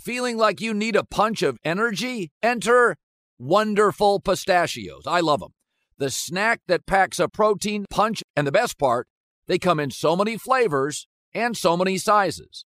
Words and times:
Feeling 0.00 0.38
like 0.38 0.62
you 0.62 0.72
need 0.72 0.96
a 0.96 1.04
punch 1.04 1.42
of 1.42 1.58
energy? 1.62 2.32
Enter 2.42 2.96
Wonderful 3.38 4.20
Pistachios. 4.20 5.02
I 5.06 5.20
love 5.20 5.40
them. 5.40 5.52
The 5.98 6.08
snack 6.08 6.62
that 6.68 6.86
packs 6.86 7.18
a 7.18 7.28
protein 7.28 7.84
punch, 7.90 8.22
and 8.34 8.46
the 8.46 8.52
best 8.52 8.78
part, 8.78 9.08
they 9.46 9.58
come 9.58 9.78
in 9.78 9.90
so 9.90 10.16
many 10.16 10.38
flavors 10.38 11.06
and 11.34 11.54
so 11.54 11.76
many 11.76 11.98
sizes. 11.98 12.64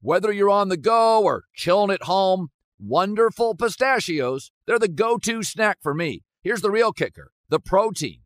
Whether 0.00 0.32
you're 0.32 0.50
on 0.50 0.70
the 0.70 0.76
go 0.76 1.22
or 1.22 1.44
chilling 1.54 1.92
at 1.92 2.02
home, 2.02 2.48
Wonderful 2.80 3.54
Pistachios, 3.54 4.50
they're 4.66 4.80
the 4.80 4.88
go 4.88 5.18
to 5.18 5.44
snack 5.44 5.78
for 5.80 5.94
me. 5.94 6.24
Here's 6.42 6.62
the 6.62 6.70
real 6.72 6.92
kicker 6.92 7.30
the 7.48 7.60
protein. 7.60 8.22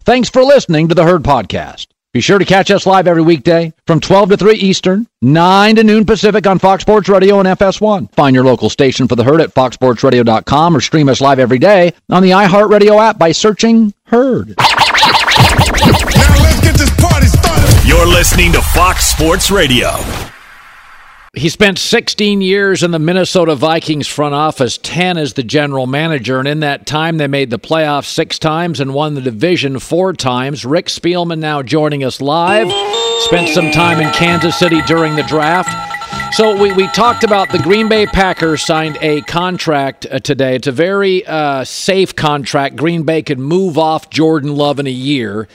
Thanks 0.05 0.29
for 0.29 0.43
listening 0.43 0.89
to 0.89 0.95
the 0.95 1.03
Herd 1.03 1.23
Podcast. 1.23 1.87
Be 2.11 2.19
sure 2.21 2.37
to 2.37 2.45
catch 2.45 2.69
us 2.69 2.85
live 2.85 3.07
every 3.07 3.23
weekday 3.23 3.73
from 3.87 3.99
12 3.99 4.29
to 4.31 4.37
3 4.37 4.55
Eastern, 4.55 5.07
9 5.21 5.77
to 5.77 5.83
noon 5.83 6.05
Pacific 6.05 6.45
on 6.45 6.59
Fox 6.59 6.81
Sports 6.81 7.09
Radio 7.09 7.39
and 7.39 7.47
FS1. 7.47 8.13
Find 8.13 8.35
your 8.35 8.43
local 8.43 8.69
station 8.69 9.07
for 9.07 9.15
the 9.15 9.23
Herd 9.23 9.41
at 9.41 9.53
foxsportsradio.com 9.53 10.75
or 10.77 10.81
stream 10.81 11.09
us 11.09 11.21
live 11.21 11.39
every 11.39 11.57
day 11.57 11.93
on 12.11 12.21
the 12.21 12.31
iHeartRadio 12.31 13.01
app 13.01 13.17
by 13.17 13.31
searching 13.31 13.93
Herd. 14.05 14.49
Now 14.49 14.65
let's 16.43 16.59
get 16.61 16.75
this 16.75 16.93
party 17.01 17.27
started. 17.27 17.87
You're 17.87 18.05
listening 18.05 18.51
to 18.51 18.61
Fox 18.61 19.07
Sports 19.07 19.49
Radio. 19.49 19.89
He 21.35 21.49
spent 21.49 21.79
16 21.79 22.41
years 22.41 22.83
in 22.83 22.91
the 22.91 22.99
Minnesota 22.99 23.55
Vikings 23.55 24.07
front 24.07 24.35
office, 24.35 24.77
10 24.77 25.17
as 25.17 25.33
the 25.33 25.41
general 25.41 25.87
manager, 25.87 26.37
and 26.37 26.47
in 26.47 26.59
that 26.59 26.85
time 26.85 27.17
they 27.17 27.25
made 27.25 27.49
the 27.49 27.57
playoffs 27.57 28.05
six 28.05 28.37
times 28.37 28.79
and 28.79 28.93
won 28.93 29.15
the 29.15 29.21
division 29.21 29.79
four 29.79 30.13
times. 30.13 30.63
Rick 30.63 30.85
Spielman 30.89 31.39
now 31.39 31.63
joining 31.63 32.03
us 32.03 32.21
live. 32.21 32.71
Spent 33.23 33.49
some 33.49 33.71
time 33.71 33.99
in 33.99 34.13
Kansas 34.13 34.55
City 34.55 34.83
during 34.83 35.15
the 35.15 35.23
draft. 35.23 35.71
So 36.35 36.55
we, 36.55 36.71
we 36.73 36.85
talked 36.89 37.23
about 37.23 37.51
the 37.51 37.57
Green 37.57 37.89
Bay 37.89 38.05
Packers 38.05 38.63
signed 38.63 38.99
a 39.01 39.21
contract 39.21 40.05
uh, 40.11 40.19
today. 40.19 40.55
It's 40.55 40.67
a 40.67 40.71
very 40.71 41.25
uh, 41.25 41.63
safe 41.63 42.15
contract. 42.15 42.75
Green 42.75 43.05
Bay 43.05 43.23
could 43.23 43.39
move 43.39 43.79
off 43.79 44.11
Jordan 44.11 44.55
Love 44.55 44.79
in 44.79 44.85
a 44.85 44.91
year. 44.91 45.47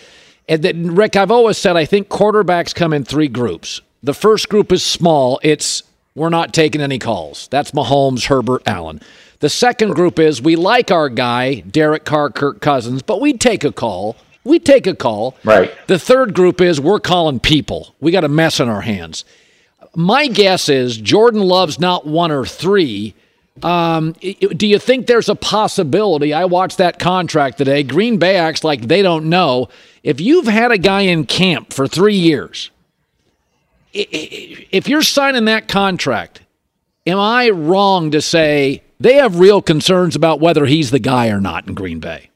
And 0.49 0.61
then, 0.61 0.97
Rick, 0.97 1.15
I've 1.15 1.31
always 1.31 1.56
said 1.56 1.77
I 1.77 1.84
think 1.84 2.09
quarterbacks 2.09 2.75
come 2.75 2.93
in 2.93 3.05
three 3.05 3.28
groups. 3.28 3.81
The 4.03 4.15
first 4.15 4.49
group 4.49 4.73
is 4.73 4.83
small. 4.83 5.41
It's 5.43 5.83
we're 6.15 6.29
not 6.29 6.53
taking 6.53 6.81
any 6.81 6.99
calls. 6.99 7.49
That's 7.51 7.73
Mahomes, 7.73 8.27
Herbert, 8.27 8.63
Allen. 8.67 9.01
The 9.41 9.49
second 9.49 9.95
group 9.95 10.19
is 10.19 10.43
we 10.43 10.57
like 10.57 10.91
our 10.91 11.09
guy, 11.09 11.61
Derek 11.61 12.05
Carr, 12.05 12.31
Kirk 12.31 12.61
Cousins, 12.61 13.03
but 13.03 13.21
we 13.21 13.33
take 13.35 13.63
a 13.63 13.73
call. 13.73 14.17
We 14.43 14.59
take 14.59 14.87
a 14.87 14.97
call. 14.97 15.37
Right. 15.45 15.73
The 15.87 15.99
third 15.99 16.35
group 16.35 16.61
is 16.61 16.81
we're 16.81 17.01
calling 17.01 17.39
people. 17.39 17.95
We 18.01 18.11
got 18.11 18.25
a 18.25 18.29
mess 18.29 18.59
in 18.61 18.69
our 18.69 18.81
hands. 18.81 19.25
My 19.95 20.27
guess 20.27 20.69
is 20.69 20.97
Jordan 20.97 21.41
Love's 21.43 21.79
not 21.79 22.07
one 22.07 22.33
or 22.33 22.45
three. 22.45 23.15
Um, 23.63 24.13
do 24.13 24.67
you 24.67 24.79
think 24.79 25.07
there's 25.07 25.29
a 25.29 25.35
possibility? 25.35 26.33
I 26.33 26.45
watched 26.45 26.79
that 26.79 26.99
contract 26.99 27.59
today. 27.59 27.83
Green 27.83 28.19
Bay 28.19 28.37
acts 28.37 28.65
like 28.65 28.83
they 28.83 29.03
don't 29.03 29.29
know. 29.29 29.69
If 30.03 30.21
you've 30.21 30.47
had 30.47 30.73
a 30.73 30.79
guy 30.79 31.03
in 31.03 31.27
camp 31.27 31.73
for 31.73 31.87
three 31.87 32.15
years, 32.15 32.71
if 33.93 34.88
you're 34.88 35.03
signing 35.03 35.47
that 35.47 35.69
contract, 35.69 36.43
am 37.06 37.19
I 37.19 37.50
wrong 37.50 38.10
to 38.10 38.21
say 38.21 38.82
they 39.00 39.15
have 39.15 39.38
real 39.38 39.62
concerns 39.62 40.16
about 40.16 40.41
whether 40.41 40.66
he's 40.66 40.91
the 40.91 40.99
guy 40.99 41.28
or 41.28 41.41
not 41.41 41.66
in 41.66 41.75
Green 41.75 42.00
Bay? 42.00 42.31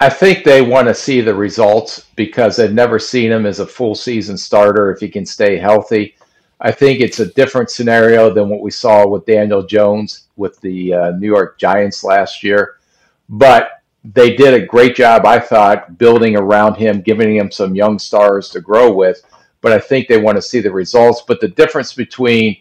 I 0.00 0.08
think 0.08 0.44
they 0.44 0.62
want 0.62 0.86
to 0.86 0.94
see 0.94 1.20
the 1.20 1.34
results 1.34 2.06
because 2.14 2.56
they've 2.56 2.72
never 2.72 3.00
seen 3.00 3.32
him 3.32 3.46
as 3.46 3.58
a 3.58 3.66
full 3.66 3.96
season 3.96 4.36
starter 4.36 4.92
if 4.92 5.00
he 5.00 5.08
can 5.08 5.26
stay 5.26 5.56
healthy. 5.56 6.14
I 6.60 6.70
think 6.70 7.00
it's 7.00 7.18
a 7.20 7.32
different 7.34 7.70
scenario 7.70 8.32
than 8.32 8.48
what 8.48 8.60
we 8.60 8.70
saw 8.70 9.06
with 9.06 9.26
Daniel 9.26 9.64
Jones 9.64 10.28
with 10.36 10.60
the 10.60 10.94
uh, 10.94 11.10
New 11.12 11.26
York 11.26 11.58
Giants 11.58 12.04
last 12.04 12.44
year. 12.44 12.76
But 13.28 13.82
they 14.04 14.36
did 14.36 14.54
a 14.54 14.66
great 14.66 14.94
job, 14.94 15.26
I 15.26 15.40
thought, 15.40 15.98
building 15.98 16.36
around 16.36 16.76
him, 16.76 17.00
giving 17.00 17.36
him 17.36 17.50
some 17.50 17.74
young 17.74 17.98
stars 17.98 18.48
to 18.50 18.60
grow 18.60 18.92
with 18.92 19.22
but 19.60 19.72
I 19.72 19.78
think 19.78 20.08
they 20.08 20.18
want 20.18 20.36
to 20.36 20.42
see 20.42 20.60
the 20.60 20.70
results. 20.70 21.22
But 21.26 21.40
the 21.40 21.48
difference 21.48 21.92
between 21.92 22.56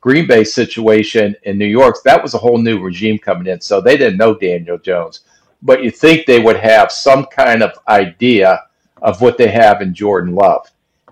Green 0.00 0.26
Bay's 0.26 0.54
situation 0.54 1.36
and 1.44 1.58
New 1.58 1.66
York's, 1.66 2.02
that 2.02 2.22
was 2.22 2.34
a 2.34 2.38
whole 2.38 2.58
new 2.58 2.80
regime 2.80 3.18
coming 3.18 3.46
in. 3.46 3.60
So 3.60 3.80
they 3.80 3.96
didn't 3.96 4.18
know 4.18 4.34
Daniel 4.34 4.78
Jones. 4.78 5.20
But 5.62 5.84
you 5.84 5.90
think 5.90 6.24
they 6.24 6.40
would 6.40 6.56
have 6.56 6.90
some 6.90 7.26
kind 7.26 7.62
of 7.62 7.72
idea 7.88 8.64
of 9.02 9.20
what 9.20 9.36
they 9.36 9.48
have 9.48 9.82
in 9.82 9.94
Jordan 9.94 10.34
Love. 10.34 10.66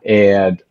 And 0.04 0.62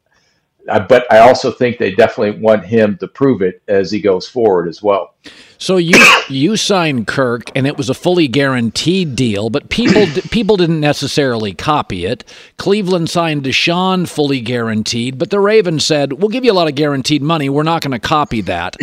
but 0.67 1.11
I 1.11 1.19
also 1.19 1.51
think 1.51 1.78
they 1.78 1.91
definitely 1.91 2.39
want 2.39 2.66
him 2.66 2.97
to 2.97 3.07
prove 3.07 3.41
it 3.41 3.61
as 3.67 3.89
he 3.89 4.01
goes 4.01 4.28
forward 4.28 4.67
as 4.67 4.83
well. 4.83 5.13
So 5.57 5.78
you 5.78 5.97
you 6.29 6.55
signed 6.57 7.07
Kirk, 7.07 7.50
and 7.55 7.66
it 7.66 7.78
was 7.78 7.89
a 7.89 7.94
fully 7.94 8.28
guaranteed 8.28 9.16
deal, 9.16 9.50
but 9.50 9.69
people 9.69 10.06
people 10.31 10.57
didn't 10.57 10.79
necessarily 10.79 11.53
copy 11.53 12.06
it. 12.06 12.23
Cleveland 12.57 13.09
signed 13.09 13.44
Deshaun 13.44 14.07
fully 14.07 14.41
guaranteed, 14.41 15.17
but 15.17 15.29
the 15.29 15.39
Ravens 15.39 15.85
said, 15.85 16.13
"We'll 16.13 16.29
give 16.29 16.45
you 16.45 16.51
a 16.51 16.53
lot 16.53 16.67
of 16.67 16.75
guaranteed 16.75 17.22
money. 17.22 17.50
We're 17.50 17.63
not 17.63 17.81
going 17.81 17.91
to 17.91 18.00
copy 18.00 18.41
that." 18.41 18.75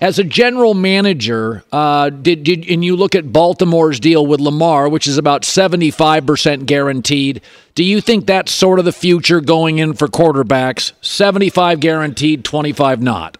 As 0.00 0.20
a 0.20 0.24
general 0.24 0.74
manager, 0.74 1.64
uh, 1.72 2.10
did 2.10 2.44
did 2.44 2.70
and 2.70 2.84
you 2.84 2.94
look 2.94 3.16
at 3.16 3.32
Baltimore's 3.32 3.98
deal 3.98 4.24
with 4.24 4.38
Lamar, 4.38 4.88
which 4.88 5.08
is 5.08 5.18
about 5.18 5.44
seventy 5.44 5.90
five 5.90 6.24
percent 6.24 6.66
guaranteed? 6.66 7.40
Do 7.74 7.82
you 7.82 8.00
think 8.00 8.24
that's 8.24 8.52
sort 8.52 8.78
of 8.78 8.84
the 8.84 8.92
future 8.92 9.40
going 9.40 9.78
in 9.78 9.94
for 9.94 10.06
quarterbacks? 10.06 10.92
Seventy 11.00 11.50
five 11.50 11.80
guaranteed, 11.80 12.44
twenty 12.44 12.72
five 12.72 13.02
not. 13.02 13.38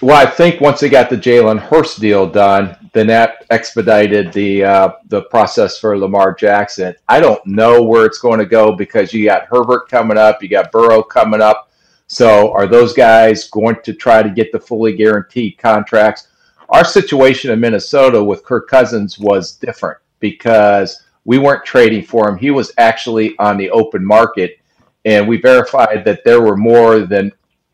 Well, 0.00 0.16
I 0.16 0.30
think 0.30 0.60
once 0.60 0.80
they 0.80 0.88
got 0.88 1.10
the 1.10 1.16
Jalen 1.16 1.58
Hurts 1.58 1.96
deal 1.96 2.26
done, 2.26 2.76
then 2.92 3.08
that 3.08 3.44
expedited 3.50 4.32
the 4.32 4.64
uh, 4.64 4.92
the 5.08 5.22
process 5.22 5.78
for 5.78 5.98
Lamar 5.98 6.32
Jackson. 6.32 6.94
I 7.08 7.18
don't 7.18 7.44
know 7.44 7.82
where 7.82 8.06
it's 8.06 8.18
going 8.18 8.38
to 8.38 8.46
go 8.46 8.72
because 8.72 9.12
you 9.12 9.24
got 9.24 9.46
Herbert 9.46 9.88
coming 9.88 10.16
up, 10.16 10.42
you 10.42 10.48
got 10.48 10.70
Burrow 10.70 11.02
coming 11.02 11.42
up. 11.42 11.69
So, 12.12 12.52
are 12.54 12.66
those 12.66 12.92
guys 12.92 13.48
going 13.50 13.76
to 13.84 13.94
try 13.94 14.20
to 14.20 14.30
get 14.30 14.50
the 14.50 14.58
fully 14.58 14.96
guaranteed 14.96 15.58
contracts? 15.58 16.26
Our 16.70 16.84
situation 16.84 17.52
in 17.52 17.60
Minnesota 17.60 18.22
with 18.22 18.42
Kirk 18.42 18.68
Cousins 18.68 19.16
was 19.20 19.52
different 19.52 19.98
because 20.18 21.04
we 21.24 21.38
weren't 21.38 21.64
trading 21.64 22.02
for 22.02 22.28
him. 22.28 22.36
He 22.36 22.50
was 22.50 22.72
actually 22.78 23.38
on 23.38 23.56
the 23.56 23.70
open 23.70 24.04
market, 24.04 24.58
and 25.04 25.28
we 25.28 25.40
verified 25.40 26.04
that 26.04 26.24
there 26.24 26.40
were 26.42 26.56
more 26.56 26.98
than 26.98 27.30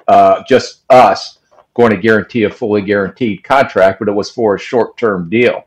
uh, 0.07 0.43
just 0.47 0.83
us 0.91 1.39
going 1.73 1.93
to 1.93 1.97
guarantee 1.97 2.43
a 2.43 2.51
fully 2.51 2.83
guaranteed 2.83 3.43
contract, 3.43 4.01
but 4.01 4.09
it 4.09 4.13
was 4.13 4.31
for 4.31 4.55
a 4.55 4.61
short 4.61 4.99
term 4.99 5.31
deal. 5.31 5.65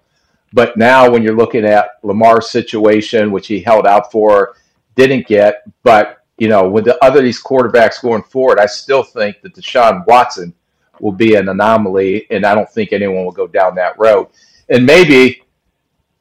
But 0.54 0.78
now, 0.78 1.10
when 1.10 1.24
you're 1.24 1.36
looking 1.36 1.66
at 1.66 1.98
Lamar's 2.04 2.52
situation, 2.52 3.32
which 3.32 3.48
he 3.48 3.62
held 3.62 3.88
out 3.88 4.12
for, 4.12 4.58
didn't 4.94 5.26
get, 5.26 5.64
but 5.82 6.19
you 6.40 6.48
know, 6.48 6.70
with 6.70 6.86
the 6.86 7.04
other 7.04 7.22
these 7.22 7.42
quarterbacks 7.42 8.02
going 8.02 8.24
forward, 8.24 8.60
I 8.60 8.66
still 8.66 9.04
think 9.04 9.42
that 9.42 9.54
Deshaun 9.54 10.06
Watson 10.08 10.54
will 11.00 11.12
be 11.12 11.36
an 11.36 11.50
anomaly, 11.50 12.28
and 12.32 12.46
I 12.46 12.56
don't 12.56 12.70
think 12.70 12.92
anyone 12.92 13.26
will 13.26 13.32
go 13.32 13.48
down 13.48 13.76
that 13.76 13.98
road. 14.00 14.28
And 14.70 14.86
maybe 14.86 15.44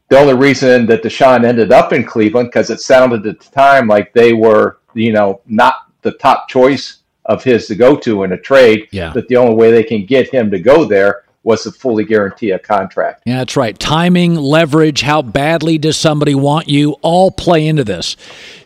the 0.08 0.18
only 0.18 0.34
reason 0.34 0.86
that 0.86 1.02
Deshaun 1.02 1.44
ended 1.44 1.72
up 1.72 1.92
in 1.92 2.04
Cleveland 2.04 2.48
because 2.48 2.70
it 2.70 2.80
sounded 2.80 3.26
at 3.26 3.40
the 3.40 3.50
time 3.50 3.86
like 3.86 4.12
they 4.12 4.32
were, 4.32 4.78
you 4.94 5.12
know, 5.12 5.40
not 5.46 5.90
the 6.02 6.12
top 6.12 6.48
choice 6.48 6.98
of 7.26 7.44
his 7.44 7.66
to 7.66 7.74
go 7.74 7.94
to 7.96 8.24
in 8.24 8.32
a 8.32 8.38
trade. 8.38 8.88
Yeah. 8.90 9.12
That 9.12 9.28
the 9.28 9.36
only 9.36 9.54
way 9.54 9.70
they 9.70 9.84
can 9.84 10.06
get 10.06 10.32
him 10.32 10.50
to 10.50 10.58
go 10.58 10.84
there 10.84 11.24
was 11.44 11.62
to 11.62 11.70
fully 11.70 12.04
guarantee 12.04 12.50
a 12.50 12.58
contract. 12.58 13.22
Yeah, 13.24 13.38
that's 13.38 13.56
right. 13.56 13.78
Timing, 13.78 14.34
leverage, 14.34 15.02
how 15.02 15.22
badly 15.22 15.78
does 15.78 15.96
somebody 15.96 16.34
want 16.34 16.68
you 16.68 16.92
all 17.00 17.30
play 17.30 17.66
into 17.66 17.84
this. 17.84 18.16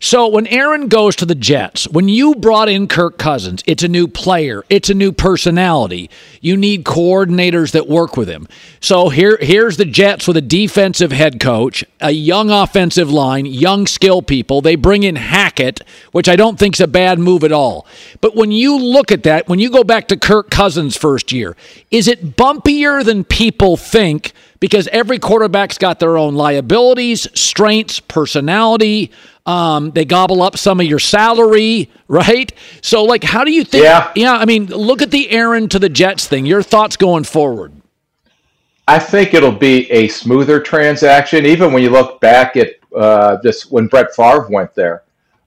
So 0.00 0.26
when 0.28 0.46
Aaron 0.46 0.88
goes 0.88 1.14
to 1.16 1.26
the 1.26 1.34
Jets, 1.34 1.86
when 1.88 2.08
you 2.08 2.34
brought 2.34 2.69
in 2.69 2.88
Kirk 2.88 3.19
Cousins, 3.19 3.62
it's 3.66 3.82
a 3.82 3.88
new 3.88 4.08
player, 4.08 4.64
it's 4.70 4.90
a 4.90 4.94
new 4.94 5.12
personality. 5.12 6.10
You 6.40 6.56
need 6.56 6.84
coordinators 6.84 7.72
that 7.72 7.88
work 7.88 8.16
with 8.16 8.28
him. 8.28 8.48
So 8.80 9.10
here 9.10 9.38
here's 9.40 9.76
the 9.76 9.84
Jets 9.84 10.26
with 10.26 10.36
a 10.36 10.42
defensive 10.42 11.12
head 11.12 11.38
coach, 11.38 11.84
a 12.00 12.10
young 12.10 12.50
offensive 12.50 13.10
line, 13.10 13.46
young 13.46 13.86
skill 13.86 14.22
people. 14.22 14.60
They 14.60 14.76
bring 14.76 15.02
in 15.02 15.16
Which 16.12 16.28
I 16.28 16.37
don't 16.37 16.58
think 16.58 16.76
is 16.76 16.81
a 16.81 16.88
bad 16.88 17.19
move 17.19 17.44
at 17.44 17.52
all. 17.52 17.87
But 18.20 18.34
when 18.37 18.52
you 18.52 18.78
look 18.78 19.12
at 19.12 19.22
that, 19.25 19.49
when 19.49 19.58
you 19.58 19.70
go 19.70 19.84
back 19.84 20.08
to 20.08 20.16
Kirk 20.16 20.50
Cousins' 20.50 20.96
first 20.96 21.32
year, 21.32 21.56
is 21.90 22.08
it 22.08 22.37
bumpier 22.37 23.04
than 23.04 23.25
people 23.25 23.76
think? 23.76 24.32
Because 24.60 24.88
every 24.88 25.19
quarterback's 25.19 25.76
got 25.76 25.99
their 25.99 26.16
own 26.16 26.34
liabilities, 26.34 27.26
strengths, 27.34 27.99
personality. 27.99 29.10
Um, 29.44 29.90
they 29.90 30.04
gobble 30.04 30.40
up 30.40 30.56
some 30.56 30.78
of 30.78 30.87
your 30.87 31.00
salary, 31.00 31.90
right? 32.08 32.52
So, 32.81 33.05
like, 33.05 33.25
how 33.25 33.44
do 33.44 33.52
you 33.52 33.64
think? 33.64 33.84
Yeah. 33.84 34.12
yeah. 34.14 34.34
I 34.34 34.44
mean, 34.44 34.66
look 34.66 35.02
at 35.02 35.10
the 35.10 35.31
Aaron 35.31 35.69
to 35.70 35.78
the 35.78 35.88
Jets 35.88 36.28
thing. 36.28 36.46
Your 36.46 36.62
thoughts 36.62 36.96
going 36.96 37.25
forward? 37.25 37.72
I 38.88 38.98
think 38.98 39.32
it'll 39.32 39.52
be 39.52 39.90
a 39.90 40.08
smoother 40.08 40.60
transaction, 40.60 41.46
even 41.46 41.72
when 41.72 41.82
you 41.82 41.90
look 41.90 42.20
back 42.20 42.56
at 42.56 42.75
uh, 42.94 43.38
just 43.43 43.70
when 43.70 43.87
Brett 43.87 44.14
Favre 44.14 44.48
went 44.50 44.75
there. 44.75 45.02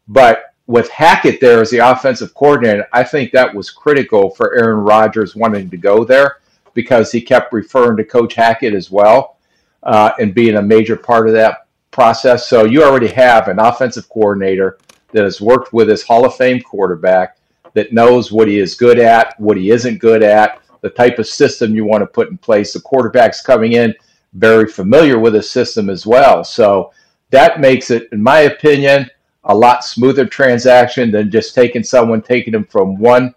But 0.07 0.53
with 0.67 0.89
Hackett 0.89 1.39
there 1.39 1.61
as 1.61 1.69
the 1.69 1.77
offensive 1.77 2.33
coordinator, 2.33 2.87
I 2.91 3.03
think 3.03 3.31
that 3.31 3.53
was 3.53 3.69
critical 3.69 4.31
for 4.31 4.55
Aaron 4.55 4.79
Rodgers 4.79 5.35
wanting 5.35 5.69
to 5.69 5.77
go 5.77 6.03
there 6.03 6.37
because 6.73 7.11
he 7.11 7.21
kept 7.21 7.53
referring 7.53 7.97
to 7.97 8.03
Coach 8.03 8.33
Hackett 8.35 8.73
as 8.73 8.91
well 8.91 9.37
uh, 9.83 10.11
and 10.19 10.33
being 10.33 10.57
a 10.57 10.61
major 10.61 10.95
part 10.95 11.27
of 11.27 11.33
that 11.33 11.67
process. 11.91 12.47
So 12.47 12.65
you 12.65 12.83
already 12.83 13.07
have 13.07 13.47
an 13.47 13.59
offensive 13.59 14.09
coordinator 14.09 14.79
that 15.11 15.23
has 15.23 15.39
worked 15.39 15.71
with 15.71 15.87
his 15.87 16.03
Hall 16.03 16.25
of 16.25 16.35
Fame 16.35 16.61
quarterback 16.61 17.37
that 17.73 17.93
knows 17.93 18.31
what 18.31 18.47
he 18.47 18.59
is 18.59 18.75
good 18.75 18.99
at, 18.99 19.39
what 19.39 19.57
he 19.57 19.69
isn't 19.69 19.99
good 19.99 20.23
at, 20.23 20.61
the 20.81 20.89
type 20.89 21.19
of 21.19 21.27
system 21.27 21.75
you 21.75 21.85
want 21.85 22.01
to 22.01 22.07
put 22.07 22.29
in 22.29 22.37
place. 22.37 22.73
The 22.73 22.81
quarterback's 22.81 23.41
coming 23.41 23.73
in 23.73 23.93
very 24.33 24.67
familiar 24.67 25.19
with 25.19 25.33
the 25.33 25.41
system 25.41 25.89
as 25.89 26.05
well. 26.05 26.43
So 26.43 26.91
that 27.29 27.59
makes 27.59 27.91
it, 27.91 28.09
in 28.11 28.21
my 28.21 28.41
opinion, 28.41 29.09
a 29.45 29.55
lot 29.55 29.83
smoother 29.83 30.25
transaction 30.25 31.11
than 31.11 31.29
just 31.29 31.53
taking 31.55 31.83
someone, 31.83 32.21
taking 32.21 32.53
him 32.53 32.65
from 32.65 32.97
one 32.97 33.33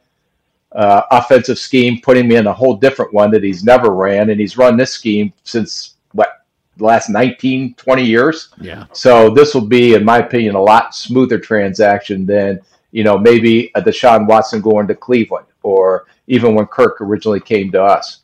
uh, 0.73 1.03
offensive 1.11 1.59
scheme, 1.59 2.01
putting 2.01 2.29
me 2.29 2.37
in 2.37 2.47
a 2.47 2.53
whole 2.53 2.75
different 2.75 3.13
one 3.13 3.31
that 3.31 3.43
he's 3.43 3.65
never 3.65 3.91
ran. 3.91 4.31
And 4.31 4.41
he's 4.41 4.57
run 4.57 4.77
this 4.77 4.93
scheme 4.93 5.33
since 5.45 5.97
what, 6.13 6.45
the 6.77 6.85
last 6.85 7.11
19, 7.11 7.75
20 7.75 8.05
years. 8.05 8.55
Yeah. 8.61 8.87
So 8.93 9.31
this 9.31 9.55
will 9.55 9.67
be, 9.67 9.95
in 9.95 10.05
my 10.05 10.19
opinion, 10.19 10.55
a 10.55 10.63
lot 10.63 10.95
smoother 10.95 11.39
transaction 11.39 12.25
than, 12.25 12.61
you 12.93 13.05
know, 13.05 13.19
maybe 13.19 13.71
a 13.75 13.83
Deshaun 13.83 14.27
Watson 14.27 14.61
going 14.61 14.87
to 14.89 14.95
Cleveland 14.95 15.47
or 15.63 16.07
even 16.27 16.55
when 16.55 16.67
Kirk 16.67 17.01
originally 17.01 17.41
came 17.41 17.71
to 17.73 17.83
us. 17.83 18.21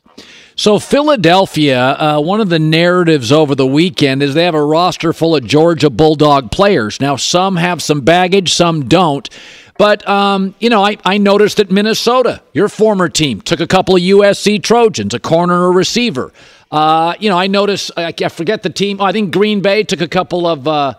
So, 0.57 0.79
Philadelphia, 0.79 1.81
uh, 1.81 2.21
one 2.21 2.39
of 2.39 2.47
the 2.47 2.59
narratives 2.59 3.29
over 3.29 3.55
the 3.55 3.67
weekend 3.67 4.23
is 4.23 4.33
they 4.33 4.45
have 4.45 4.55
a 4.55 4.63
roster 4.63 5.11
full 5.11 5.35
of 5.35 5.45
Georgia 5.45 5.89
Bulldog 5.89 6.49
players. 6.49 7.01
Now, 7.01 7.17
some 7.17 7.57
have 7.57 7.83
some 7.83 7.99
baggage, 8.01 8.53
some 8.53 8.87
don't. 8.87 9.29
But, 9.77 10.07
um, 10.07 10.55
you 10.59 10.69
know, 10.69 10.81
I, 10.81 10.95
I 11.03 11.17
noticed 11.17 11.57
that 11.57 11.71
Minnesota, 11.71 12.41
your 12.53 12.69
former 12.69 13.09
team, 13.09 13.41
took 13.41 13.59
a 13.59 13.67
couple 13.67 13.97
of 13.97 14.01
USC 14.01 14.63
Trojans, 14.63 15.13
a 15.13 15.19
corner 15.19 15.61
or 15.61 15.73
receiver. 15.73 16.31
Uh, 16.71 17.15
you 17.19 17.29
know, 17.29 17.37
I 17.37 17.47
noticed, 17.47 17.91
I, 17.97 18.13
I 18.17 18.29
forget 18.29 18.63
the 18.63 18.69
team. 18.69 19.01
Oh, 19.01 19.03
I 19.03 19.11
think 19.11 19.33
Green 19.33 19.59
Bay 19.59 19.83
took 19.83 19.99
a 19.99 20.07
couple 20.07 20.47
of. 20.47 20.65
Uh, 20.65 20.93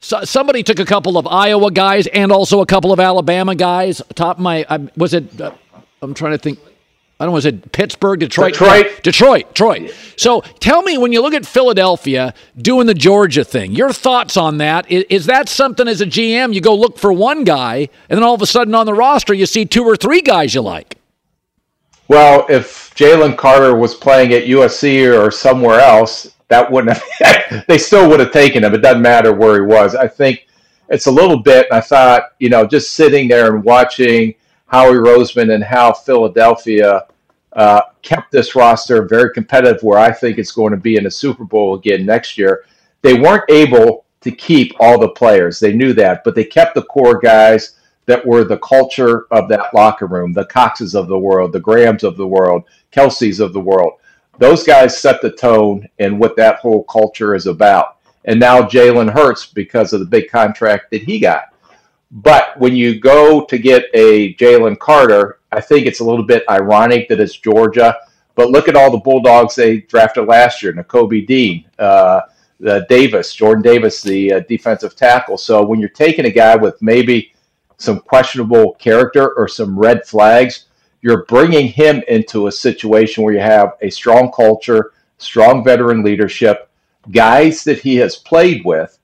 so, 0.00 0.24
somebody 0.24 0.62
took 0.62 0.78
a 0.78 0.86
couple 0.86 1.18
of 1.18 1.26
Iowa 1.26 1.70
guys 1.70 2.06
and 2.06 2.32
also 2.32 2.62
a 2.62 2.66
couple 2.66 2.92
of 2.92 2.98
Alabama 2.98 3.54
guys. 3.54 4.00
Top 4.14 4.38
of 4.38 4.42
my, 4.42 4.64
I, 4.70 4.88
was 4.96 5.12
it? 5.12 5.38
Uh, 5.38 5.52
I'm 6.00 6.14
trying 6.14 6.32
to 6.32 6.38
think. 6.38 6.58
I 7.22 7.24
don't 7.24 7.30
know, 7.30 7.34
was 7.34 7.46
it 7.46 7.70
Pittsburgh, 7.70 8.18
Detroit? 8.18 8.54
Detroit. 8.54 9.00
Detroit, 9.04 9.48
Detroit. 9.50 9.94
So 10.16 10.40
tell 10.58 10.82
me, 10.82 10.98
when 10.98 11.12
you 11.12 11.22
look 11.22 11.34
at 11.34 11.46
Philadelphia 11.46 12.34
doing 12.56 12.88
the 12.88 12.94
Georgia 12.94 13.44
thing, 13.44 13.70
your 13.70 13.92
thoughts 13.92 14.36
on 14.36 14.58
that? 14.58 14.90
Is, 14.90 15.04
is, 15.08 15.26
that 15.26 15.48
something 15.48 15.86
as 15.86 16.00
a 16.00 16.06
GM 16.06 16.52
you 16.52 16.60
go 16.60 16.74
look 16.74 16.98
for 16.98 17.12
one 17.12 17.44
guy, 17.44 17.88
and 18.08 18.16
then 18.16 18.24
all 18.24 18.34
of 18.34 18.42
a 18.42 18.46
sudden 18.46 18.74
on 18.74 18.86
the 18.86 18.92
roster 18.92 19.32
you 19.32 19.46
see 19.46 19.64
two 19.64 19.84
or 19.84 19.94
three 19.94 20.20
guys 20.20 20.52
you 20.52 20.62
like? 20.62 20.98
Well, 22.08 22.44
if 22.48 22.92
Jalen 22.96 23.38
Carter 23.38 23.76
was 23.76 23.94
playing 23.94 24.32
at 24.32 24.46
USC 24.46 25.16
or 25.16 25.30
somewhere 25.30 25.78
else, 25.78 26.34
that 26.48 26.68
wouldn't 26.68 26.98
have, 26.98 27.64
they 27.68 27.78
still 27.78 28.08
would 28.08 28.18
have 28.18 28.32
taken 28.32 28.64
him. 28.64 28.74
It 28.74 28.78
doesn't 28.78 29.00
matter 29.00 29.32
where 29.32 29.60
he 29.60 29.60
was. 29.60 29.94
I 29.94 30.08
think 30.08 30.48
it's 30.88 31.06
a 31.06 31.12
little 31.12 31.38
bit, 31.38 31.68
and 31.70 31.78
I 31.78 31.82
thought, 31.82 32.32
you 32.40 32.48
know, 32.48 32.66
just 32.66 32.94
sitting 32.94 33.28
there 33.28 33.54
and 33.54 33.62
watching 33.62 34.34
Howie 34.72 34.94
Roseman 34.94 35.54
and 35.54 35.62
how 35.62 35.92
Philadelphia 35.92 37.06
uh, 37.54 37.82
kept 38.02 38.32
this 38.32 38.54
roster 38.54 39.06
very 39.06 39.32
competitive, 39.32 39.82
where 39.82 39.98
I 39.98 40.12
think 40.12 40.38
it's 40.38 40.52
going 40.52 40.72
to 40.72 40.76
be 40.76 40.96
in 40.96 41.04
the 41.04 41.10
Super 41.10 41.44
Bowl 41.44 41.74
again 41.74 42.06
next 42.06 42.38
year. 42.38 42.64
They 43.02 43.14
weren't 43.14 43.50
able 43.50 44.04
to 44.22 44.30
keep 44.30 44.74
all 44.80 44.98
the 44.98 45.10
players. 45.10 45.58
They 45.58 45.72
knew 45.72 45.92
that, 45.94 46.22
but 46.24 46.34
they 46.34 46.44
kept 46.44 46.74
the 46.74 46.84
core 46.84 47.18
guys 47.18 47.78
that 48.06 48.24
were 48.26 48.44
the 48.44 48.58
culture 48.58 49.26
of 49.30 49.48
that 49.48 49.72
locker 49.74 50.06
room, 50.06 50.32
the 50.32 50.46
Coxes 50.46 50.94
of 50.94 51.08
the 51.08 51.18
world, 51.18 51.52
the 51.52 51.60
Grahams 51.60 52.04
of 52.04 52.16
the 52.16 52.26
world, 52.26 52.64
Kelce's 52.90 53.40
of 53.40 53.52
the 53.52 53.60
world. 53.60 53.94
Those 54.38 54.64
guys 54.64 54.98
set 54.98 55.20
the 55.20 55.32
tone 55.32 55.86
and 55.98 56.18
what 56.18 56.36
that 56.36 56.56
whole 56.56 56.84
culture 56.84 57.34
is 57.34 57.46
about. 57.46 57.98
And 58.24 58.40
now 58.40 58.62
Jalen 58.62 59.12
Hurts 59.12 59.46
because 59.46 59.92
of 59.92 60.00
the 60.00 60.06
big 60.06 60.30
contract 60.30 60.90
that 60.90 61.02
he 61.02 61.18
got. 61.18 61.51
But 62.12 62.58
when 62.60 62.76
you 62.76 63.00
go 63.00 63.44
to 63.46 63.58
get 63.58 63.86
a 63.94 64.34
Jalen 64.34 64.78
Carter, 64.78 65.40
I 65.50 65.62
think 65.62 65.86
it's 65.86 66.00
a 66.00 66.04
little 66.04 66.26
bit 66.26 66.44
ironic 66.48 67.08
that 67.08 67.20
it's 67.20 67.38
Georgia. 67.38 67.96
But 68.34 68.50
look 68.50 68.68
at 68.68 68.76
all 68.76 68.90
the 68.90 68.98
Bulldogs 68.98 69.54
they 69.54 69.78
drafted 69.80 70.26
last 70.26 70.62
year: 70.62 70.74
Nakobe 70.74 71.26
Dean, 71.26 71.64
uh, 71.78 72.20
Davis, 72.88 73.34
Jordan 73.34 73.62
Davis, 73.62 74.02
the 74.02 74.34
uh, 74.34 74.40
defensive 74.40 74.94
tackle. 74.94 75.38
So 75.38 75.64
when 75.64 75.80
you're 75.80 75.88
taking 75.88 76.26
a 76.26 76.30
guy 76.30 76.54
with 76.54 76.80
maybe 76.82 77.32
some 77.78 78.00
questionable 78.00 78.74
character 78.74 79.30
or 79.34 79.48
some 79.48 79.78
red 79.78 80.06
flags, 80.06 80.66
you're 81.00 81.24
bringing 81.24 81.66
him 81.66 82.02
into 82.08 82.46
a 82.46 82.52
situation 82.52 83.24
where 83.24 83.34
you 83.34 83.40
have 83.40 83.72
a 83.80 83.90
strong 83.90 84.30
culture, 84.30 84.92
strong 85.18 85.64
veteran 85.64 86.02
leadership, 86.02 86.70
guys 87.10 87.64
that 87.64 87.80
he 87.80 87.96
has 87.96 88.16
played 88.16 88.64
with, 88.64 88.98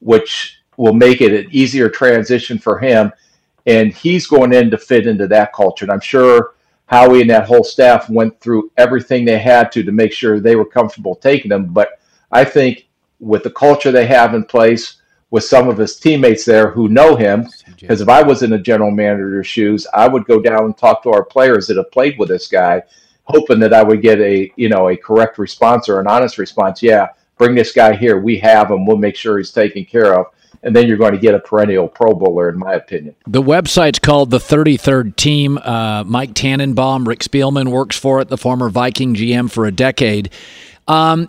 which 0.00 0.63
will 0.76 0.94
make 0.94 1.20
it 1.20 1.32
an 1.32 1.48
easier 1.50 1.88
transition 1.88 2.58
for 2.58 2.78
him. 2.78 3.12
And 3.66 3.92
he's 3.92 4.26
going 4.26 4.52
in 4.52 4.70
to 4.70 4.78
fit 4.78 5.06
into 5.06 5.26
that 5.28 5.52
culture. 5.52 5.84
And 5.84 5.92
I'm 5.92 6.00
sure 6.00 6.54
Howie 6.86 7.22
and 7.22 7.30
that 7.30 7.46
whole 7.46 7.64
staff 7.64 8.10
went 8.10 8.38
through 8.40 8.70
everything 8.76 9.24
they 9.24 9.38
had 9.38 9.72
to 9.72 9.82
to 9.82 9.92
make 9.92 10.12
sure 10.12 10.38
they 10.38 10.56
were 10.56 10.66
comfortable 10.66 11.16
taking 11.16 11.50
him. 11.50 11.66
But 11.66 11.98
I 12.30 12.44
think 12.44 12.86
with 13.20 13.42
the 13.42 13.50
culture 13.50 13.90
they 13.90 14.06
have 14.06 14.34
in 14.34 14.44
place, 14.44 15.00
with 15.30 15.44
some 15.44 15.68
of 15.68 15.78
his 15.78 15.98
teammates 15.98 16.44
there 16.44 16.70
who 16.70 16.88
know 16.88 17.16
him, 17.16 17.48
because 17.80 18.00
if 18.00 18.08
I 18.08 18.22
was 18.22 18.42
in 18.42 18.52
a 18.52 18.58
general 18.58 18.90
manager's 18.90 19.46
shoes, 19.46 19.86
I 19.92 20.06
would 20.06 20.26
go 20.26 20.40
down 20.40 20.66
and 20.66 20.76
talk 20.76 21.02
to 21.02 21.10
our 21.10 21.24
players 21.24 21.66
that 21.66 21.76
have 21.76 21.90
played 21.90 22.18
with 22.18 22.28
this 22.28 22.46
guy, 22.46 22.82
hoping 23.24 23.58
that 23.60 23.74
I 23.74 23.82
would 23.82 24.02
get 24.02 24.20
a 24.20 24.52
you 24.56 24.68
know 24.68 24.90
a 24.90 24.96
correct 24.96 25.38
response 25.38 25.88
or 25.88 25.98
an 25.98 26.06
honest 26.06 26.38
response. 26.38 26.82
Yeah, 26.82 27.08
bring 27.36 27.54
this 27.54 27.72
guy 27.72 27.96
here. 27.96 28.20
We 28.20 28.38
have 28.38 28.70
him. 28.70 28.86
We'll 28.86 28.98
make 28.98 29.16
sure 29.16 29.38
he's 29.38 29.50
taken 29.50 29.84
care 29.84 30.14
of 30.14 30.26
and 30.62 30.74
then 30.74 30.86
you're 30.86 30.96
going 30.96 31.12
to 31.12 31.18
get 31.18 31.34
a 31.34 31.38
perennial 31.38 31.88
Pro 31.88 32.14
Bowler, 32.14 32.48
in 32.48 32.58
my 32.58 32.74
opinion. 32.74 33.14
The 33.26 33.42
website's 33.42 33.98
called 33.98 34.30
the 34.30 34.38
33rd 34.38 35.16
Team. 35.16 35.58
Uh, 35.58 36.04
Mike 36.04 36.34
Tannenbaum, 36.34 37.06
Rick 37.06 37.20
Spielman 37.20 37.68
works 37.68 37.98
for 37.98 38.20
it, 38.20 38.28
the 38.28 38.38
former 38.38 38.68
Viking 38.68 39.14
GM 39.14 39.50
for 39.50 39.66
a 39.66 39.72
decade. 39.72 40.30
Um, 40.88 41.28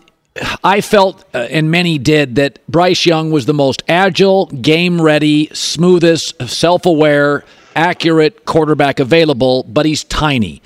I 0.64 0.82
felt, 0.82 1.24
uh, 1.34 1.48
and 1.50 1.72
many 1.72 1.98
did, 1.98 2.36
that 2.36 2.60
Bryce 2.68 3.06
Young 3.06 3.32
was 3.32 3.46
the 3.46 3.54
most 3.54 3.84
agile, 3.88 4.48
game 4.48 5.02
ready, 5.02 5.50
smoothest, 5.54 6.50
self 6.50 6.86
aware, 6.86 7.46
accurate 7.76 8.46
quarterback 8.46 9.00
available, 9.00 9.64
but 9.64 9.86
he's 9.86 10.04
tiny. 10.04 10.62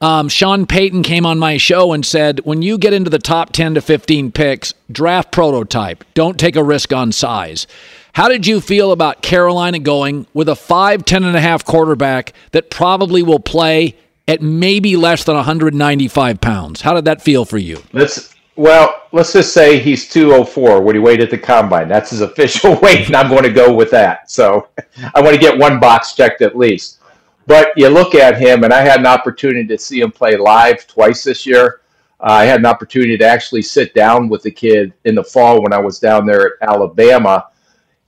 Um, 0.00 0.28
Sean 0.28 0.66
Payton 0.66 1.04
came 1.04 1.24
on 1.24 1.38
my 1.38 1.58
show 1.58 1.92
and 1.92 2.04
said, 2.04 2.40
when 2.40 2.60
you 2.60 2.76
get 2.76 2.92
into 2.92 3.08
the 3.08 3.20
top 3.20 3.52
10 3.52 3.74
to 3.74 3.80
15 3.80 4.32
picks, 4.32 4.74
draft 4.90 5.30
prototype. 5.30 6.02
Don't 6.14 6.40
take 6.40 6.56
a 6.56 6.64
risk 6.64 6.92
on 6.92 7.12
size. 7.12 7.68
How 8.14 8.28
did 8.28 8.46
you 8.46 8.60
feel 8.60 8.92
about 8.92 9.22
Carolina 9.22 9.78
going 9.78 10.26
with 10.34 10.48
a 10.50 10.54
5, 10.54 11.04
10 11.04 11.24
and 11.24 11.34
a 11.34 11.40
half 11.40 11.64
quarterback 11.64 12.34
that 12.50 12.68
probably 12.68 13.22
will 13.22 13.40
play 13.40 13.96
at 14.28 14.42
maybe 14.42 14.96
less 14.96 15.24
than 15.24 15.34
195 15.34 16.38
pounds? 16.38 16.82
How 16.82 16.92
did 16.92 17.06
that 17.06 17.22
feel 17.22 17.46
for 17.46 17.56
you? 17.56 17.82
Let's 17.92 18.34
well, 18.54 19.04
let's 19.12 19.32
just 19.32 19.54
say 19.54 19.78
he's 19.78 20.10
204 20.10 20.82
when 20.82 20.94
he 20.94 21.00
weighed 21.00 21.22
at 21.22 21.30
the 21.30 21.38
combine. 21.38 21.88
That's 21.88 22.10
his 22.10 22.20
official 22.28 22.78
weight, 22.80 23.06
and 23.06 23.16
I'm 23.16 23.30
going 23.30 23.44
to 23.44 23.50
go 23.50 23.72
with 23.72 23.90
that. 23.92 24.30
So 24.30 24.68
I 25.14 25.22
want 25.22 25.34
to 25.34 25.40
get 25.40 25.56
one 25.56 25.80
box 25.80 26.14
checked 26.14 26.42
at 26.42 26.56
least. 26.56 26.98
But 27.46 27.72
you 27.76 27.88
look 27.88 28.14
at 28.14 28.38
him, 28.38 28.64
and 28.64 28.74
I 28.74 28.82
had 28.82 29.00
an 29.00 29.06
opportunity 29.06 29.66
to 29.68 29.78
see 29.78 30.02
him 30.02 30.12
play 30.12 30.36
live 30.36 30.86
twice 30.86 31.24
this 31.24 31.46
year. 31.46 31.80
Uh, 32.20 32.32
I 32.32 32.44
had 32.44 32.60
an 32.60 32.66
opportunity 32.66 33.16
to 33.16 33.24
actually 33.24 33.62
sit 33.62 33.94
down 33.94 34.28
with 34.28 34.42
the 34.42 34.50
kid 34.50 34.92
in 35.06 35.14
the 35.14 35.24
fall 35.24 35.62
when 35.62 35.72
I 35.72 35.78
was 35.78 35.98
down 35.98 36.26
there 36.26 36.46
at 36.46 36.68
Alabama, 36.68 37.46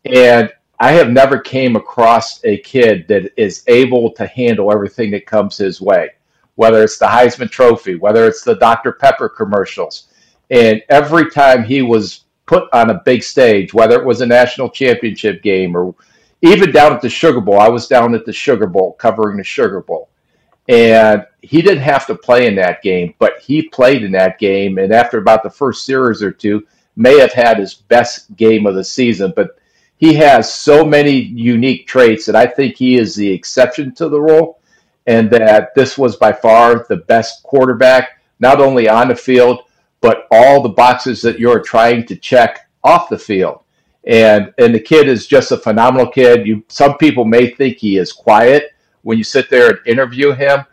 and 0.04 0.52
I 0.80 0.92
have 0.92 1.10
never 1.10 1.38
came 1.38 1.76
across 1.76 2.44
a 2.44 2.58
kid 2.58 3.06
that 3.08 3.32
is 3.40 3.62
able 3.68 4.10
to 4.12 4.26
handle 4.26 4.72
everything 4.72 5.10
that 5.12 5.26
comes 5.26 5.56
his 5.56 5.80
way, 5.80 6.10
whether 6.56 6.82
it's 6.82 6.98
the 6.98 7.06
Heisman 7.06 7.50
Trophy, 7.50 7.94
whether 7.94 8.26
it's 8.26 8.42
the 8.42 8.56
Dr. 8.56 8.92
Pepper 8.92 9.28
commercials. 9.28 10.08
And 10.50 10.82
every 10.88 11.30
time 11.30 11.64
he 11.64 11.82
was 11.82 12.24
put 12.46 12.68
on 12.72 12.90
a 12.90 13.02
big 13.04 13.22
stage, 13.22 13.72
whether 13.72 13.98
it 13.98 14.04
was 14.04 14.20
a 14.20 14.26
national 14.26 14.68
championship 14.68 15.42
game 15.42 15.76
or 15.76 15.94
even 16.42 16.72
down 16.72 16.92
at 16.92 17.00
the 17.00 17.08
Sugar 17.08 17.40
Bowl, 17.40 17.58
I 17.58 17.68
was 17.68 17.88
down 17.88 18.14
at 18.14 18.26
the 18.26 18.32
Sugar 18.32 18.66
Bowl 18.66 18.92
covering 18.92 19.38
the 19.38 19.44
Sugar 19.44 19.80
Bowl. 19.80 20.10
And 20.68 21.26
he 21.42 21.62
didn't 21.62 21.82
have 21.82 22.06
to 22.06 22.14
play 22.14 22.46
in 22.46 22.54
that 22.56 22.82
game, 22.82 23.14
but 23.18 23.38
he 23.38 23.68
played 23.68 24.02
in 24.02 24.12
that 24.12 24.38
game. 24.38 24.78
And 24.78 24.92
after 24.92 25.18
about 25.18 25.42
the 25.42 25.50
first 25.50 25.86
series 25.86 26.22
or 26.22 26.32
two, 26.32 26.66
may 26.96 27.18
have 27.18 27.32
had 27.32 27.58
his 27.58 27.74
best 27.74 28.34
game 28.36 28.66
of 28.66 28.74
the 28.74 28.84
season. 28.84 29.32
But 29.34 29.58
he 30.04 30.12
has 30.12 30.52
so 30.52 30.84
many 30.84 31.12
unique 31.18 31.86
traits 31.86 32.26
that 32.26 32.36
I 32.36 32.46
think 32.46 32.76
he 32.76 32.96
is 32.96 33.14
the 33.14 33.30
exception 33.30 33.94
to 33.94 34.10
the 34.10 34.20
rule, 34.20 34.58
and 35.06 35.30
that 35.30 35.74
this 35.74 35.96
was 35.96 36.16
by 36.16 36.30
far 36.30 36.84
the 36.90 36.98
best 36.98 37.42
quarterback, 37.42 38.20
not 38.38 38.60
only 38.60 38.86
on 38.86 39.08
the 39.08 39.16
field, 39.16 39.62
but 40.02 40.26
all 40.30 40.60
the 40.60 40.68
boxes 40.68 41.22
that 41.22 41.38
you're 41.38 41.62
trying 41.62 42.04
to 42.04 42.16
check 42.16 42.68
off 42.82 43.08
the 43.08 43.18
field. 43.18 43.60
And 44.06 44.52
and 44.58 44.74
the 44.74 44.80
kid 44.80 45.08
is 45.08 45.26
just 45.26 45.52
a 45.52 45.56
phenomenal 45.56 46.10
kid. 46.10 46.46
You 46.46 46.62
some 46.68 46.98
people 46.98 47.24
may 47.24 47.48
think 47.48 47.78
he 47.78 47.96
is 47.96 48.12
quiet 48.12 48.74
when 49.04 49.16
you 49.16 49.24
sit 49.24 49.48
there 49.48 49.70
and 49.70 49.78
interview 49.86 50.32
him, 50.32 50.64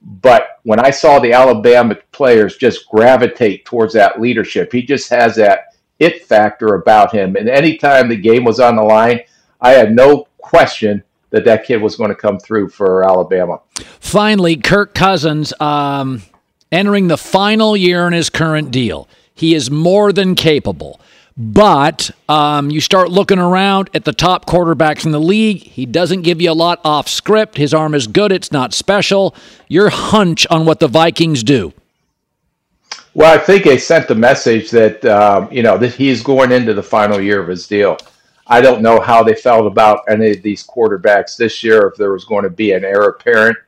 but 0.00 0.60
when 0.62 0.80
I 0.80 0.88
saw 0.88 1.18
the 1.18 1.34
Alabama 1.34 1.96
players 2.12 2.56
just 2.56 2.88
gravitate 2.88 3.66
towards 3.66 3.92
that 3.92 4.18
leadership, 4.18 4.72
he 4.72 4.80
just 4.80 5.10
has 5.10 5.36
that 5.36 5.67
it 5.98 6.24
factor 6.24 6.74
about 6.74 7.12
him. 7.12 7.36
And 7.36 7.48
anytime 7.48 8.08
the 8.08 8.16
game 8.16 8.44
was 8.44 8.60
on 8.60 8.76
the 8.76 8.82
line, 8.82 9.20
I 9.60 9.72
had 9.72 9.94
no 9.94 10.28
question 10.38 11.02
that 11.30 11.44
that 11.44 11.64
kid 11.64 11.82
was 11.82 11.96
going 11.96 12.10
to 12.10 12.16
come 12.16 12.38
through 12.38 12.68
for 12.68 13.04
Alabama. 13.04 13.60
Finally, 14.00 14.56
Kirk 14.56 14.94
Cousins 14.94 15.52
um, 15.60 16.22
entering 16.72 17.08
the 17.08 17.18
final 17.18 17.76
year 17.76 18.06
in 18.06 18.12
his 18.12 18.30
current 18.30 18.70
deal. 18.70 19.08
He 19.34 19.54
is 19.54 19.70
more 19.70 20.12
than 20.12 20.34
capable. 20.34 21.00
But 21.40 22.10
um, 22.28 22.68
you 22.68 22.80
start 22.80 23.10
looking 23.10 23.38
around 23.38 23.90
at 23.94 24.04
the 24.04 24.12
top 24.12 24.46
quarterbacks 24.46 25.06
in 25.06 25.12
the 25.12 25.20
league. 25.20 25.58
He 25.58 25.86
doesn't 25.86 26.22
give 26.22 26.42
you 26.42 26.50
a 26.50 26.52
lot 26.52 26.80
off 26.84 27.08
script. 27.08 27.56
His 27.56 27.72
arm 27.72 27.94
is 27.94 28.08
good, 28.08 28.32
it's 28.32 28.50
not 28.50 28.74
special. 28.74 29.36
Your 29.68 29.88
hunch 29.88 30.48
on 30.50 30.66
what 30.66 30.80
the 30.80 30.88
Vikings 30.88 31.44
do. 31.44 31.72
Well, 33.18 33.34
I 33.34 33.38
think 33.38 33.64
they 33.64 33.78
sent 33.78 34.06
the 34.06 34.14
message 34.14 34.70
that 34.70 35.04
um, 35.04 35.50
you 35.50 35.64
know 35.64 35.76
that 35.76 35.92
he's 35.92 36.22
going 36.22 36.52
into 36.52 36.72
the 36.72 36.84
final 36.84 37.20
year 37.20 37.40
of 37.40 37.48
his 37.48 37.66
deal. 37.66 37.98
I 38.46 38.60
don't 38.60 38.80
know 38.80 39.00
how 39.00 39.24
they 39.24 39.34
felt 39.34 39.66
about 39.66 40.04
any 40.08 40.30
of 40.30 40.42
these 40.42 40.64
quarterbacks 40.64 41.36
this 41.36 41.64
year, 41.64 41.88
if 41.88 41.96
there 41.96 42.12
was 42.12 42.24
going 42.24 42.44
to 42.44 42.50
be 42.50 42.74
an 42.74 42.84
heir 42.84 43.08
apparent, 43.08 43.58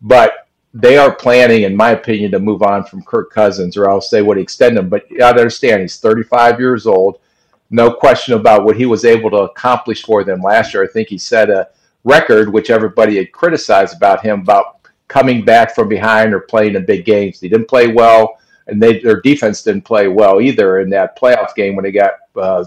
but 0.00 0.48
they 0.72 0.96
are 0.96 1.14
planning, 1.14 1.64
in 1.64 1.76
my 1.76 1.90
opinion, 1.90 2.30
to 2.30 2.38
move 2.38 2.62
on 2.62 2.84
from 2.84 3.02
Kirk 3.02 3.30
Cousins, 3.30 3.76
or 3.76 3.90
else 3.90 4.08
they 4.08 4.22
would 4.22 4.38
extend 4.38 4.78
him. 4.78 4.88
But 4.88 5.06
to 5.10 5.26
understand, 5.26 5.82
he's 5.82 5.98
35 5.98 6.58
years 6.58 6.86
old. 6.86 7.20
No 7.68 7.92
question 7.92 8.32
about 8.32 8.64
what 8.64 8.78
he 8.78 8.86
was 8.86 9.04
able 9.04 9.28
to 9.28 9.40
accomplish 9.40 10.04
for 10.04 10.24
them 10.24 10.40
last 10.40 10.72
year. 10.72 10.84
I 10.84 10.86
think 10.86 11.08
he 11.08 11.18
set 11.18 11.50
a 11.50 11.68
record, 12.04 12.50
which 12.50 12.70
everybody 12.70 13.18
had 13.18 13.30
criticized 13.30 13.94
about 13.94 14.22
him, 14.22 14.40
about 14.40 14.88
coming 15.06 15.44
back 15.44 15.74
from 15.74 15.86
behind 15.86 16.32
or 16.32 16.40
playing 16.40 16.76
in 16.76 16.86
big 16.86 17.04
games. 17.04 17.40
He 17.40 17.50
didn't 17.50 17.68
play 17.68 17.88
well 17.88 18.38
and 18.66 18.82
they 18.82 19.00
their 19.00 19.20
defense 19.20 19.62
didn't 19.62 19.84
play 19.84 20.08
well 20.08 20.40
either 20.40 20.80
in 20.80 20.90
that 20.90 21.18
playoff 21.18 21.54
game 21.54 21.76
when 21.76 21.84
they 21.84 21.92
got 21.92 22.12
uh, 22.36 22.64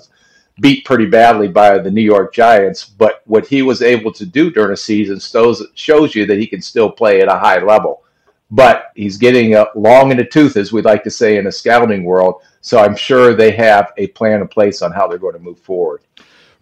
beat 0.59 0.85
pretty 0.85 1.05
badly 1.05 1.47
by 1.47 1.77
the 1.77 1.91
New 1.91 2.01
York 2.01 2.33
Giants. 2.33 2.85
But 2.85 3.21
what 3.25 3.47
he 3.47 3.61
was 3.61 3.81
able 3.81 4.11
to 4.13 4.25
do 4.25 4.51
during 4.51 4.73
a 4.73 4.77
season 4.77 5.19
shows 5.19 5.65
shows 5.75 6.15
you 6.15 6.25
that 6.25 6.37
he 6.37 6.47
can 6.47 6.61
still 6.61 6.91
play 6.91 7.21
at 7.21 7.27
a 7.27 7.37
high 7.37 7.63
level. 7.63 8.03
But 8.51 8.91
he's 8.95 9.17
getting 9.17 9.55
uh, 9.55 9.65
long 9.75 10.11
in 10.11 10.17
the 10.17 10.25
tooth, 10.25 10.57
as 10.57 10.73
we 10.73 10.81
like 10.81 11.03
to 11.03 11.11
say 11.11 11.37
in 11.37 11.45
the 11.45 11.51
scouting 11.51 12.03
world. 12.03 12.41
So 12.61 12.79
I'm 12.79 12.95
sure 12.95 13.35
they 13.35 13.51
have 13.51 13.93
a 13.97 14.07
plan 14.07 14.41
in 14.41 14.47
place 14.47 14.81
on 14.81 14.91
how 14.91 15.07
they're 15.07 15.19
going 15.19 15.33
to 15.33 15.39
move 15.39 15.59
forward. 15.59 16.01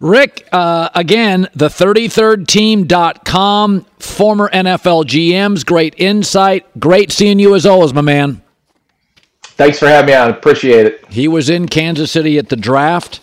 Rick, 0.00 0.46
uh, 0.52 0.90
again, 0.94 1.48
the 1.54 1.68
33rdteam.com, 1.68 3.86
former 3.98 4.48
NFL 4.50 5.06
GMs, 5.06 5.66
great 5.66 5.94
insight. 5.96 6.66
Great 6.78 7.10
seeing 7.10 7.40
you 7.40 7.56
as 7.56 7.66
always, 7.66 7.92
my 7.94 8.02
man. 8.02 8.42
Thanks 9.58 9.78
for 9.78 9.88
having 9.88 10.06
me 10.06 10.14
on. 10.14 10.30
Appreciate 10.30 10.86
it. 10.86 11.04
He 11.10 11.26
was 11.28 11.50
in 11.50 11.66
Kansas 11.66 12.12
City 12.12 12.38
at 12.38 12.48
the 12.48 12.56
draft. 12.56 13.20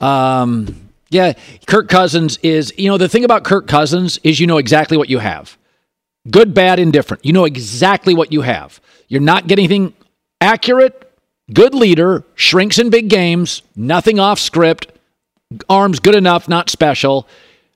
Um, 0.00 0.90
yeah, 1.10 1.34
Kirk 1.66 1.88
Cousins 1.88 2.38
is, 2.42 2.72
you 2.78 2.88
know, 2.88 2.96
the 2.96 3.08
thing 3.08 3.24
about 3.24 3.44
Kirk 3.44 3.68
Cousins 3.68 4.18
is 4.24 4.40
you 4.40 4.46
know 4.46 4.56
exactly 4.56 4.96
what 4.96 5.10
you 5.10 5.18
have 5.18 5.56
good, 6.30 6.54
bad, 6.54 6.78
indifferent. 6.78 7.24
You 7.24 7.32
know 7.32 7.44
exactly 7.44 8.14
what 8.14 8.32
you 8.32 8.40
have. 8.40 8.80
You're 9.08 9.20
not 9.20 9.46
getting 9.46 9.64
anything 9.64 9.94
accurate, 10.40 11.12
good 11.52 11.74
leader, 11.74 12.24
shrinks 12.34 12.78
in 12.78 12.90
big 12.90 13.08
games, 13.08 13.62
nothing 13.76 14.18
off 14.18 14.40
script, 14.40 14.90
arms 15.68 16.00
good 16.00 16.16
enough, 16.16 16.48
not 16.48 16.68
special. 16.70 17.28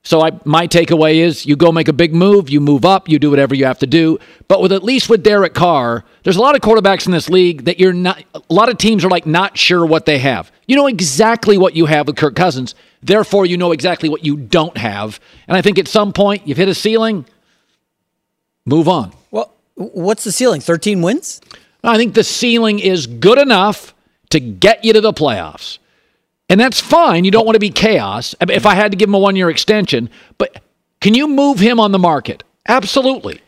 So 0.02 0.22
I, 0.22 0.30
my 0.44 0.66
takeaway 0.66 1.16
is 1.16 1.44
you 1.44 1.56
go 1.56 1.70
make 1.72 1.88
a 1.88 1.92
big 1.92 2.14
move, 2.14 2.48
you 2.48 2.60
move 2.60 2.86
up, 2.86 3.08
you 3.08 3.18
do 3.18 3.28
whatever 3.28 3.54
you 3.54 3.66
have 3.66 3.78
to 3.80 3.86
do. 3.86 4.18
But 4.48 4.62
with 4.62 4.72
at 4.72 4.82
least 4.82 5.10
with 5.10 5.22
Derek 5.22 5.52
Carr, 5.52 6.04
there's 6.22 6.36
a 6.36 6.40
lot 6.40 6.54
of 6.54 6.62
quarterbacks 6.62 7.04
in 7.04 7.12
this 7.12 7.28
league 7.28 7.66
that 7.66 7.78
you're 7.78 7.92
not. 7.92 8.24
A 8.34 8.42
lot 8.48 8.70
of 8.70 8.78
teams 8.78 9.04
are 9.04 9.10
like 9.10 9.26
not 9.26 9.58
sure 9.58 9.84
what 9.84 10.06
they 10.06 10.18
have. 10.18 10.50
You 10.66 10.76
know 10.76 10.86
exactly 10.86 11.58
what 11.58 11.76
you 11.76 11.84
have 11.86 12.06
with 12.06 12.16
Kirk 12.16 12.34
Cousins. 12.34 12.74
Therefore, 13.02 13.44
you 13.44 13.58
know 13.58 13.72
exactly 13.72 14.08
what 14.08 14.24
you 14.24 14.36
don't 14.36 14.76
have. 14.76 15.20
And 15.48 15.56
I 15.56 15.62
think 15.62 15.78
at 15.78 15.86
some 15.86 16.12
point 16.12 16.46
you've 16.46 16.58
hit 16.58 16.68
a 16.68 16.74
ceiling. 16.74 17.26
Move 18.64 18.88
on. 18.88 19.12
Well, 19.30 19.52
what's 19.74 20.24
the 20.24 20.32
ceiling? 20.32 20.60
13 20.60 21.02
wins? 21.02 21.40
I 21.84 21.96
think 21.96 22.14
the 22.14 22.24
ceiling 22.24 22.78
is 22.78 23.06
good 23.06 23.38
enough 23.38 23.94
to 24.30 24.40
get 24.40 24.84
you 24.84 24.92
to 24.92 25.00
the 25.00 25.12
playoffs. 25.12 25.78
And 26.50 26.60
that's 26.60 26.80
fine. 26.80 27.24
You 27.24 27.30
don't 27.30 27.46
want 27.46 27.54
to 27.54 27.60
be 27.60 27.70
chaos. 27.70 28.34
If 28.40 28.66
I 28.66 28.74
had 28.74 28.90
to 28.90 28.96
give 28.96 29.08
him 29.08 29.14
a 29.14 29.18
one 29.18 29.36
year 29.36 29.48
extension, 29.48 30.10
but 30.36 30.60
can 31.00 31.14
you 31.14 31.28
move 31.28 31.60
him 31.60 31.80
on 31.80 31.92
the 31.92 31.98
market? 31.98 32.42
Absolutely. 32.68 33.40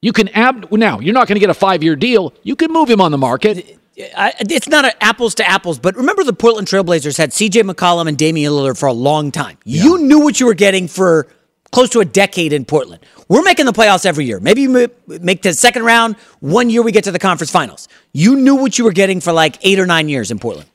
You 0.00 0.12
can 0.12 0.28
ab 0.30 0.72
now. 0.72 0.98
You're 0.98 1.14
not 1.14 1.28
going 1.28 1.36
to 1.36 1.40
get 1.40 1.50
a 1.50 1.54
five 1.54 1.82
year 1.82 1.94
deal. 1.94 2.32
You 2.42 2.56
can 2.56 2.72
move 2.72 2.88
him 2.88 3.00
on 3.00 3.12
the 3.12 3.18
market. 3.18 3.78
It's 3.96 4.68
not 4.68 4.94
apples 5.00 5.34
to 5.36 5.48
apples, 5.48 5.78
but 5.78 5.96
remember 5.96 6.24
the 6.24 6.32
Portland 6.32 6.68
Trailblazers 6.68 7.18
had 7.18 7.32
C.J. 7.32 7.64
McCollum 7.64 8.08
and 8.08 8.16
Damian 8.16 8.52
Lillard 8.52 8.78
for 8.78 8.86
a 8.86 8.92
long 8.92 9.32
time. 9.32 9.58
Yeah. 9.64 9.82
You 9.82 9.98
knew 9.98 10.20
what 10.20 10.38
you 10.38 10.46
were 10.46 10.54
getting 10.54 10.86
for 10.88 11.26
close 11.72 11.90
to 11.90 12.00
a 12.00 12.04
decade 12.04 12.52
in 12.52 12.64
Portland. 12.64 13.04
We're 13.28 13.42
making 13.42 13.66
the 13.66 13.72
playoffs 13.72 14.06
every 14.06 14.24
year. 14.24 14.40
Maybe 14.40 14.62
you 14.62 14.88
make 15.06 15.42
the 15.42 15.52
second 15.52 15.84
round. 15.84 16.16
One 16.40 16.70
year 16.70 16.82
we 16.82 16.92
get 16.92 17.04
to 17.04 17.10
the 17.10 17.18
conference 17.18 17.50
finals. 17.50 17.88
You 18.12 18.36
knew 18.36 18.54
what 18.54 18.78
you 18.78 18.84
were 18.84 18.92
getting 18.92 19.20
for 19.20 19.32
like 19.32 19.58
eight 19.62 19.78
or 19.78 19.84
nine 19.86 20.08
years 20.08 20.30
in 20.30 20.38
Portland. 20.38 20.68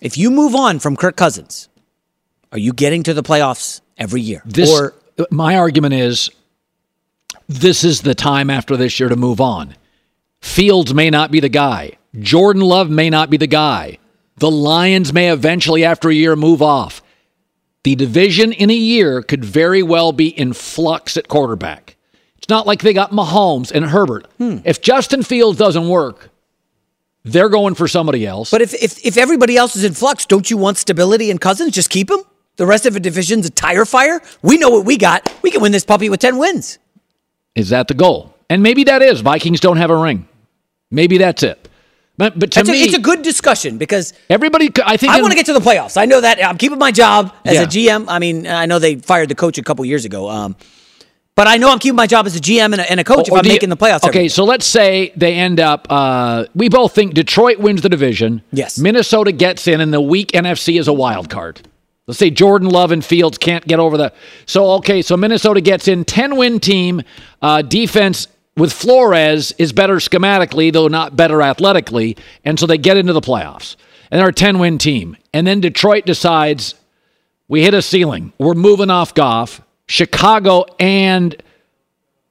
If 0.00 0.16
you 0.16 0.30
move 0.30 0.54
on 0.54 0.78
from 0.78 0.96
Kirk 0.96 1.16
Cousins, 1.16 1.68
are 2.52 2.58
you 2.58 2.72
getting 2.72 3.02
to 3.04 3.14
the 3.14 3.22
playoffs 3.22 3.80
every 3.98 4.20
year? 4.20 4.42
This, 4.44 4.70
or 4.70 4.94
my 5.30 5.56
argument 5.56 5.94
is 5.94 6.30
this 7.48 7.84
is 7.84 8.02
the 8.02 8.14
time 8.14 8.50
after 8.50 8.76
this 8.76 8.98
year 8.98 9.08
to 9.08 9.16
move 9.16 9.40
on. 9.40 9.74
Fields 10.40 10.94
may 10.94 11.10
not 11.10 11.30
be 11.30 11.40
the 11.40 11.48
guy. 11.48 11.92
Jordan 12.18 12.62
Love 12.62 12.90
may 12.90 13.10
not 13.10 13.30
be 13.30 13.36
the 13.36 13.46
guy. 13.46 13.98
The 14.36 14.50
Lions 14.50 15.12
may 15.12 15.30
eventually, 15.30 15.84
after 15.84 16.08
a 16.08 16.14
year, 16.14 16.34
move 16.34 16.62
off. 16.62 17.02
The 17.84 17.94
division 17.94 18.52
in 18.52 18.70
a 18.70 18.74
year 18.74 19.22
could 19.22 19.44
very 19.44 19.82
well 19.82 20.12
be 20.12 20.28
in 20.28 20.54
flux 20.54 21.16
at 21.16 21.28
quarterback. 21.28 21.96
It's 22.38 22.48
not 22.48 22.66
like 22.66 22.80
they 22.80 22.94
got 22.94 23.10
Mahomes 23.10 23.70
and 23.70 23.86
Herbert. 23.86 24.26
Hmm. 24.38 24.58
If 24.64 24.80
Justin 24.80 25.22
Fields 25.22 25.58
doesn't 25.58 25.88
work, 25.88 26.30
they're 27.24 27.48
going 27.48 27.74
for 27.74 27.86
somebody 27.88 28.26
else. 28.26 28.50
But 28.50 28.62
if, 28.62 28.74
if, 28.74 29.04
if 29.04 29.16
everybody 29.16 29.56
else 29.56 29.76
is 29.76 29.84
in 29.84 29.92
flux, 29.94 30.26
don't 30.26 30.50
you 30.50 30.56
want 30.56 30.78
stability 30.78 31.30
in 31.30 31.38
Cousins? 31.38 31.72
Just 31.72 31.90
keep 31.90 32.10
him? 32.10 32.20
The 32.56 32.66
rest 32.66 32.86
of 32.86 32.94
the 32.94 33.00
division's 33.00 33.46
a 33.46 33.50
tire 33.50 33.84
fire? 33.84 34.20
We 34.42 34.58
know 34.58 34.70
what 34.70 34.84
we 34.84 34.96
got. 34.96 35.32
We 35.42 35.50
can 35.50 35.62
win 35.62 35.72
this 35.72 35.84
puppy 35.84 36.08
with 36.10 36.20
10 36.20 36.38
wins. 36.38 36.78
Is 37.54 37.70
that 37.70 37.88
the 37.88 37.94
goal? 37.94 38.34
And 38.48 38.62
maybe 38.62 38.84
that 38.84 39.02
is. 39.02 39.20
Vikings 39.20 39.60
don't 39.60 39.76
have 39.76 39.90
a 39.90 39.96
ring. 39.96 40.28
Maybe 40.90 41.18
that's 41.18 41.42
it. 41.42 41.68
But 42.16 42.38
but 42.38 42.52
to 42.52 42.60
It's 42.60 42.68
a, 42.68 42.72
me, 42.72 42.82
it's 42.82 42.94
a 42.94 43.00
good 43.00 43.22
discussion 43.22 43.78
because 43.78 44.12
everybody. 44.28 44.70
I 44.84 44.98
think 44.98 45.10
I 45.12 45.22
want 45.22 45.32
to 45.32 45.36
get 45.36 45.46
to 45.46 45.54
the 45.54 45.60
playoffs. 45.60 45.96
I 45.96 46.04
know 46.04 46.20
that 46.20 46.44
I'm 46.44 46.58
keeping 46.58 46.78
my 46.78 46.92
job 46.92 47.34
as 47.46 47.54
Yeah. 47.54 47.62
a 47.62 47.66
GM. 47.66 48.04
I 48.08 48.18
mean, 48.18 48.46
I 48.46 48.66
know 48.66 48.78
they 48.78 48.96
fired 48.96 49.30
the 49.30 49.34
coach 49.34 49.56
a 49.56 49.62
couple 49.62 49.84
years 49.86 50.04
ago. 50.04 50.28
Um, 50.28 50.54
but 51.34 51.46
I 51.46 51.56
know 51.56 51.70
I'm 51.70 51.78
keeping 51.78 51.96
my 51.96 52.06
job 52.06 52.26
as 52.26 52.36
a 52.36 52.40
GM 52.40 52.72
and 52.72 52.80
a, 52.80 52.90
and 52.90 53.00
a 53.00 53.04
coach 53.04 53.28
if 53.28 53.34
I'm 53.34 53.44
you- 53.44 53.52
making 53.52 53.68
the 53.70 53.76
playoffs. 53.76 54.04
Okay, 54.06 54.28
so 54.28 54.44
let's 54.44 54.66
say 54.66 55.12
they 55.16 55.34
end 55.34 55.60
up. 55.60 55.86
Uh, 55.90 56.44
we 56.54 56.68
both 56.68 56.94
think 56.94 57.14
Detroit 57.14 57.58
wins 57.58 57.82
the 57.82 57.88
division. 57.88 58.42
Yes. 58.52 58.78
Minnesota 58.78 59.32
gets 59.32 59.66
in, 59.66 59.80
and 59.80 59.92
the 59.92 60.00
weak 60.00 60.32
NFC 60.32 60.78
is 60.78 60.88
a 60.88 60.92
wild 60.92 61.30
card. 61.30 61.66
Let's 62.06 62.18
say 62.18 62.30
Jordan 62.30 62.68
Love 62.68 62.90
and 62.90 63.04
Fields 63.04 63.38
can't 63.38 63.64
get 63.66 63.78
over 63.78 63.96
the. 63.96 64.12
So 64.46 64.72
okay, 64.72 65.00
so 65.00 65.16
Minnesota 65.16 65.60
gets 65.60 65.86
in, 65.86 66.04
ten 66.04 66.36
win 66.36 66.58
team, 66.58 67.02
uh, 67.40 67.62
defense 67.62 68.26
with 68.56 68.72
Flores 68.72 69.52
is 69.52 69.72
better 69.72 69.96
schematically, 69.96 70.72
though 70.72 70.88
not 70.88 71.16
better 71.16 71.40
athletically, 71.40 72.16
and 72.44 72.58
so 72.58 72.66
they 72.66 72.76
get 72.78 72.96
into 72.96 73.12
the 73.12 73.20
playoffs, 73.20 73.76
and 74.10 74.20
they're 74.20 74.28
a 74.28 74.32
ten 74.32 74.58
win 74.58 74.76
team, 74.76 75.16
and 75.32 75.46
then 75.46 75.60
Detroit 75.60 76.04
decides 76.04 76.74
we 77.48 77.62
hit 77.62 77.74
a 77.74 77.80
ceiling, 77.80 78.32
we're 78.38 78.54
moving 78.54 78.90
off 78.90 79.14
Goff. 79.14 79.62
Chicago 79.90 80.66
and 80.78 81.42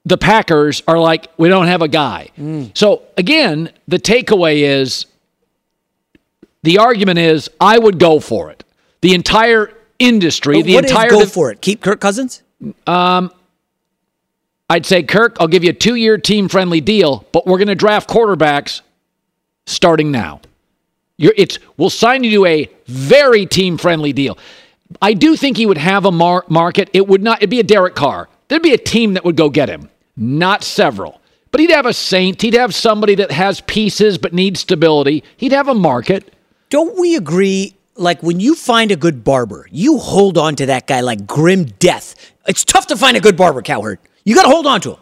the 0.06 0.16
Packers 0.16 0.82
are 0.88 0.98
like, 0.98 1.28
we 1.36 1.50
don't 1.50 1.66
have 1.66 1.82
a 1.82 1.88
guy. 1.88 2.30
Mm. 2.38 2.76
So 2.76 3.02
again, 3.18 3.70
the 3.86 3.98
takeaway 3.98 4.62
is 4.62 5.04
the 6.62 6.78
argument 6.78 7.18
is 7.18 7.50
I 7.60 7.78
would 7.78 7.98
go 7.98 8.18
for 8.18 8.50
it. 8.50 8.64
The 9.02 9.14
entire 9.14 9.74
industry, 9.98 10.56
But 10.56 10.64
the 10.64 10.76
entire 10.78 11.10
go 11.10 11.20
div- 11.20 11.32
for 11.32 11.50
it? 11.50 11.60
Keep 11.60 11.82
Kirk 11.82 12.00
Cousins. 12.00 12.42
Um, 12.86 13.30
I'd 14.70 14.86
say, 14.86 15.02
Kirk, 15.02 15.36
I'll 15.38 15.46
give 15.48 15.62
you 15.62 15.70
a 15.70 15.74
two 15.74 15.96
year 15.96 16.16
team 16.16 16.48
friendly 16.48 16.80
deal, 16.80 17.26
but 17.30 17.46
we're 17.46 17.58
going 17.58 17.68
to 17.68 17.74
draft 17.74 18.08
quarterbacks 18.08 18.80
starting 19.66 20.10
now. 20.10 20.40
You're, 21.18 21.34
it's 21.36 21.58
we'll 21.76 21.90
sign 21.90 22.24
you 22.24 22.30
to 22.30 22.46
a 22.46 22.70
very 22.86 23.44
team 23.44 23.76
friendly 23.76 24.14
deal. 24.14 24.38
I 25.00 25.14
do 25.14 25.36
think 25.36 25.56
he 25.56 25.66
would 25.66 25.78
have 25.78 26.04
a 26.04 26.12
mar- 26.12 26.44
market. 26.48 26.90
It 26.92 27.06
would 27.06 27.22
not. 27.22 27.38
It'd 27.38 27.50
be 27.50 27.60
a 27.60 27.64
Derek 27.64 27.94
Carr. 27.94 28.28
There'd 28.48 28.62
be 28.62 28.74
a 28.74 28.78
team 28.78 29.14
that 29.14 29.24
would 29.24 29.36
go 29.36 29.48
get 29.48 29.68
him, 29.68 29.88
not 30.16 30.64
several. 30.64 31.20
But 31.52 31.60
he'd 31.60 31.70
have 31.70 31.86
a 31.86 31.92
Saint. 31.92 32.42
He'd 32.42 32.54
have 32.54 32.74
somebody 32.74 33.14
that 33.16 33.30
has 33.30 33.60
pieces 33.62 34.18
but 34.18 34.32
needs 34.32 34.60
stability. 34.60 35.24
He'd 35.36 35.52
have 35.52 35.68
a 35.68 35.74
market. 35.74 36.34
Don't 36.68 36.98
we 36.98 37.16
agree? 37.16 37.76
Like 37.96 38.22
when 38.22 38.40
you 38.40 38.54
find 38.54 38.90
a 38.90 38.96
good 38.96 39.24
barber, 39.24 39.66
you 39.70 39.98
hold 39.98 40.38
on 40.38 40.56
to 40.56 40.66
that 40.66 40.86
guy 40.86 41.00
like 41.00 41.26
grim 41.26 41.64
death. 41.64 42.14
It's 42.46 42.64
tough 42.64 42.86
to 42.88 42.96
find 42.96 43.16
a 43.16 43.20
good 43.20 43.36
barber, 43.36 43.62
Cowherd. 43.62 43.98
You 44.24 44.34
got 44.34 44.44
to 44.44 44.48
hold 44.48 44.66
on 44.66 44.80
to 44.82 44.92
him. 44.92 45.00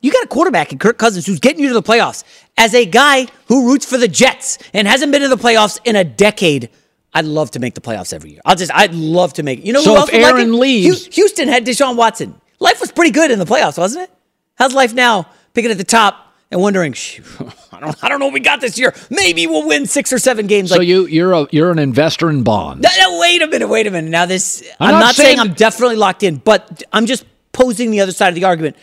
You 0.00 0.10
got 0.10 0.24
a 0.24 0.28
quarterback 0.28 0.72
in 0.72 0.78
Kirk 0.78 0.98
Cousins 0.98 1.26
who's 1.26 1.38
getting 1.38 1.62
you 1.62 1.68
to 1.68 1.74
the 1.74 1.82
playoffs. 1.82 2.24
As 2.58 2.74
a 2.74 2.84
guy 2.84 3.28
who 3.46 3.70
roots 3.70 3.86
for 3.86 3.98
the 3.98 4.08
Jets 4.08 4.58
and 4.74 4.88
hasn't 4.88 5.12
been 5.12 5.22
to 5.22 5.28
the 5.28 5.36
playoffs 5.36 5.78
in 5.84 5.94
a 5.94 6.02
decade, 6.02 6.70
I'd 7.14 7.24
love 7.26 7.50
to 7.52 7.58
make 7.60 7.74
the 7.74 7.80
playoffs 7.80 8.12
every 8.14 8.30
year. 8.32 8.40
I'll 8.44 8.56
just, 8.56 8.72
I'd 8.74 8.94
love 8.94 9.34
to 9.34 9.42
make. 9.42 9.64
You 9.66 9.72
know 9.74 9.80
So 9.82 9.90
who 9.90 9.96
if 9.96 10.00
else 10.00 10.12
would 10.12 10.22
like 10.22 10.32
Aaron 10.34 10.48
it? 10.54 10.56
leaves- 10.56 11.06
Houston 11.14 11.48
had 11.48 11.66
Deshaun 11.66 11.96
Watson. 11.96 12.34
Life 12.58 12.80
was 12.80 12.90
pretty 12.92 13.10
good 13.10 13.30
in 13.30 13.38
the 13.38 13.44
playoffs, 13.44 13.76
wasn't 13.76 14.04
it? 14.04 14.10
How's 14.56 14.72
life 14.74 14.94
now? 14.94 15.26
Picking 15.54 15.70
at 15.70 15.76
the 15.78 15.84
top 15.84 16.32
and 16.50 16.60
wondering, 16.60 16.94
I 17.72 17.80
don't, 17.80 18.04
I 18.04 18.08
don't 18.08 18.18
know 18.20 18.26
what 18.26 18.34
we 18.34 18.40
got 18.40 18.60
this 18.60 18.78
year. 18.78 18.94
Maybe 19.10 19.46
we'll 19.46 19.66
win 19.66 19.86
six 19.86 20.12
or 20.12 20.18
seven 20.18 20.46
games. 20.46 20.70
So 20.70 20.76
like, 20.78 20.88
you 20.88 21.06
you're 21.06 21.32
a 21.32 21.46
you're 21.50 21.70
an 21.70 21.78
investor 21.78 22.30
in 22.30 22.42
bonds. 22.44 22.82
no, 22.82 22.88
no, 23.10 23.20
wait 23.20 23.42
a 23.42 23.46
minute, 23.46 23.68
wait 23.68 23.86
a 23.86 23.90
minute. 23.90 24.10
Now 24.10 24.24
this, 24.26 24.62
I'm 24.80 24.88
I'm, 24.88 24.92
not 24.94 25.00
not, 25.00 25.14
saying, 25.16 25.36
saying- 25.36 25.40
I'm 25.40 25.54
definitely 25.54 25.96
locked 25.96 26.22
in, 26.22 26.36
but 26.36 26.82
I'm 26.92 27.04
just 27.06 27.24
posing 27.52 27.90
the 27.90 28.00
other 28.00 28.12
side 28.12 28.28
of 28.28 28.34
the 28.34 28.44
argument 28.44 28.76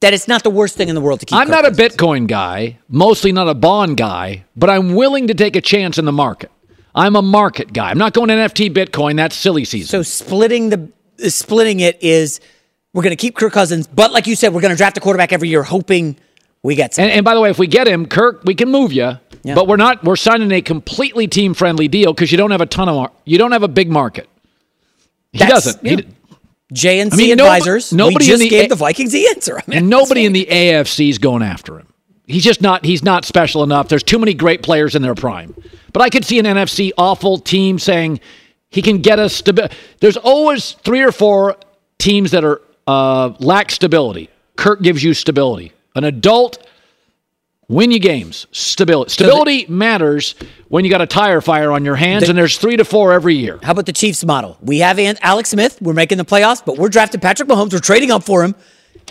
that 0.00 0.12
it's 0.14 0.28
not 0.28 0.44
the 0.44 0.50
worst 0.50 0.76
thing 0.76 0.88
in 0.88 0.94
the 0.94 1.00
world 1.00 1.18
to 1.20 1.26
keep. 1.26 1.36
I'm 1.36 1.48
Kirk 1.48 1.62
not 1.62 1.66
a 1.66 1.70
Bitcoin 1.70 2.28
guy, 2.28 2.78
mostly 2.88 3.32
not 3.32 3.48
a 3.48 3.54
bond 3.54 3.96
guy, 3.96 4.44
but 4.54 4.70
I'm 4.70 4.94
willing 4.94 5.26
to 5.28 5.34
take 5.34 5.56
a 5.56 5.60
chance 5.60 5.98
in 5.98 6.04
the 6.04 6.12
market. 6.12 6.52
I'm 6.94 7.16
a 7.16 7.22
market 7.22 7.72
guy. 7.72 7.90
I'm 7.90 7.98
not 7.98 8.12
going 8.12 8.28
NFT 8.28 8.72
Bitcoin. 8.72 9.16
That's 9.16 9.36
silly 9.36 9.64
season. 9.64 9.88
So 9.88 10.02
splitting 10.02 10.70
the 10.70 10.90
uh, 11.24 11.28
splitting 11.28 11.80
it 11.80 12.02
is 12.02 12.40
we're 12.92 13.02
going 13.02 13.16
to 13.16 13.20
keep 13.20 13.36
Kirk 13.36 13.52
Cousins, 13.52 13.86
but 13.86 14.12
like 14.12 14.26
you 14.26 14.34
said, 14.34 14.52
we're 14.54 14.60
going 14.62 14.70
to 14.72 14.76
draft 14.76 14.96
a 14.96 15.00
quarterback 15.00 15.32
every 15.32 15.48
year, 15.48 15.62
hoping 15.62 16.16
we 16.62 16.74
get 16.74 16.94
some. 16.94 17.04
and, 17.04 17.12
and 17.12 17.24
by 17.24 17.34
the 17.34 17.40
way, 17.40 17.50
if 17.50 17.58
we 17.58 17.66
get 17.66 17.86
him, 17.86 18.06
Kirk, 18.06 18.42
we 18.44 18.54
can 18.54 18.70
move 18.70 18.92
you. 18.92 19.12
Yeah. 19.44 19.54
But 19.54 19.68
we're 19.68 19.76
not. 19.76 20.02
We're 20.02 20.16
signing 20.16 20.50
a 20.50 20.60
completely 20.60 21.28
team 21.28 21.54
friendly 21.54 21.86
deal 21.88 22.12
because 22.12 22.32
you 22.32 22.38
don't 22.38 22.50
have 22.50 22.60
a 22.60 22.66
ton 22.66 22.88
of. 22.88 22.96
mar- 22.96 23.12
You 23.24 23.38
don't 23.38 23.52
have 23.52 23.62
a 23.62 23.68
big 23.68 23.88
market. 23.90 24.28
He 25.32 25.38
That's- 25.38 25.64
doesn't. 25.64 25.84
yeah. 25.84 25.96
He, 25.96 26.08
JNC 26.74 27.12
I 27.14 27.16
mean, 27.16 27.32
advisors. 27.32 27.92
nobody 27.94 28.26
we 28.26 28.32
in 28.32 28.38
just 28.38 28.42
the 28.42 28.48
gave 28.50 28.68
the 28.68 28.74
Vikings 28.74 29.12
the 29.12 29.26
answer. 29.28 29.58
I 29.58 29.62
mean, 29.66 29.78
and 29.78 29.88
nobody 29.88 30.26
in 30.26 30.34
the 30.34 30.46
AFC 30.50 31.08
is 31.08 31.16
going 31.18 31.42
after 31.42 31.78
him. 31.78 31.86
He's 32.28 32.44
just 32.44 32.60
not. 32.60 32.84
He's 32.84 33.02
not 33.02 33.24
special 33.24 33.62
enough. 33.62 33.88
There's 33.88 34.02
too 34.02 34.18
many 34.18 34.34
great 34.34 34.62
players 34.62 34.94
in 34.94 35.00
their 35.00 35.14
prime. 35.14 35.54
But 35.92 36.02
I 36.02 36.10
could 36.10 36.24
see 36.24 36.38
an 36.38 36.44
NFC 36.44 36.92
awful 36.98 37.38
team 37.38 37.78
saying 37.78 38.20
he 38.68 38.82
can 38.82 38.98
get 38.98 39.18
us 39.18 39.34
stability. 39.34 39.74
There's 40.00 40.18
always 40.18 40.72
three 40.72 41.02
or 41.02 41.10
four 41.10 41.56
teams 41.98 42.32
that 42.32 42.44
are 42.44 42.60
uh, 42.86 43.32
lack 43.40 43.70
stability. 43.70 44.28
Kirk 44.56 44.82
gives 44.82 45.02
you 45.02 45.14
stability. 45.14 45.72
An 45.94 46.04
adult 46.04 46.64
win 47.68 47.90
you 47.90 47.98
games. 47.98 48.46
Stability. 48.52 49.10
Stability 49.10 49.66
matters 49.66 50.34
when 50.68 50.84
you 50.84 50.90
got 50.90 51.00
a 51.00 51.06
tire 51.06 51.40
fire 51.40 51.72
on 51.72 51.82
your 51.84 51.96
hands, 51.96 52.28
and 52.28 52.36
there's 52.36 52.58
three 52.58 52.76
to 52.76 52.84
four 52.84 53.14
every 53.14 53.36
year. 53.36 53.58
How 53.62 53.72
about 53.72 53.86
the 53.86 53.92
Chiefs 53.92 54.22
model? 54.22 54.58
We 54.60 54.80
have 54.80 54.98
Alex 55.22 55.50
Smith. 55.50 55.80
We're 55.80 55.94
making 55.94 56.18
the 56.18 56.26
playoffs, 56.26 56.62
but 56.62 56.76
we're 56.76 56.90
drafting 56.90 57.20
Patrick 57.20 57.48
Mahomes. 57.48 57.72
We're 57.72 57.78
trading 57.78 58.10
up 58.10 58.24
for 58.24 58.44
him. 58.44 58.54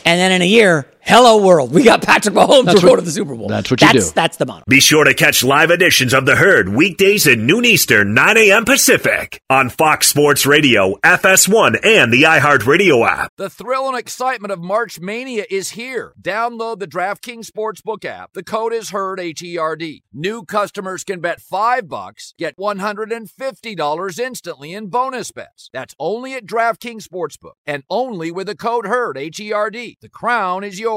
And 0.05 0.19
then 0.19 0.31
in 0.31 0.43
a 0.43 0.45
year, 0.45 0.87
hello 1.07 1.41
world, 1.43 1.73
we 1.73 1.83
got 1.83 2.01
Patrick 2.01 2.35
Mahomes. 2.35 2.65
That's 2.65 2.83
we're 2.83 2.89
what- 2.89 2.95
going 2.95 2.99
to 2.99 3.05
the 3.05 3.11
Super 3.11 3.35
Bowl. 3.35 3.47
that's 3.47 3.71
what 3.71 3.81
you 3.81 3.87
that's, 3.87 4.07
do. 4.09 4.13
That's 4.13 4.37
the 4.37 4.45
model. 4.45 4.63
Be 4.67 4.81
sure 4.81 5.05
to 5.05 5.13
catch 5.13 5.43
live 5.43 5.71
editions 5.71 6.13
of 6.13 6.25
The 6.25 6.35
Herd 6.35 6.69
weekdays 6.69 7.25
at 7.27 7.37
noon 7.39 7.63
Eastern, 7.65 8.13
9 8.13 8.37
a.m. 8.37 8.65
Pacific 8.65 9.41
on 9.49 9.69
Fox 9.69 10.07
Sports 10.07 10.45
Radio, 10.45 10.95
FS1, 11.05 11.79
and 11.85 12.11
the 12.11 12.23
iHeartRadio 12.23 13.07
app. 13.07 13.31
The 13.37 13.49
thrill 13.49 13.87
and 13.87 13.97
excitement 13.97 14.51
of 14.51 14.59
March 14.59 14.99
Mania 14.99 15.45
is 15.49 15.71
here. 15.71 16.13
Download 16.21 16.79
the 16.79 16.87
DraftKings 16.87 17.49
Sportsbook 17.49 18.03
app. 18.03 18.33
The 18.33 18.43
code 18.43 18.73
is 18.73 18.89
HERD, 18.89 19.19
H-E-R-D. 19.21 20.03
New 20.13 20.43
customers 20.43 21.03
can 21.05 21.21
bet 21.21 21.39
5 21.39 21.87
bucks, 21.87 22.33
get 22.37 22.57
$150 22.57 24.19
instantly 24.19 24.73
in 24.73 24.87
bonus 24.87 25.31
bets. 25.31 25.69
That's 25.71 25.95
only 25.99 26.33
at 26.33 26.45
DraftKings 26.45 27.07
Sportsbook 27.07 27.53
and 27.65 27.83
only 27.89 28.29
with 28.31 28.47
the 28.47 28.55
code 28.55 28.85
HERD, 28.87 29.17
H-E-R-D. 29.17 29.97
The 30.01 30.09
crown 30.09 30.63
is 30.63 30.79
yours. 30.79 30.96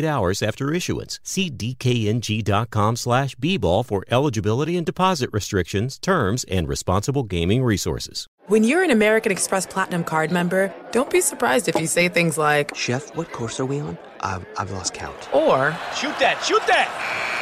hours 0.00 0.42
after 0.42 0.72
issuance. 0.72 1.20
See 1.22 1.50
dkng.com 1.50 2.96
slash 2.96 3.36
bball 3.36 3.84
for 3.84 4.04
eligibility 4.10 4.76
and 4.76 4.86
deposit 4.86 5.30
restrictions, 5.32 5.98
terms, 5.98 6.44
and 6.44 6.66
responsible 6.68 7.22
gaming 7.22 7.62
resources. 7.62 8.26
When 8.46 8.64
you're 8.64 8.82
an 8.82 8.90
American 8.90 9.30
Express 9.30 9.66
Platinum 9.66 10.02
card 10.04 10.32
member, 10.32 10.74
don't 10.90 11.10
be 11.10 11.20
surprised 11.20 11.68
if 11.68 11.80
you 11.80 11.86
say 11.86 12.08
things 12.08 12.36
like, 12.36 12.74
Chef, 12.74 13.14
what 13.14 13.30
course 13.30 13.60
are 13.60 13.66
we 13.66 13.78
on? 13.78 13.96
I've, 14.20 14.44
I've 14.58 14.70
lost 14.72 14.94
count. 14.94 15.32
or, 15.32 15.76
Shoot 15.94 16.18
that, 16.18 16.42
shoot 16.42 16.62
that! 16.66 17.41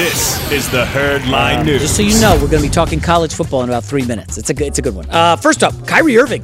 This 0.00 0.50
is 0.50 0.70
the 0.70 0.86
Herd 0.86 1.26
Line 1.26 1.66
News. 1.66 1.82
Just 1.82 1.94
so 1.94 2.00
you 2.00 2.18
know, 2.22 2.32
we're 2.36 2.48
going 2.48 2.62
to 2.62 2.68
be 2.68 2.72
talking 2.72 3.00
college 3.00 3.34
football 3.34 3.62
in 3.64 3.68
about 3.68 3.84
three 3.84 4.02
minutes. 4.02 4.38
It's 4.38 4.48
a 4.48 4.54
good, 4.54 4.68
it's 4.68 4.78
a 4.78 4.82
good 4.82 4.94
one. 4.94 5.06
Uh, 5.10 5.36
first 5.36 5.62
up, 5.62 5.74
Kyrie 5.86 6.16
Irving. 6.16 6.42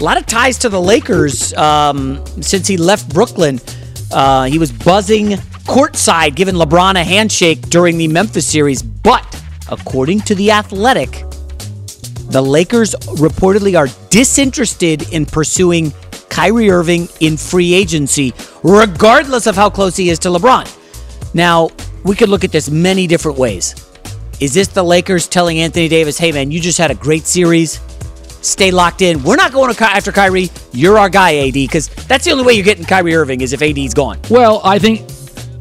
A 0.00 0.02
lot 0.02 0.16
of 0.16 0.24
ties 0.24 0.56
to 0.60 0.70
the 0.70 0.80
Lakers 0.80 1.52
um, 1.52 2.24
since 2.40 2.66
he 2.66 2.78
left 2.78 3.12
Brooklyn. 3.12 3.60
Uh, 4.10 4.44
he 4.44 4.58
was 4.58 4.72
buzzing 4.72 5.32
courtside, 5.66 6.34
giving 6.34 6.54
LeBron 6.54 6.94
a 6.94 7.04
handshake 7.04 7.60
during 7.68 7.98
the 7.98 8.08
Memphis 8.08 8.46
series. 8.46 8.82
But 8.82 9.38
according 9.70 10.20
to 10.20 10.34
The 10.34 10.52
Athletic, 10.52 11.10
the 12.30 12.40
Lakers 12.40 12.94
reportedly 13.18 13.78
are 13.78 13.88
disinterested 14.08 15.12
in 15.12 15.26
pursuing 15.26 15.92
Kyrie 16.30 16.70
Irving 16.70 17.06
in 17.20 17.36
free 17.36 17.74
agency, 17.74 18.32
regardless 18.62 19.46
of 19.46 19.56
how 19.56 19.68
close 19.68 19.94
he 19.94 20.08
is 20.08 20.18
to 20.20 20.30
LeBron. 20.30 20.74
Now, 21.34 21.68
we 22.04 22.16
could 22.16 22.28
look 22.28 22.44
at 22.44 22.52
this 22.52 22.70
many 22.70 23.06
different 23.06 23.38
ways. 23.38 23.74
Is 24.40 24.54
this 24.54 24.68
the 24.68 24.82
Lakers 24.82 25.26
telling 25.26 25.58
Anthony 25.58 25.88
Davis, 25.88 26.18
hey 26.18 26.32
man, 26.32 26.50
you 26.50 26.60
just 26.60 26.78
had 26.78 26.90
a 26.90 26.94
great 26.94 27.26
series? 27.26 27.80
Stay 28.40 28.70
locked 28.70 29.02
in. 29.02 29.22
We're 29.24 29.36
not 29.36 29.52
going 29.52 29.74
after 29.78 30.12
Kyrie. 30.12 30.50
You're 30.72 30.96
our 30.96 31.08
guy, 31.08 31.48
AD, 31.48 31.54
because 31.54 31.88
that's 31.88 32.24
the 32.24 32.30
only 32.30 32.44
way 32.44 32.52
you're 32.52 32.64
getting 32.64 32.84
Kyrie 32.84 33.14
Irving 33.14 33.40
is 33.40 33.52
if 33.52 33.62
AD's 33.62 33.94
gone. 33.94 34.20
Well, 34.30 34.60
I 34.62 34.78
think, 34.78 35.10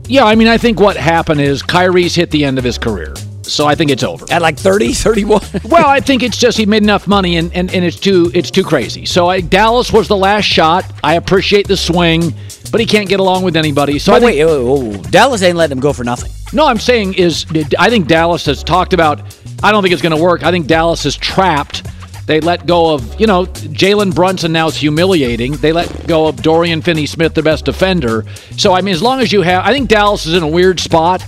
yeah, 0.08 0.26
I 0.26 0.36
mean, 0.36 0.47
I 0.47 0.58
think 0.58 0.80
what 0.80 0.95
happened 0.95 1.41
is 1.41 1.63
Kyrie's 1.63 2.13
hit 2.13 2.30
the 2.30 2.45
end 2.45 2.60
of 2.60 2.63
his 2.63 2.78
career. 2.78 3.13
So 3.47 3.65
I 3.65 3.75
think 3.75 3.91
it's 3.91 4.03
over. 4.03 4.25
At 4.29 4.41
like 4.41 4.57
30, 4.57 4.93
31? 4.93 5.41
well, 5.65 5.88
I 5.88 5.99
think 5.99 6.23
it's 6.23 6.38
just 6.38 6.57
he 6.57 6.65
made 6.65 6.83
enough 6.83 7.07
money 7.07 7.38
and, 7.38 7.53
and, 7.53 7.73
and 7.73 7.83
it's 7.83 7.99
too 7.99 8.31
it's 8.33 8.51
too 8.51 8.63
crazy. 8.63 9.05
So 9.05 9.29
I, 9.29 9.41
Dallas 9.41 9.91
was 9.91 10.07
the 10.07 10.17
last 10.17 10.45
shot. 10.45 10.86
I 11.03 11.15
appreciate 11.15 11.67
the 11.67 11.77
swing, 11.77 12.33
but 12.71 12.79
he 12.79 12.86
can't 12.86 13.10
get 13.10 13.19
along 13.19 13.43
with 13.43 13.55
anybody. 13.55 13.99
So 13.99 14.12
But 14.12 14.17
I 14.17 14.19
think, 14.19 14.38
wait, 14.38 14.43
oh, 14.43 14.93
oh, 14.95 15.01
Dallas 15.10 15.41
ain't 15.41 15.57
letting 15.57 15.77
him 15.77 15.81
go 15.81 15.93
for 15.93 16.03
nothing. 16.03 16.31
No, 16.53 16.65
I'm 16.67 16.79
saying 16.79 17.15
is 17.15 17.45
I 17.77 17.89
think 17.89 18.07
Dallas 18.07 18.45
has 18.45 18.63
talked 18.63 18.93
about. 18.93 19.21
I 19.63 19.71
don't 19.71 19.81
think 19.81 19.93
it's 19.93 20.01
going 20.01 20.15
to 20.15 20.21
work. 20.21 20.43
I 20.43 20.51
think 20.51 20.67
Dallas 20.67 21.05
is 21.05 21.17
trapped. 21.17 21.88
They 22.27 22.41
let 22.41 22.67
go 22.67 22.93
of 22.93 23.19
you 23.19 23.25
know 23.25 23.45
Jalen 23.45 24.13
Brunson 24.13 24.51
now 24.51 24.67
is 24.67 24.75
humiliating. 24.75 25.53
They 25.53 25.71
let 25.71 26.07
go 26.07 26.27
of 26.27 26.41
Dorian 26.41 26.81
Finney-Smith, 26.81 27.33
the 27.33 27.41
best 27.41 27.65
defender. 27.65 28.25
So 28.57 28.73
I 28.73 28.81
mean, 28.81 28.93
as 28.93 29.01
long 29.01 29.21
as 29.21 29.31
you 29.31 29.41
have, 29.41 29.65
I 29.65 29.73
think 29.73 29.88
Dallas 29.88 30.25
is 30.25 30.33
in 30.33 30.43
a 30.43 30.47
weird 30.47 30.79
spot, 30.79 31.23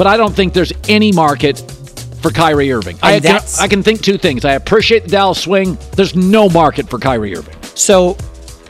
but 0.00 0.06
I 0.06 0.16
don't 0.16 0.34
think 0.34 0.54
there's 0.54 0.72
any 0.88 1.12
market 1.12 1.58
for 2.22 2.30
Kyrie 2.30 2.72
Irving. 2.72 2.96
I 3.02 3.20
can, 3.20 3.38
I 3.60 3.68
can 3.68 3.82
think 3.82 4.00
two 4.00 4.16
things. 4.16 4.46
I 4.46 4.54
appreciate 4.54 5.02
the 5.02 5.10
Dallas 5.10 5.42
swing. 5.42 5.76
There's 5.92 6.16
no 6.16 6.48
market 6.48 6.88
for 6.88 6.98
Kyrie 6.98 7.36
Irving. 7.36 7.54
So 7.74 8.16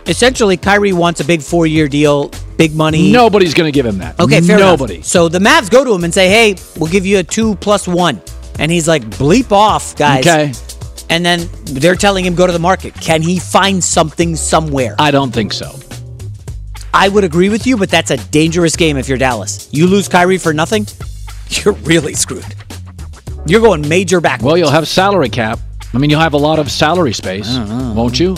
essentially, 0.08 0.56
Kyrie 0.56 0.92
wants 0.92 1.20
a 1.20 1.24
big 1.24 1.40
four 1.40 1.68
year 1.68 1.86
deal, 1.86 2.32
big 2.56 2.74
money. 2.74 3.12
Nobody's 3.12 3.54
going 3.54 3.68
to 3.68 3.72
give 3.72 3.86
him 3.86 3.98
that. 3.98 4.18
Okay, 4.18 4.40
fair 4.40 4.58
Nobody. 4.58 4.96
enough. 4.96 5.06
So 5.06 5.28
the 5.28 5.38
Mavs 5.38 5.70
go 5.70 5.84
to 5.84 5.94
him 5.94 6.02
and 6.02 6.12
say, 6.12 6.28
hey, 6.28 6.56
we'll 6.76 6.90
give 6.90 7.06
you 7.06 7.20
a 7.20 7.22
two 7.22 7.54
plus 7.54 7.86
one. 7.86 8.20
And 8.58 8.72
he's 8.72 8.88
like, 8.88 9.04
bleep 9.04 9.52
off, 9.52 9.94
guys. 9.94 10.26
Okay. 10.26 10.52
And 11.10 11.24
then 11.24 11.48
they're 11.66 11.94
telling 11.94 12.24
him 12.24 12.34
go 12.34 12.48
to 12.48 12.52
the 12.52 12.58
market. 12.58 12.92
Can 12.94 13.22
he 13.22 13.38
find 13.38 13.84
something 13.84 14.34
somewhere? 14.34 14.96
I 14.98 15.12
don't 15.12 15.30
think 15.30 15.52
so. 15.52 15.78
I 16.92 17.08
would 17.08 17.24
agree 17.24 17.48
with 17.50 17.66
you, 17.66 17.76
but 17.76 17.88
that's 17.88 18.10
a 18.10 18.16
dangerous 18.16 18.74
game 18.74 18.96
if 18.96 19.08
you're 19.08 19.18
Dallas. 19.18 19.68
You 19.70 19.86
lose 19.86 20.08
Kyrie 20.08 20.38
for 20.38 20.52
nothing, 20.52 20.86
you're 21.64 21.74
really 21.74 22.14
screwed. 22.14 22.44
You're 23.46 23.60
going 23.60 23.88
major 23.88 24.20
back. 24.20 24.42
Well, 24.42 24.56
you'll 24.56 24.70
have 24.70 24.86
salary 24.86 25.28
cap. 25.28 25.58
I 25.92 25.98
mean, 25.98 26.10
you'll 26.10 26.20
have 26.20 26.34
a 26.34 26.38
lot 26.38 26.58
of 26.58 26.70
salary 26.70 27.12
space, 27.12 27.48
oh, 27.48 27.66
oh. 27.68 27.94
won't 27.94 28.20
you? 28.20 28.36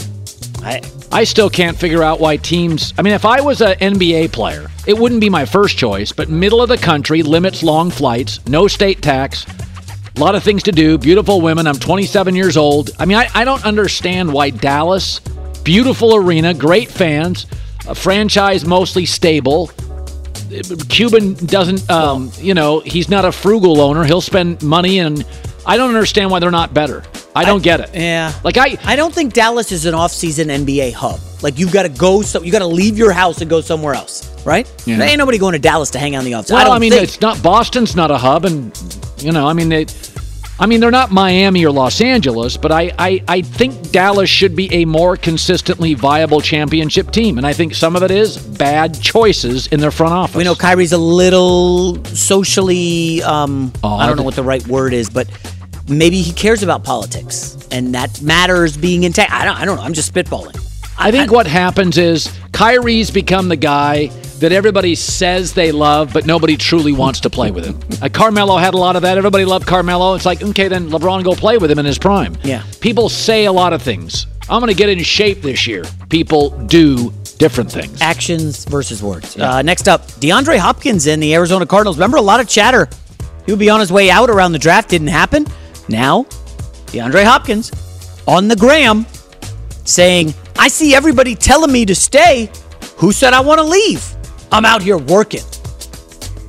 I, 0.62 0.80
I 1.10 1.24
still 1.24 1.50
can't 1.50 1.76
figure 1.76 2.02
out 2.02 2.20
why 2.20 2.36
teams. 2.36 2.94
I 2.96 3.02
mean, 3.02 3.12
if 3.12 3.24
I 3.24 3.40
was 3.40 3.60
an 3.60 3.74
NBA 3.74 4.32
player, 4.32 4.70
it 4.86 4.96
wouldn't 4.96 5.20
be 5.20 5.28
my 5.28 5.44
first 5.44 5.76
choice, 5.76 6.12
but 6.12 6.30
middle 6.30 6.62
of 6.62 6.68
the 6.68 6.78
country 6.78 7.22
limits 7.22 7.62
long 7.62 7.90
flights, 7.90 8.44
no 8.46 8.68
state 8.68 9.02
tax, 9.02 9.44
a 10.16 10.20
lot 10.20 10.34
of 10.34 10.42
things 10.42 10.62
to 10.64 10.72
do, 10.72 10.98
beautiful 10.98 11.40
women. 11.40 11.66
I'm 11.66 11.78
27 11.78 12.34
years 12.34 12.56
old. 12.56 12.90
I 12.98 13.04
mean, 13.04 13.16
I, 13.18 13.28
I 13.34 13.44
don't 13.44 13.64
understand 13.64 14.32
why 14.32 14.50
Dallas, 14.50 15.20
beautiful 15.64 16.14
arena, 16.14 16.54
great 16.54 16.90
fans, 16.90 17.46
a 17.88 17.94
franchise 17.94 18.64
mostly 18.64 19.04
stable. 19.04 19.70
Cuban 20.88 21.34
doesn't, 21.34 21.88
um, 21.90 22.30
you 22.38 22.54
know, 22.54 22.80
he's 22.80 23.08
not 23.08 23.24
a 23.24 23.32
frugal 23.32 23.80
owner. 23.80 24.04
He'll 24.04 24.20
spend 24.20 24.62
money, 24.62 24.98
and 24.98 25.24
I 25.66 25.76
don't 25.76 25.88
understand 25.88 26.30
why 26.30 26.38
they're 26.38 26.50
not 26.50 26.74
better. 26.74 27.02
I 27.34 27.44
don't 27.44 27.62
get 27.62 27.80
it. 27.80 27.90
Yeah. 27.94 28.32
Like 28.44 28.58
I, 28.58 28.76
I 28.84 28.96
don't 28.96 29.14
think 29.14 29.32
Dallas 29.32 29.72
is 29.72 29.86
an 29.86 29.94
off-season 29.94 30.48
NBA 30.48 30.92
hub. 30.92 31.18
Like 31.42 31.58
you've 31.58 31.72
got 31.72 31.84
to 31.84 31.88
go, 31.88 32.22
so 32.22 32.42
you 32.42 32.52
got 32.52 32.58
to 32.58 32.66
leave 32.66 32.98
your 32.98 33.12
house 33.12 33.40
and 33.40 33.48
go 33.48 33.60
somewhere 33.60 33.94
else, 33.94 34.44
right? 34.44 34.70
Yeah. 34.84 34.98
There 34.98 35.08
ain't 35.08 35.18
nobody 35.18 35.38
going 35.38 35.54
to 35.54 35.58
Dallas 35.58 35.90
to 35.90 35.98
hang 35.98 36.14
out 36.14 36.20
in 36.20 36.24
the 36.26 36.34
office. 36.34 36.50
Well, 36.50 36.70
I 36.70 36.76
I, 36.76 36.78
mean, 36.78 36.92
think. 36.92 37.04
it's 37.04 37.20
not 37.20 37.42
Boston's 37.42 37.96
not 37.96 38.10
a 38.10 38.18
hub, 38.18 38.44
and 38.44 38.76
you 39.18 39.32
know, 39.32 39.46
I 39.46 39.54
mean, 39.54 39.68
they, 39.68 39.86
I 40.58 40.66
mean, 40.66 40.80
they're 40.80 40.90
not 40.90 41.10
Miami 41.10 41.64
or 41.64 41.72
Los 41.72 42.00
Angeles, 42.00 42.56
but 42.56 42.70
I, 42.70 42.92
I, 42.98 43.24
I 43.26 43.42
think 43.42 43.90
Dallas 43.90 44.30
should 44.30 44.54
be 44.54 44.72
a 44.72 44.84
more 44.84 45.16
consistently 45.16 45.94
viable 45.94 46.40
championship 46.40 47.10
team, 47.10 47.38
and 47.38 47.46
I 47.46 47.52
think 47.52 47.74
some 47.74 47.96
of 47.96 48.02
it 48.02 48.10
is 48.10 48.36
bad 48.36 49.00
choices 49.00 49.66
in 49.68 49.80
their 49.80 49.90
front 49.90 50.12
office. 50.12 50.36
We 50.36 50.44
know 50.44 50.54
Kyrie's 50.54 50.92
a 50.92 50.98
little 50.98 52.04
socially, 52.04 53.22
um, 53.22 53.72
I 53.82 54.06
don't 54.06 54.16
know 54.16 54.22
what 54.22 54.36
the 54.36 54.44
right 54.44 54.64
word 54.68 54.92
is, 54.92 55.10
but 55.10 55.28
maybe 55.88 56.20
he 56.20 56.32
cares 56.32 56.62
about 56.62 56.84
politics, 56.84 57.56
and 57.72 57.94
that 57.94 58.20
matters 58.22 58.76
being 58.76 59.02
in. 59.02 59.12
Ta- 59.12 59.26
I 59.30 59.44
don't, 59.44 59.56
I 59.58 59.64
don't 59.64 59.76
know. 59.76 59.82
I'm 59.82 59.94
just 59.94 60.14
spitballing. 60.14 60.56
I 60.98 61.10
think 61.10 61.32
what 61.32 61.46
happens 61.46 61.98
is 61.98 62.30
Kyrie's 62.52 63.10
become 63.10 63.48
the 63.48 63.56
guy 63.56 64.10
that 64.42 64.50
everybody 64.50 64.96
says 64.96 65.54
they 65.54 65.70
love, 65.70 66.12
but 66.12 66.26
nobody 66.26 66.56
truly 66.56 66.92
wants 66.92 67.20
to 67.20 67.30
play 67.30 67.52
with 67.52 67.64
him. 67.64 67.78
Uh, 68.02 68.08
Carmelo 68.08 68.56
had 68.56 68.74
a 68.74 68.76
lot 68.76 68.96
of 68.96 69.02
that. 69.02 69.16
Everybody 69.16 69.44
loved 69.44 69.66
Carmelo. 69.68 70.14
It's 70.14 70.26
like, 70.26 70.42
okay, 70.42 70.66
then 70.66 70.90
LeBron 70.90 71.22
go 71.22 71.34
play 71.34 71.58
with 71.58 71.70
him 71.70 71.78
in 71.78 71.86
his 71.86 71.96
prime. 71.96 72.36
Yeah. 72.42 72.64
People 72.80 73.08
say 73.08 73.44
a 73.44 73.52
lot 73.52 73.72
of 73.72 73.80
things. 73.82 74.26
I'm 74.50 74.60
going 74.60 74.68
to 74.68 74.76
get 74.76 74.88
in 74.88 74.98
shape 75.04 75.42
this 75.42 75.68
year. 75.68 75.84
People 76.08 76.50
do 76.66 77.12
different 77.38 77.70
things. 77.70 78.02
Actions 78.02 78.64
versus 78.64 79.00
words. 79.00 79.38
Uh, 79.38 79.62
next 79.62 79.86
up, 79.86 80.08
DeAndre 80.08 80.58
Hopkins 80.58 81.06
in 81.06 81.20
the 81.20 81.34
Arizona 81.34 81.64
Cardinals. 81.64 81.96
Remember 81.96 82.16
a 82.16 82.22
lot 82.22 82.40
of 82.40 82.48
chatter. 82.48 82.88
He 83.46 83.52
would 83.52 83.60
be 83.60 83.70
on 83.70 83.78
his 83.78 83.92
way 83.92 84.10
out 84.10 84.28
around 84.28 84.52
the 84.52 84.58
draft. 84.58 84.90
Didn't 84.90 85.06
happen. 85.08 85.46
Now, 85.88 86.24
DeAndre 86.86 87.24
Hopkins 87.24 87.70
on 88.26 88.48
the 88.48 88.56
gram 88.56 89.06
saying, 89.84 90.34
I 90.58 90.66
see 90.66 90.96
everybody 90.96 91.36
telling 91.36 91.70
me 91.72 91.84
to 91.86 91.94
stay. 91.94 92.50
Who 92.96 93.12
said 93.12 93.34
I 93.34 93.40
want 93.40 93.60
to 93.60 93.64
leave? 93.64 94.04
I'm 94.52 94.64
out 94.64 94.82
here 94.82 94.98
working. 94.98 95.40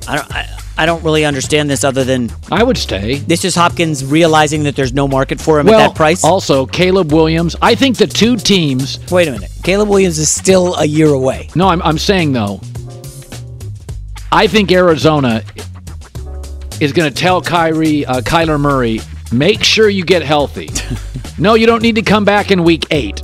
I 0.06 0.16
don't, 0.16 0.34
I, 0.34 0.58
I 0.76 0.86
don't 0.86 1.02
really 1.02 1.24
understand 1.24 1.70
this 1.70 1.84
other 1.84 2.04
than 2.04 2.30
I 2.50 2.62
would 2.62 2.76
stay. 2.76 3.16
this 3.16 3.44
is 3.44 3.54
Hopkins 3.54 4.04
realizing 4.04 4.64
that 4.64 4.76
there's 4.76 4.92
no 4.92 5.08
market 5.08 5.40
for 5.40 5.58
him 5.58 5.66
well, 5.66 5.80
at 5.80 5.88
that 5.88 5.96
price. 5.96 6.24
Also, 6.24 6.66
Caleb 6.66 7.12
Williams. 7.12 7.56
I 7.62 7.74
think 7.74 7.96
the 7.96 8.06
two 8.06 8.36
teams. 8.36 8.98
Wait 9.10 9.28
a 9.28 9.32
minute. 9.32 9.50
Caleb 9.62 9.88
Williams 9.88 10.18
is 10.18 10.28
still 10.28 10.74
a 10.76 10.84
year 10.84 11.08
away. 11.08 11.48
No, 11.54 11.68
I'm, 11.68 11.80
I'm 11.82 11.98
saying 11.98 12.32
though. 12.32 12.60
I 14.30 14.48
think 14.48 14.72
Arizona 14.72 15.42
is 16.80 16.92
going 16.92 17.10
to 17.10 17.14
tell 17.16 17.40
Kyrie, 17.40 18.04
uh, 18.04 18.20
Kyler 18.20 18.60
Murray, 18.60 19.00
make 19.32 19.62
sure 19.62 19.88
you 19.88 20.04
get 20.04 20.22
healthy. 20.22 20.68
no, 21.38 21.54
you 21.54 21.66
don't 21.66 21.82
need 21.82 21.94
to 21.94 22.02
come 22.02 22.24
back 22.24 22.50
in 22.50 22.64
week 22.64 22.84
eight. 22.90 23.22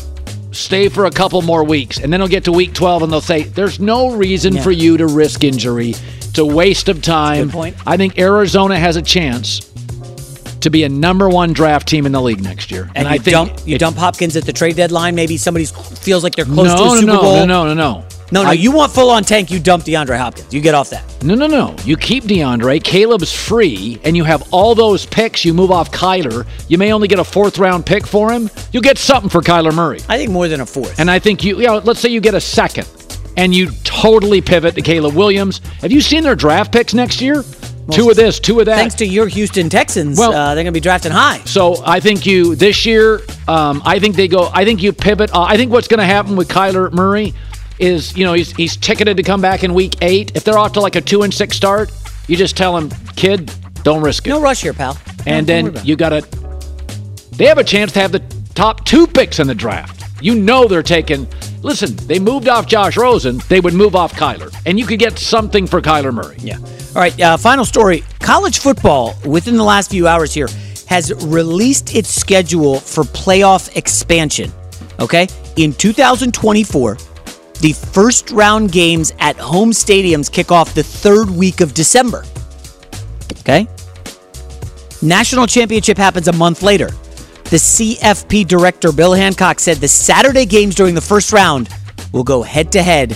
Stay 0.52 0.88
for 0.88 1.04
a 1.04 1.10
couple 1.10 1.40
more 1.42 1.62
weeks, 1.64 1.98
and 1.98 2.12
then 2.12 2.20
they'll 2.20 2.28
get 2.28 2.44
to 2.44 2.52
week 2.52 2.74
12 2.74 3.04
and 3.04 3.12
they'll 3.12 3.20
say, 3.20 3.44
there's 3.44 3.78
no 3.78 4.10
reason 4.10 4.54
Yeah. 4.54 4.62
for 4.62 4.70
you 4.72 4.96
to 4.96 5.06
risk 5.06 5.44
injury. 5.44 5.90
It's 5.90 6.38
a 6.38 6.44
waste 6.44 6.88
of 6.88 7.02
time. 7.02 7.46
Good 7.46 7.52
point. 7.52 7.76
I 7.86 7.96
think 7.96 8.18
Arizona 8.18 8.78
has 8.78 8.96
a 8.96 9.02
chance 9.02 9.60
to 10.60 10.70
be 10.70 10.84
a 10.84 10.88
number 10.88 11.28
one 11.28 11.52
draft 11.52 11.88
team 11.88 12.04
in 12.06 12.12
the 12.12 12.20
league 12.20 12.42
next 12.42 12.70
year. 12.70 12.90
And, 12.94 13.08
I 13.08 13.14
you 13.14 13.20
think 13.20 13.32
dump 13.32 13.52
you 13.64 13.78
dump 13.78 13.96
Hopkins 13.96 14.36
at 14.36 14.44
the 14.44 14.52
trade 14.52 14.76
deadline. 14.76 15.14
Maybe 15.14 15.36
somebody 15.36 15.64
feels 15.66 16.22
like 16.22 16.34
they're 16.34 16.44
close 16.44 16.68
no, 16.68 16.76
to 16.76 16.84
a 16.84 16.96
Super 16.98 17.06
no, 17.06 17.20
Bowl. 17.20 17.46
no, 17.46 17.64
no, 17.64 17.74
no, 17.74 17.74
no. 17.74 18.04
No, 18.32 18.42
no, 18.42 18.50
I- 18.50 18.52
you 18.52 18.70
want 18.72 18.92
full 18.92 19.10
on 19.10 19.24
tank, 19.24 19.50
you 19.50 19.58
dump 19.58 19.84
DeAndre 19.84 20.16
Hopkins. 20.18 20.52
You 20.52 20.60
get 20.60 20.74
off 20.74 20.90
that. 20.90 21.02
No, 21.22 21.34
no, 21.34 21.46
no. 21.46 21.74
You 21.84 21.96
keep 21.96 22.24
DeAndre. 22.24 22.82
Caleb's 22.82 23.32
free, 23.32 23.98
and 24.04 24.16
you 24.16 24.24
have 24.24 24.42
all 24.52 24.74
those 24.74 25.04
picks. 25.06 25.44
You 25.44 25.52
move 25.54 25.70
off 25.70 25.90
Kyler. 25.90 26.46
You 26.68 26.78
may 26.78 26.92
only 26.92 27.08
get 27.08 27.18
a 27.18 27.24
fourth 27.24 27.58
round 27.58 27.84
pick 27.86 28.06
for 28.06 28.32
him. 28.32 28.48
You'll 28.72 28.82
get 28.82 28.98
something 28.98 29.28
for 29.30 29.40
Kyler 29.40 29.74
Murray. 29.74 30.00
I 30.08 30.16
think 30.18 30.30
more 30.30 30.48
than 30.48 30.60
a 30.60 30.66
fourth. 30.66 30.98
And 31.00 31.10
I 31.10 31.18
think 31.18 31.42
you, 31.44 31.58
you 31.60 31.66
know, 31.66 31.78
let's 31.78 32.00
say 32.00 32.08
you 32.08 32.20
get 32.20 32.34
a 32.34 32.40
second, 32.40 32.88
and 33.36 33.54
you 33.54 33.70
totally 33.84 34.40
pivot 34.40 34.74
to 34.76 34.82
Caleb 34.82 35.14
Williams. 35.14 35.60
Have 35.80 35.92
you 35.92 36.00
seen 36.00 36.22
their 36.22 36.34
draft 36.36 36.72
picks 36.72 36.94
next 36.94 37.20
year? 37.20 37.44
two 37.90 38.08
of 38.08 38.14
this, 38.14 38.38
two 38.38 38.60
of 38.60 38.66
that. 38.66 38.76
Thanks 38.76 38.94
to 38.96 39.04
your 39.04 39.26
Houston 39.26 39.68
Texans, 39.68 40.16
Well- 40.16 40.32
uh, 40.32 40.54
they're 40.54 40.62
going 40.62 40.66
to 40.72 40.72
be 40.72 40.78
drafting 40.80 41.10
high. 41.10 41.40
So 41.44 41.82
I 41.84 41.98
think 41.98 42.24
you 42.24 42.54
this 42.54 42.86
year. 42.86 43.20
Um, 43.48 43.82
I 43.84 43.98
think 43.98 44.14
they 44.14 44.28
go. 44.28 44.48
I 44.54 44.64
think 44.64 44.80
you 44.80 44.92
pivot. 44.92 45.34
Uh, 45.34 45.42
I 45.42 45.56
think 45.56 45.72
what's 45.72 45.88
going 45.88 45.98
to 45.98 46.04
happen 46.04 46.36
with 46.36 46.46
Kyler 46.48 46.92
Murray 46.92 47.34
is 47.80 48.16
you 48.16 48.24
know 48.24 48.32
he's 48.34 48.52
he's 48.52 48.76
ticketed 48.76 49.16
to 49.16 49.22
come 49.22 49.40
back 49.40 49.64
in 49.64 49.74
week 49.74 49.96
eight. 50.02 50.32
If 50.34 50.44
they're 50.44 50.58
off 50.58 50.72
to 50.74 50.80
like 50.80 50.96
a 50.96 51.00
two 51.00 51.22
and 51.22 51.32
six 51.32 51.56
start, 51.56 51.90
you 52.28 52.36
just 52.36 52.56
tell 52.56 52.76
him, 52.76 52.90
kid, 53.16 53.52
don't 53.82 54.02
risk 54.02 54.26
it. 54.26 54.30
No 54.30 54.40
rush 54.40 54.62
here, 54.62 54.72
pal. 54.72 54.98
and 55.26 55.46
Don't 55.46 55.74
then 55.74 55.84
you 55.86 55.96
got 55.96 56.10
to. 56.10 56.20
They 57.32 57.46
have 57.46 57.58
a 57.58 57.64
chance 57.64 57.92
to 57.92 58.00
have 58.00 58.12
the 58.12 58.22
top 58.54 58.84
two 58.84 59.06
picks 59.06 59.38
in 59.38 59.46
the 59.46 59.54
draft. 59.54 60.04
You 60.22 60.34
know 60.34 60.68
they're 60.68 60.82
taking. 60.82 61.26
Listen, 61.62 61.94
they 62.06 62.18
moved 62.18 62.48
off 62.48 62.66
Josh 62.66 62.96
Rosen. 62.96 63.40
They 63.48 63.60
would 63.60 63.74
move 63.74 63.94
off 63.96 64.12
Kyler, 64.14 64.54
and 64.66 64.78
you 64.78 64.86
could 64.86 64.98
get 64.98 65.18
something 65.18 65.66
for 65.66 65.80
Kyler 65.80 66.12
Murray. 66.12 66.36
Yeah. 66.38 66.58
All 66.58 67.02
right. 67.02 67.18
Uh, 67.20 67.36
final 67.36 67.64
story. 67.64 68.02
College 68.18 68.58
football, 68.58 69.14
within 69.24 69.56
the 69.56 69.64
last 69.64 69.90
few 69.90 70.06
hours 70.06 70.34
here, 70.34 70.48
has 70.88 71.12
released 71.26 71.94
its 71.94 72.08
schedule 72.08 72.80
for 72.80 73.04
playoff 73.04 73.74
expansion. 73.76 74.52
Okay. 74.98 75.28
In 75.56 75.72
2024, 75.72 76.96
the 77.60 77.72
first 77.72 78.30
round 78.30 78.72
games 78.72 79.12
at 79.18 79.36
home 79.36 79.70
stadiums 79.70 80.30
kick 80.32 80.50
off 80.50 80.74
the 80.74 80.82
third 80.82 81.30
week 81.30 81.60
of 81.60 81.74
December. 81.74 82.24
Okay. 83.40 83.68
National 85.02 85.46
championship 85.46 85.96
happens 85.96 86.28
a 86.28 86.32
month 86.32 86.62
later. 86.62 86.88
The 87.44 87.56
CFP 87.56 88.46
director, 88.46 88.92
Bill 88.92 89.12
Hancock, 89.12 89.58
said 89.58 89.78
the 89.78 89.88
Saturday 89.88 90.46
games 90.46 90.74
during 90.74 90.94
the 90.94 91.00
first 91.00 91.32
round 91.32 91.68
will 92.12 92.22
go 92.24 92.42
head 92.42 92.70
to 92.72 92.82
head 92.82 93.10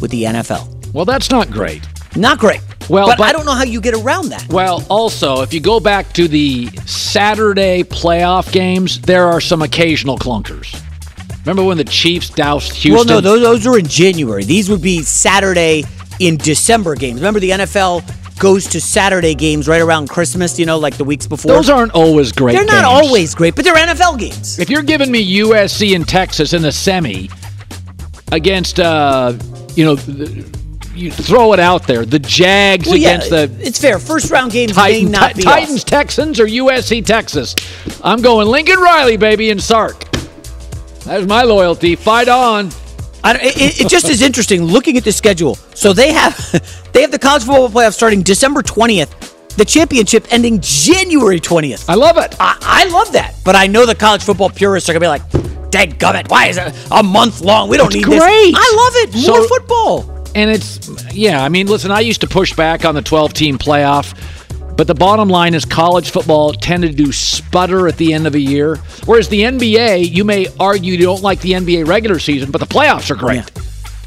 with 0.00 0.10
the 0.10 0.24
NFL. 0.24 0.92
Well, 0.92 1.04
that's 1.04 1.30
not 1.30 1.50
great. 1.50 1.86
Not 2.16 2.38
great. 2.38 2.60
Well, 2.88 3.06
but, 3.06 3.18
but- 3.18 3.26
I 3.28 3.32
don't 3.32 3.46
know 3.46 3.54
how 3.54 3.62
you 3.64 3.80
get 3.80 3.94
around 3.94 4.28
that. 4.30 4.46
Well, 4.52 4.84
also, 4.90 5.42
if 5.42 5.54
you 5.54 5.60
go 5.60 5.78
back 5.80 6.12
to 6.14 6.26
the 6.28 6.66
Saturday 6.86 7.84
playoff 7.84 8.50
games, 8.52 9.00
there 9.00 9.26
are 9.26 9.40
some 9.40 9.62
occasional 9.62 10.18
clunkers. 10.18 10.80
Remember 11.44 11.64
when 11.64 11.76
the 11.78 11.84
Chiefs 11.84 12.30
doused 12.30 12.72
Houston? 12.72 12.94
Well, 12.94 13.04
no, 13.04 13.20
those, 13.20 13.40
those 13.40 13.66
are 13.66 13.78
in 13.78 13.86
January. 13.86 14.44
These 14.44 14.68
would 14.68 14.82
be 14.82 15.02
Saturday 15.02 15.84
in 16.18 16.36
December 16.36 16.94
games. 16.94 17.20
Remember, 17.20 17.40
the 17.40 17.50
NFL 17.50 18.38
goes 18.38 18.66
to 18.68 18.80
Saturday 18.80 19.34
games 19.34 19.68
right 19.68 19.80
around 19.80 20.08
Christmas, 20.08 20.58
you 20.58 20.66
know, 20.66 20.78
like 20.78 20.96
the 20.96 21.04
weeks 21.04 21.26
before. 21.26 21.52
Those 21.52 21.70
aren't 21.70 21.92
always 21.92 22.32
great. 22.32 22.54
They're 22.54 22.64
not 22.64 22.84
games. 22.84 23.06
always 23.06 23.34
great, 23.34 23.54
but 23.54 23.64
they're 23.64 23.74
NFL 23.74 24.18
games. 24.18 24.58
If 24.58 24.68
you're 24.70 24.82
giving 24.82 25.10
me 25.10 25.38
USC 25.40 25.94
and 25.94 26.06
Texas 26.06 26.52
in 26.52 26.62
the 26.62 26.72
semi 26.72 27.30
against, 28.32 28.78
uh, 28.80 29.34
you 29.74 29.84
know, 29.84 29.94
the, 29.94 30.58
you 30.94 31.10
throw 31.10 31.52
it 31.54 31.60
out 31.60 31.86
there. 31.86 32.04
The 32.04 32.18
Jags 32.18 32.86
Well, 32.86 32.96
yeah, 32.96 33.10
against 33.10 33.30
the 33.30 33.50
it's 33.60 33.80
fair. 33.80 33.98
First 33.98 34.30
round 34.30 34.52
games 34.52 34.72
Titan, 34.72 35.04
may 35.06 35.10
not 35.10 35.30
Ti- 35.30 35.36
be 35.38 35.42
Titans, 35.42 35.84
Texans, 35.84 36.38
or 36.40 36.46
USC, 36.46 37.04
Texas. 37.04 37.54
I'm 38.02 38.20
going 38.20 38.48
Lincoln 38.48 38.78
Riley, 38.78 39.16
baby, 39.16 39.50
and 39.50 39.62
Sark. 39.62 40.09
That's 41.04 41.26
my 41.26 41.42
loyalty. 41.42 41.96
Fight 41.96 42.28
on. 42.28 42.70
I, 43.22 43.32
don't- 43.34 43.42
it, 43.44 43.80
it 43.80 43.88
just 43.88 44.08
is 44.08 44.22
interesting 44.22 44.62
looking 44.64 44.96
at 44.96 45.04
the 45.04 45.12
schedule. 45.12 45.54
So 45.74 45.92
they 45.92 46.12
have 46.12 46.36
they 46.92 47.02
have 47.02 47.10
the 47.10 47.18
college 47.18 47.42
football 47.44 47.68
playoff 47.68 47.92
starting 47.94 48.22
December 48.22 48.62
twentieth, 48.62 49.56
the 49.56 49.64
championship 49.64 50.26
ending 50.32 50.58
January 50.62 51.40
twentieth. 51.40 51.88
I 51.88 51.94
love 51.94 52.16
it. 52.18 52.34
I, 52.40 52.56
I 52.60 52.84
love 52.90 53.12
that, 53.12 53.34
but 53.44 53.56
I 53.56 53.66
know 53.66 53.84
the 53.86 53.94
college 53.94 54.22
football 54.22 54.50
purists 54.50 54.88
are 54.88 54.92
gonna 54.94 55.00
be 55.04 55.08
like, 55.08 55.70
"Dang 55.70 55.92
gummit, 55.92 56.30
why 56.30 56.46
is 56.46 56.56
it 56.56 56.74
a 56.90 57.02
month 57.02 57.40
long? 57.42 57.68
We 57.68 57.76
don't 57.76 57.88
It's 57.88 57.96
need 57.96 58.04
great. 58.04 58.18
this." 58.18 58.54
I 58.56 58.74
love 58.76 58.92
it. 58.96 59.14
More 59.28 59.42
So- 59.42 59.48
football. 59.48 60.16
And 60.32 60.48
it's, 60.48 60.88
yeah, 61.12 61.42
I 61.42 61.48
mean, 61.48 61.66
listen, 61.66 61.90
I 61.90 61.98
used 62.00 62.20
to 62.20 62.28
push 62.28 62.54
back 62.54 62.84
on 62.84 62.94
the 62.94 63.02
12 63.02 63.32
team 63.32 63.58
playoff, 63.58 64.14
but 64.80 64.86
the 64.86 64.94
bottom 64.94 65.28
line 65.28 65.52
is 65.52 65.66
college 65.66 66.08
football 66.08 66.54
tended 66.54 66.96
to 66.96 67.12
sputter 67.12 67.86
at 67.86 67.98
the 67.98 68.14
end 68.14 68.26
of 68.26 68.34
a 68.34 68.40
year. 68.40 68.76
Whereas 69.04 69.28
the 69.28 69.42
NBA, 69.42 70.10
you 70.10 70.24
may 70.24 70.46
argue 70.58 70.94
you 70.94 71.04
don't 71.04 71.20
like 71.20 71.38
the 71.42 71.52
NBA 71.52 71.86
regular 71.86 72.18
season, 72.18 72.50
but 72.50 72.62
the 72.62 72.66
playoffs 72.66 73.10
are 73.10 73.14
great. 73.14 73.44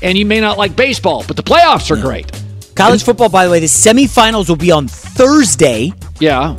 And 0.02 0.18
you 0.18 0.26
may 0.26 0.40
not 0.40 0.58
like 0.58 0.76
baseball, 0.76 1.26
but 1.28 1.36
the 1.36 1.44
playoffs 1.44 1.92
are 1.92 2.02
great. 2.02 2.32
College 2.74 3.04
football, 3.04 3.30
by 3.30 3.46
the 3.46 3.52
way, 3.52 3.60
the 3.60 3.68
semifinals 3.68 4.50
will 4.50 4.56
be 4.56 4.72
on 4.72 4.88
Thursday. 4.88 5.94
Yeah. 6.20 6.58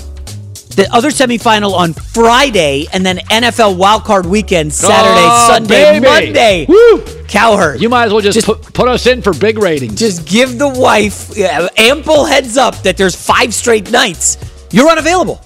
The 0.75 0.93
other 0.93 1.11
semifinal 1.11 1.73
on 1.73 1.93
Friday, 1.93 2.87
and 2.93 3.07
then 3.07 3.19
NFL 3.19 3.77
wildcard 3.77 4.27
weekend 4.27 4.73
Saturday, 4.73 5.21
Oh, 5.21 5.49
Sunday, 5.53 6.01
baby. 6.01 6.05
Monday. 6.05 6.67
Woo! 6.69 7.05
Cowherd. 7.29 7.81
You 7.81 7.89
might 7.89 8.07
as 8.07 8.13
well 8.13 8.21
just, 8.21 8.45
put, 8.45 8.61
put 8.75 8.89
us 8.89 9.07
in 9.07 9.23
for 9.23 9.33
big 9.33 9.59
ratings. 9.59 9.95
Just 9.99 10.27
give 10.27 10.59
the 10.59 10.69
wife 10.69 11.31
uh, 11.39 11.69
ample 11.77 12.25
heads 12.25 12.57
up 12.57 12.77
that 12.83 12.97
there's 12.97 13.15
five 13.15 13.55
straight 13.55 13.91
nights. 13.91 14.37
You're 14.73 14.89
unavailable. 14.89 15.41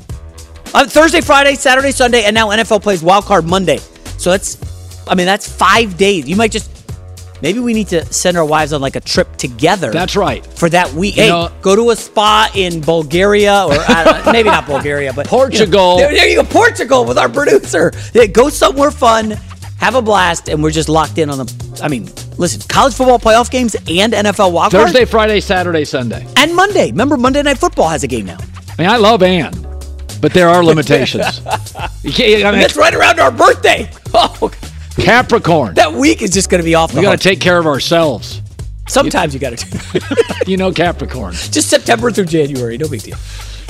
On 0.74 0.86
Thursday, 0.86 1.20
Friday, 1.20 1.54
Saturday, 1.54 1.90
Sunday, 1.92 2.24
and 2.24 2.34
now 2.34 2.48
NFL 2.48 2.82
plays 2.82 3.02
wild 3.02 3.24
card 3.24 3.44
Monday. 3.46 3.78
So 4.18 4.30
that's, 4.30 4.58
I 5.06 5.14
mean, 5.14 5.26
that's 5.26 5.50
five 5.50 5.96
days. 5.96 6.28
You 6.28 6.36
might 6.36 6.52
just, 6.52 6.70
maybe 7.42 7.58
we 7.60 7.72
need 7.72 7.88
to 7.88 8.04
send 8.12 8.36
our 8.36 8.44
wives 8.44 8.72
on 8.72 8.80
like 8.80 8.96
a 8.96 9.00
trip 9.00 9.36
together. 9.36 9.90
That's 9.90 10.16
right. 10.16 10.44
For 10.46 10.68
that 10.70 10.92
week. 10.92 11.16
You 11.16 11.22
hey, 11.24 11.28
know- 11.28 11.50
go 11.62 11.76
to 11.76 11.90
a 11.90 11.96
spa 11.96 12.50
in 12.54 12.80
Bulgaria 12.80 13.64
or 13.66 13.74
uh, 13.76 14.30
maybe 14.32 14.48
not 14.50 14.66
Bulgaria, 14.66 15.12
but 15.12 15.26
Portugal. 15.26 15.96
You 15.96 16.02
know, 16.02 16.08
there, 16.08 16.12
there 16.14 16.28
you 16.28 16.36
go, 16.36 16.44
Portugal 16.44 17.04
with 17.04 17.18
our 17.18 17.28
producer. 17.28 17.92
Yeah, 18.14 18.26
go 18.26 18.48
somewhere 18.48 18.90
fun, 18.90 19.32
have 19.78 19.94
a 19.94 20.02
blast, 20.02 20.48
and 20.48 20.62
we're 20.62 20.70
just 20.70 20.88
locked 20.88 21.18
in 21.18 21.30
on 21.30 21.38
the. 21.38 21.80
I 21.82 21.88
mean, 21.88 22.08
listen, 22.38 22.60
college 22.68 22.94
football 22.94 23.18
playoff 23.18 23.50
games 23.50 23.74
and 23.74 24.12
NFL 24.12 24.52
card 24.58 24.72
Thursday, 24.72 25.04
Friday, 25.04 25.40
Saturday, 25.40 25.84
Sunday. 25.84 26.26
and 26.36 26.54
Monday. 26.54 26.90
Remember, 26.90 27.16
Monday 27.16 27.42
Night 27.42 27.58
Football 27.58 27.88
has 27.88 28.02
a 28.02 28.08
game 28.08 28.26
now. 28.26 28.38
I 28.78 28.82
mean, 28.82 28.90
I 28.90 28.96
love 28.96 29.22
Ann, 29.22 29.52
but 30.20 30.32
there 30.32 30.48
are 30.48 30.64
limitations. 30.64 31.40
I 31.46 31.88
mean, 32.04 32.60
That's 32.60 32.76
right 32.76 32.94
around 32.94 33.20
our 33.20 33.30
birthday. 33.30 33.90
Oh, 34.14 34.50
Capricorn. 34.98 35.74
that 35.74 35.92
week 35.92 36.22
is 36.22 36.30
just 36.30 36.50
going 36.50 36.60
to 36.60 36.64
be 36.64 36.74
off 36.74 36.94
We 36.94 37.02
got 37.02 37.12
to 37.12 37.28
take 37.28 37.40
care 37.40 37.58
of 37.58 37.66
ourselves. 37.66 38.42
Sometimes 38.88 39.34
you 39.34 39.40
got 39.40 39.56
to 39.58 39.70
do 39.70 40.00
You 40.46 40.56
know 40.56 40.72
Capricorn. 40.72 41.34
just 41.34 41.68
September 41.68 42.10
through 42.10 42.24
January. 42.26 42.78
No 42.78 42.88
big 42.88 43.02
deal. 43.02 43.16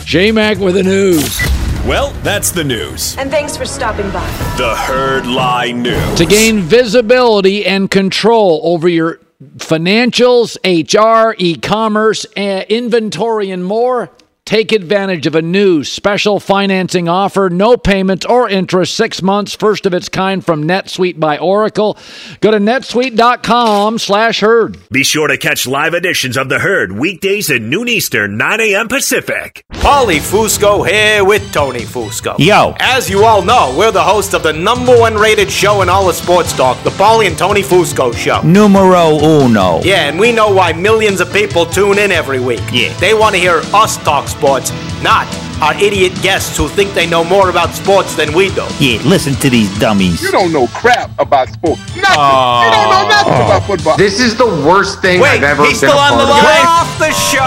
J 0.04 0.30
Mac 0.32 0.58
with 0.58 0.74
the 0.74 0.82
news. 0.82 1.38
Well, 1.86 2.10
that's 2.22 2.50
the 2.50 2.64
news. 2.64 3.16
And 3.18 3.30
thanks 3.30 3.56
for 3.56 3.64
stopping 3.64 4.10
by. 4.10 4.26
The 4.56 4.74
Herd 4.76 5.26
Lie 5.26 5.72
News. 5.72 6.18
To 6.18 6.26
gain 6.26 6.60
visibility 6.60 7.64
and 7.66 7.90
control 7.90 8.60
over 8.64 8.88
your 8.88 9.20
financials, 9.56 10.56
HR, 10.64 11.34
e 11.38 11.56
commerce, 11.56 12.26
eh, 12.36 12.64
inventory, 12.68 13.50
and 13.50 13.64
more, 13.64 14.10
take 14.48 14.72
advantage 14.72 15.26
of 15.26 15.34
a 15.34 15.42
new 15.42 15.84
special 15.84 16.40
financing 16.40 17.06
offer. 17.06 17.50
No 17.50 17.76
payments 17.76 18.24
or 18.24 18.48
interest, 18.48 18.94
six 18.94 19.20
months, 19.20 19.54
first 19.54 19.84
of 19.84 19.92
its 19.92 20.08
kind 20.08 20.42
from 20.42 20.64
NetSuite 20.64 21.20
by 21.20 21.36
Oracle. 21.36 21.98
Go 22.40 22.50
to 22.50 22.56
netsuite.com 22.56 23.98
slash 23.98 24.40
herd. 24.40 24.78
Be 24.90 25.04
sure 25.04 25.28
to 25.28 25.36
catch 25.36 25.66
live 25.66 25.92
editions 25.92 26.38
of 26.38 26.48
The 26.48 26.60
Herd 26.60 26.92
weekdays 26.92 27.50
at 27.50 27.60
noon 27.60 27.88
Eastern, 27.88 28.38
9 28.38 28.60
a.m. 28.62 28.88
Pacific. 28.88 29.66
Paulie 29.72 30.16
Fusco 30.16 30.88
here 30.88 31.26
with 31.26 31.52
Tony 31.52 31.80
Fusco. 31.82 32.34
Yo. 32.38 32.74
As 32.80 33.10
you 33.10 33.24
all 33.26 33.42
know, 33.42 33.74
we're 33.78 33.92
the 33.92 34.02
host 34.02 34.32
of 34.32 34.42
the 34.42 34.52
number 34.54 34.98
one 34.98 35.14
rated 35.14 35.50
show 35.50 35.82
in 35.82 35.90
all 35.90 36.08
of 36.08 36.14
sports 36.14 36.54
talk, 36.54 36.82
the 36.84 36.90
Paulie 36.90 37.26
and 37.26 37.36
Tony 37.36 37.60
Fusco 37.60 38.14
Show. 38.14 38.40
Numero 38.40 39.18
uno. 39.18 39.82
Yeah, 39.82 40.08
and 40.08 40.18
we 40.18 40.32
know 40.32 40.50
why 40.50 40.72
millions 40.72 41.20
of 41.20 41.30
people 41.34 41.66
tune 41.66 41.98
in 41.98 42.10
every 42.10 42.40
week. 42.40 42.62
Yeah. 42.72 42.96
They 42.98 43.12
want 43.12 43.34
to 43.34 43.40
hear 43.40 43.60
us 43.74 43.98
talk 43.98 44.26
sports, 44.38 44.70
not 45.02 45.26
our 45.60 45.74
idiot 45.82 46.14
guests 46.22 46.56
who 46.56 46.68
think 46.68 46.94
they 46.94 47.04
know 47.06 47.24
more 47.24 47.50
about 47.50 47.74
sports 47.74 48.14
than 48.14 48.32
we 48.32 48.48
do. 48.54 48.62
Yeah, 48.78 49.02
listen 49.02 49.34
to 49.42 49.50
these 49.50 49.66
dummies. 49.80 50.22
You 50.22 50.30
don't 50.30 50.52
know 50.52 50.68
crap 50.68 51.10
about 51.18 51.48
sports. 51.48 51.82
Nothing. 51.98 52.22
you 52.62 52.70
don't 52.70 52.90
know 52.94 53.04
nothing 53.10 53.34
oh. 53.34 53.46
about 53.50 53.62
football. 53.66 53.96
This 53.96 54.20
is 54.20 54.36
the 54.36 54.46
worst 54.46 55.02
thing 55.02 55.20
Wait, 55.20 55.42
I've 55.42 55.42
ever 55.42 55.64
he's 55.64 55.80
been 55.80 55.90
still 55.90 55.98
a 55.98 56.12
on 56.12 56.18
the 56.18 56.24
part 56.30 56.38
of. 56.38 56.46
line. 56.46 56.66
Off 56.66 56.98
the 57.02 57.10
show. 57.10 57.42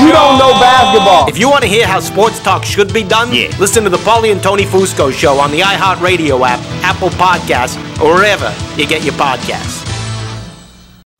You 0.00 0.10
don't 0.12 0.38
know 0.38 0.52
basketball. 0.56 1.28
If 1.28 1.36
you 1.38 1.50
want 1.50 1.62
to 1.62 1.68
hear 1.68 1.86
how 1.86 2.00
sports 2.00 2.40
talk 2.42 2.64
should 2.64 2.92
be 2.94 3.02
done, 3.02 3.30
Yeah. 3.32 3.54
listen 3.60 3.84
to 3.84 3.90
the 3.90 3.98
Paulie 3.98 4.32
and 4.32 4.42
Tony 4.42 4.64
Fusco 4.64 5.12
show 5.12 5.38
on 5.38 5.50
the 5.50 5.60
iHeartRadio 5.60 6.40
app, 6.48 6.60
Apple 6.82 7.10
Podcasts, 7.10 7.76
or 8.00 8.14
wherever 8.14 8.54
you 8.80 8.86
get 8.86 9.04
your 9.04 9.14
podcasts. 9.14 9.84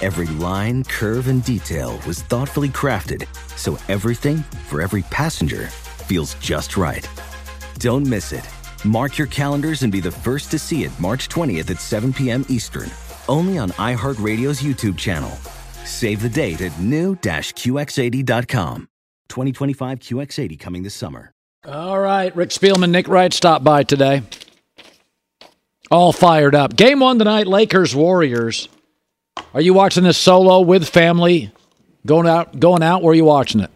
Every 0.00 0.26
line, 0.26 0.82
curve, 0.84 1.28
and 1.28 1.44
detail 1.44 2.00
was 2.06 2.22
thoughtfully 2.22 2.68
crafted 2.68 3.26
so 3.56 3.78
everything 3.88 4.38
for 4.68 4.82
every 4.82 5.02
passenger 5.02 5.66
feels 5.68 6.34
just 6.36 6.76
right. 6.76 7.08
Don't 7.78 8.06
miss 8.06 8.32
it. 8.32 8.48
Mark 8.84 9.16
your 9.18 9.28
calendars 9.28 9.82
and 9.82 9.92
be 9.92 10.00
the 10.00 10.10
first 10.10 10.50
to 10.50 10.58
see 10.58 10.82
it 10.84 10.90
March 10.98 11.28
20th 11.28 11.70
at 11.70 11.80
7 11.80 12.12
p.m. 12.12 12.44
Eastern, 12.48 12.90
only 13.28 13.58
on 13.58 13.70
iHeartRadio's 13.72 14.60
YouTube 14.60 14.98
channel. 14.98 15.30
Save 15.84 16.22
the 16.22 16.28
date 16.28 16.60
at 16.60 16.78
new-QX80.com. 16.80 18.88
2025 19.28 19.98
QX80 20.00 20.58
coming 20.60 20.82
this 20.82 20.94
summer. 20.94 21.32
All 21.64 21.98
right, 22.00 22.34
Rick 22.34 22.50
Spielman, 22.50 22.90
Nick 22.90 23.06
Wright 23.08 23.32
stopped 23.32 23.64
by 23.64 23.84
today. 23.84 24.22
All 25.90 26.12
fired 26.12 26.54
up. 26.54 26.74
Game 26.74 27.00
one 27.00 27.18
tonight, 27.18 27.46
Lakers 27.46 27.94
Warriors. 27.94 28.68
Are 29.54 29.60
you 29.60 29.74
watching 29.74 30.04
this 30.04 30.18
solo 30.18 30.60
with 30.60 30.88
family? 30.88 31.50
Going 32.04 32.26
out 32.26 32.58
going 32.58 32.82
out, 32.82 33.02
where 33.02 33.12
are 33.12 33.14
you 33.14 33.24
watching 33.24 33.60
it? 33.60 33.70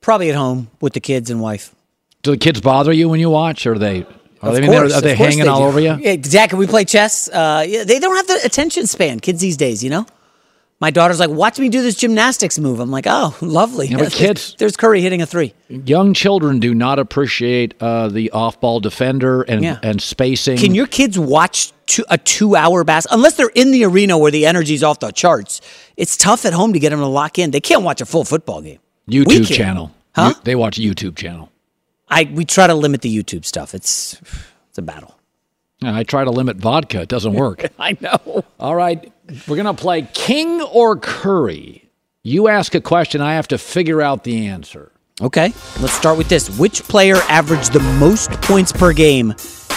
Probably 0.00 0.30
at 0.30 0.36
home 0.36 0.70
with 0.80 0.94
the 0.94 1.00
kids 1.00 1.30
and 1.30 1.40
wife. 1.40 1.74
Do 2.22 2.32
the 2.32 2.36
kids 2.36 2.60
bother 2.60 2.92
you 2.92 3.08
when 3.08 3.20
you 3.20 3.30
watch 3.30 3.66
or 3.66 3.74
are 3.74 3.78
they 3.78 4.02
are 4.42 4.50
Of 4.50 4.54
they, 4.56 4.66
course, 4.66 4.94
are 4.94 5.00
they 5.00 5.14
hanging 5.14 5.48
all 5.48 5.62
over 5.62 5.78
you? 5.80 5.94
Yeah, 5.94 6.10
exactly. 6.10 6.58
We 6.58 6.66
play 6.66 6.84
chess. 6.84 7.28
Uh, 7.28 7.64
yeah, 7.66 7.84
they 7.84 7.98
don't 7.98 8.16
have 8.16 8.26
the 8.26 8.40
attention 8.44 8.86
span, 8.86 9.20
kids 9.20 9.40
these 9.40 9.56
days, 9.56 9.82
you 9.82 9.90
know? 9.90 10.06
My 10.78 10.90
daughter's 10.90 11.18
like, 11.18 11.30
watch 11.30 11.58
me 11.58 11.70
do 11.70 11.80
this 11.82 11.94
gymnastics 11.94 12.58
move. 12.58 12.80
I'm 12.80 12.90
like, 12.90 13.06
oh, 13.08 13.34
lovely. 13.40 13.88
Yeah, 13.88 14.08
kids- 14.10 14.54
There's 14.58 14.76
Curry 14.76 15.00
hitting 15.00 15.22
a 15.22 15.26
three. 15.26 15.54
Young 15.68 16.12
children 16.12 16.60
do 16.60 16.74
not 16.74 16.98
appreciate 16.98 17.74
uh, 17.80 18.08
the 18.08 18.30
off-ball 18.32 18.80
defender 18.80 19.40
and 19.42 19.62
Yeah. 19.64 19.78
and 19.82 20.02
spacing. 20.02 20.58
Can 20.58 20.74
your 20.74 20.86
kids 20.86 21.18
watch 21.18 21.72
two, 21.86 22.04
a 22.10 22.18
two-hour 22.18 22.84
bass 22.84 23.06
unless 23.10 23.36
they're 23.36 23.50
in 23.54 23.70
the 23.70 23.84
arena 23.84 24.18
where 24.18 24.30
the 24.30 24.44
energy's 24.44 24.82
off 24.82 25.00
the 25.00 25.10
charts? 25.12 25.62
It's 25.96 26.14
tough 26.16 26.44
at 26.44 26.52
home 26.52 26.74
to 26.74 26.78
get 26.78 26.90
them 26.90 26.98
to 26.98 27.06
lock 27.06 27.38
in. 27.38 27.52
They 27.52 27.60
can't 27.60 27.82
watch 27.82 28.02
a 28.02 28.06
full 28.06 28.24
football 28.24 28.60
game. 28.60 28.80
YouTube 29.08 29.46
channel? 29.48 29.92
Huh? 30.14 30.34
You- 30.36 30.42
they 30.44 30.56
watch 30.56 30.76
a 30.78 30.82
YouTube 30.82 31.16
channel. 31.16 31.50
I 32.08 32.28
we 32.30 32.44
try 32.44 32.66
to 32.66 32.74
limit 32.74 33.00
the 33.00 33.16
YouTube 33.16 33.46
stuff. 33.46 33.74
It's 33.74 34.20
it's 34.68 34.76
a 34.78 34.82
battle. 34.82 35.14
I 35.82 36.04
try 36.04 36.24
to 36.24 36.30
limit 36.30 36.56
vodka. 36.58 37.00
It 37.02 37.08
doesn't 37.08 37.32
work. 37.44 37.64
I 37.78 37.96
know. 38.00 38.44
All 38.60 38.74
right, 38.74 39.12
we're 39.46 39.56
gonna 39.56 39.74
play 39.74 40.02
King 40.12 40.62
or 40.62 40.96
Curry. 40.96 41.90
You 42.22 42.48
ask 42.48 42.74
a 42.74 42.80
question, 42.80 43.20
I 43.20 43.34
have 43.34 43.48
to 43.48 43.58
figure 43.58 44.02
out 44.02 44.24
the 44.24 44.46
answer. 44.48 44.92
Okay, 45.22 45.52
let's 45.80 45.92
start 45.92 46.18
with 46.18 46.28
this. 46.28 46.50
Which 46.58 46.82
player 46.82 47.16
averaged 47.28 47.72
the 47.72 47.80
most 47.98 48.30
points 48.42 48.72
per 48.72 48.92
game 48.92 49.34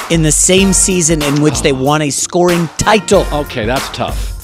in 0.10 0.22
the 0.24 0.32
same 0.32 0.74
season 0.74 1.22
in 1.22 1.42
which 1.42 1.62
they 1.62 1.72
won 1.72 2.02
a 2.02 2.10
scoring 2.10 2.68
title? 2.78 3.26
Okay, 3.32 3.66
that's 3.66 3.88
tough. 3.90 4.36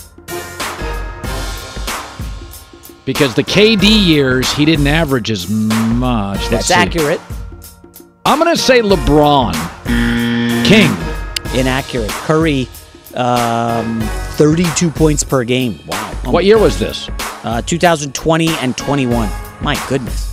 Because 3.05 3.35
the 3.35 3.43
KD 3.43 4.05
years, 4.05 4.51
he 4.53 4.65
didn't 4.65 4.87
average 4.87 5.29
as 5.29 5.47
much. 5.49 6.39
Let's 6.51 6.67
That's 6.67 6.67
see. 6.67 6.73
accurate. 6.73 7.21
I'm 8.25 8.39
going 8.39 8.55
to 8.55 8.59
say 8.59 8.81
LeBron. 8.81 9.53
King. 10.65 10.89
Inaccurate. 11.59 12.09
Curry, 12.09 12.67
um, 13.15 13.99
32 14.37 14.89
points 14.91 15.23
per 15.23 15.43
game. 15.43 15.79
Wow. 15.87 16.11
Oh 16.25 16.31
What 16.31 16.45
year 16.45 16.55
God. 16.57 16.63
was 16.63 16.79
this? 16.79 17.09
Uh, 17.43 17.61
2020 17.61 18.49
and 18.59 18.75
21. 18.77 19.29
My 19.61 19.81
goodness. 19.87 20.31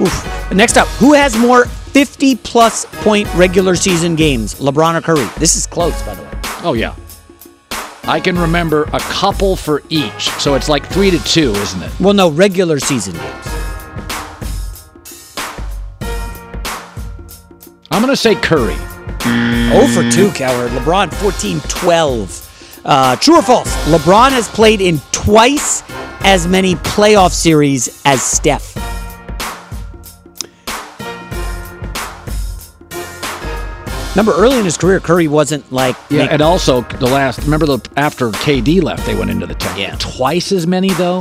Oof. 0.00 0.52
Next 0.52 0.76
up, 0.76 0.86
who 0.88 1.12
has 1.12 1.36
more 1.36 1.66
50 1.66 2.36
plus 2.36 2.86
point 3.02 3.32
regular 3.34 3.74
season 3.74 4.14
games, 4.16 4.54
LeBron 4.56 4.94
or 4.96 5.00
Curry? 5.00 5.26
This 5.38 5.56
is 5.56 5.66
close, 5.66 6.00
by 6.02 6.14
the 6.14 6.22
way. 6.22 6.30
Oh, 6.62 6.72
yeah. 6.74 6.94
I 8.04 8.20
can 8.20 8.38
remember 8.38 8.84
a 8.92 9.00
couple 9.00 9.54
for 9.56 9.82
each. 9.90 10.30
So 10.40 10.54
it's 10.54 10.68
like 10.68 10.86
three 10.86 11.10
to 11.10 11.22
two, 11.24 11.50
isn't 11.50 11.82
it? 11.82 12.00
Well, 12.00 12.14
no, 12.14 12.30
regular 12.30 12.78
season 12.78 13.14
games. 13.14 13.46
I'm 17.90 18.02
going 18.02 18.12
to 18.12 18.16
say 18.16 18.34
Curry. 18.34 18.76
Oh 19.24 19.90
for 19.94 20.08
2, 20.10 20.30
coward. 20.32 20.70
LeBron 20.72 21.12
14 21.14 21.60
12. 21.60 22.80
Uh, 22.84 23.16
true 23.16 23.36
or 23.38 23.42
false? 23.42 23.68
LeBron 23.88 24.30
has 24.30 24.48
played 24.48 24.80
in 24.80 24.98
twice 25.12 25.82
as 26.24 26.46
many 26.46 26.74
playoff 26.76 27.32
series 27.32 28.00
as 28.04 28.22
Steph. 28.22 28.74
Remember, 34.16 34.32
early 34.36 34.58
in 34.58 34.64
his 34.64 34.76
career, 34.76 34.98
Curry 34.98 35.28
wasn't 35.28 35.70
like. 35.70 35.94
Yeah, 36.10 36.22
make- 36.22 36.32
and 36.32 36.42
also 36.42 36.80
the 36.80 37.06
last. 37.06 37.38
Remember 37.44 37.66
the 37.66 37.78
after 37.96 38.30
KD 38.30 38.82
left, 38.82 39.06
they 39.06 39.14
went 39.14 39.30
into 39.30 39.46
the 39.46 39.54
tank. 39.54 39.78
Yeah. 39.78 39.94
twice 40.00 40.50
as 40.50 40.66
many 40.66 40.90
though. 40.94 41.18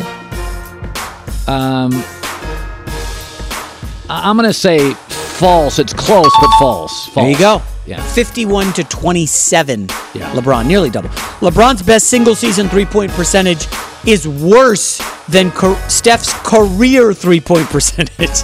Um, 1.47 1.91
I- 4.09 4.27
I'm 4.29 4.35
gonna 4.35 4.51
say 4.53 4.93
false. 4.93 5.77
It's 5.77 5.93
close, 5.93 6.31
but 6.41 6.49
false. 6.57 7.05
false. 7.07 7.13
There 7.15 7.29
you 7.29 7.37
go. 7.37 7.61
Yeah. 7.87 8.01
51 8.13 8.73
to 8.73 8.83
27. 8.83 9.87
Yeah. 10.13 10.31
LeBron, 10.33 10.67
nearly 10.67 10.89
double. 10.89 11.09
LeBron's 11.39 11.81
best 11.81 12.07
single 12.07 12.35
season 12.35 12.67
three 12.67 12.85
point 12.85 13.11
percentage 13.11 13.65
is 14.05 14.27
worse 14.27 15.01
than 15.29 15.51
Steph's 15.89 16.33
career 16.47 17.13
three 17.13 17.39
point 17.39 17.67
percentage. 17.69 18.35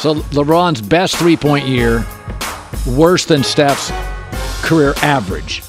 So 0.00 0.16
LeBron's 0.32 0.82
best 0.82 1.16
three 1.16 1.36
point 1.36 1.66
year, 1.66 2.04
worse 2.86 3.24
than 3.24 3.44
Steph's 3.44 3.92
career 4.62 4.94
average. 5.02 5.62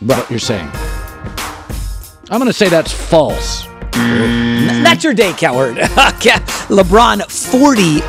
What 0.00 0.28
you're 0.30 0.38
saying? 0.38 0.70
I'm 2.28 2.38
going 2.40 2.46
to 2.46 2.52
say 2.52 2.68
that's 2.68 2.92
false. 2.92 3.64
That's 3.92 5.02
your 5.02 5.14
day, 5.14 5.32
coward. 5.32 5.76
LeBron 6.68 7.30
40 7.30 8.00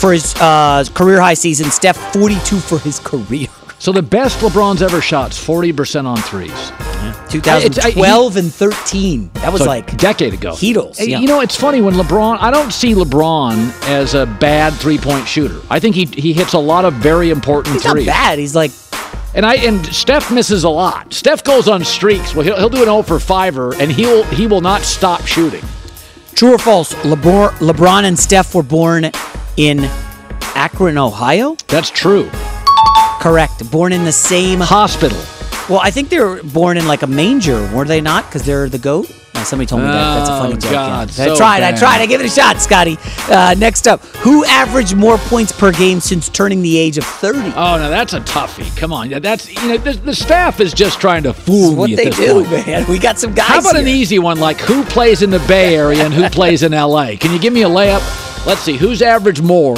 for 0.00 0.12
his 0.12 0.34
uh, 0.40 0.84
career 0.94 1.20
high 1.20 1.34
season. 1.34 1.70
Steph 1.70 1.96
42 2.14 2.60
for 2.60 2.78
his 2.78 2.98
career. 3.00 3.48
So 3.80 3.92
the 3.92 4.02
best 4.02 4.40
LeBron's 4.40 4.82
ever 4.82 5.00
shot's 5.00 5.38
40% 5.42 6.04
on 6.04 6.16
threes. 6.18 6.50
Uh, 6.52 7.28
2012 7.28 8.36
and 8.36 8.52
13. 8.52 9.30
That 9.34 9.52
was 9.52 9.62
So 9.62 9.68
like 9.68 9.92
a 9.92 9.96
decade 9.96 10.34
ago. 10.34 10.50
Heatles. 10.52 10.96
Yeah. 10.98 11.20
You 11.20 11.28
know, 11.28 11.40
it's 11.40 11.54
funny 11.54 11.80
when 11.80 11.94
LeBron. 11.94 12.38
I 12.40 12.50
don't 12.50 12.72
see 12.72 12.94
LeBron 12.94 13.70
as 13.88 14.14
a 14.14 14.26
bad 14.26 14.72
three 14.74 14.98
point 14.98 15.28
shooter. 15.28 15.60
I 15.70 15.78
think 15.78 15.94
he 15.94 16.06
he 16.06 16.32
hits 16.32 16.54
a 16.54 16.58
lot 16.58 16.84
of 16.84 16.94
very 16.94 17.30
important 17.30 17.74
he's 17.74 17.84
threes. 17.84 18.06
not 18.06 18.12
bad. 18.12 18.38
He's 18.40 18.56
like 18.56 18.72
And 19.34 19.46
I 19.46 19.54
and 19.56 19.86
Steph 19.94 20.32
misses 20.32 20.64
a 20.64 20.68
lot. 20.68 21.12
Steph 21.14 21.44
goes 21.44 21.68
on 21.68 21.84
streaks. 21.84 22.34
Well, 22.34 22.44
he'll, 22.44 22.56
he'll 22.56 22.68
do 22.70 22.78
an 22.78 22.86
0 22.86 23.02
for 23.02 23.18
5er, 23.18 23.78
and 23.78 23.92
he'll 23.92 24.24
he 24.24 24.48
will 24.48 24.60
not 24.60 24.82
stop 24.82 25.24
shooting. 25.24 25.62
true 26.34 26.54
or 26.54 26.58
false. 26.58 26.94
LeBron, 27.04 27.50
LeBron 27.58 28.02
and 28.04 28.18
Steph 28.18 28.56
were 28.56 28.64
born 28.64 29.12
in 29.56 29.84
Akron, 30.56 30.98
Ohio. 30.98 31.56
That's 31.68 31.90
true. 31.90 32.28
Correct. 33.20 33.70
Born 33.70 33.92
in 33.92 34.04
the 34.04 34.12
same 34.12 34.60
Hospital. 34.60 35.18
Well, 35.68 35.80
I 35.82 35.90
think 35.90 36.08
they 36.08 36.18
were 36.20 36.42
born 36.42 36.76
in 36.78 36.86
like 36.86 37.02
a 37.02 37.06
manger, 37.06 37.70
were 37.74 37.84
they 37.84 38.00
not? 38.00 38.24
Because 38.26 38.42
they're 38.44 38.68
the 38.68 38.78
goat. 38.78 39.06
Somebody 39.44 39.66
told 39.66 39.82
me 39.82 39.88
that. 39.88 40.14
That's 40.18 40.28
a 40.30 40.38
funny 40.38 40.54
Oh, 40.54 40.56
joke. 40.56 40.72
God, 40.72 41.10
yeah. 41.16 41.24
I 41.24 41.26
so 41.28 41.36
tried. 41.36 41.62
I 41.62 41.72
tried. 41.76 42.00
I 42.00 42.06
give 42.06 42.20
it 42.20 42.26
a 42.26 42.28
shot, 42.28 42.60
Scotty. 42.60 42.98
Uh, 43.30 43.54
next 43.56 43.86
up, 43.86 44.00
who 44.16 44.44
averaged 44.44 44.96
more 44.96 45.16
points 45.16 45.52
per 45.52 45.70
game 45.72 46.00
since 46.00 46.28
turning 46.28 46.60
the 46.60 46.76
age 46.76 46.98
of 46.98 47.04
thirty? 47.04 47.38
Oh 47.54 47.78
no, 47.78 47.88
that's 47.88 48.14
a 48.14 48.20
toughie. 48.20 48.76
Come 48.76 48.92
on, 48.92 49.08
that's 49.08 49.48
you 49.62 49.68
know 49.68 49.76
the, 49.78 49.92
the 49.92 50.14
staff 50.14 50.60
is 50.60 50.74
just 50.74 51.00
trying 51.00 51.22
to 51.22 51.32
fool 51.32 51.76
what 51.76 51.88
they 51.88 52.06
this 52.06 52.16
do, 52.16 52.44
point. 52.44 52.66
man. 52.66 52.86
We 52.88 52.98
got 52.98 53.18
some 53.18 53.32
guys. 53.32 53.46
How 53.46 53.60
about 53.60 53.76
an 53.76 53.86
easy 53.88 54.18
one 54.18 54.40
like 54.40 54.58
who 54.58 54.82
plays 54.84 55.22
in 55.22 55.30
the 55.30 55.38
Bay 55.46 55.76
Area 55.76 56.04
and 56.04 56.12
who 56.12 56.28
plays 56.30 56.62
in 56.64 56.72
LA? 56.72 57.12
Can 57.18 57.32
you 57.32 57.38
give 57.38 57.52
me 57.52 57.62
a 57.62 57.68
layup? 57.68 58.44
Let's 58.44 58.60
see 58.62 58.76
who's 58.76 59.02
averaged 59.02 59.42
more 59.42 59.76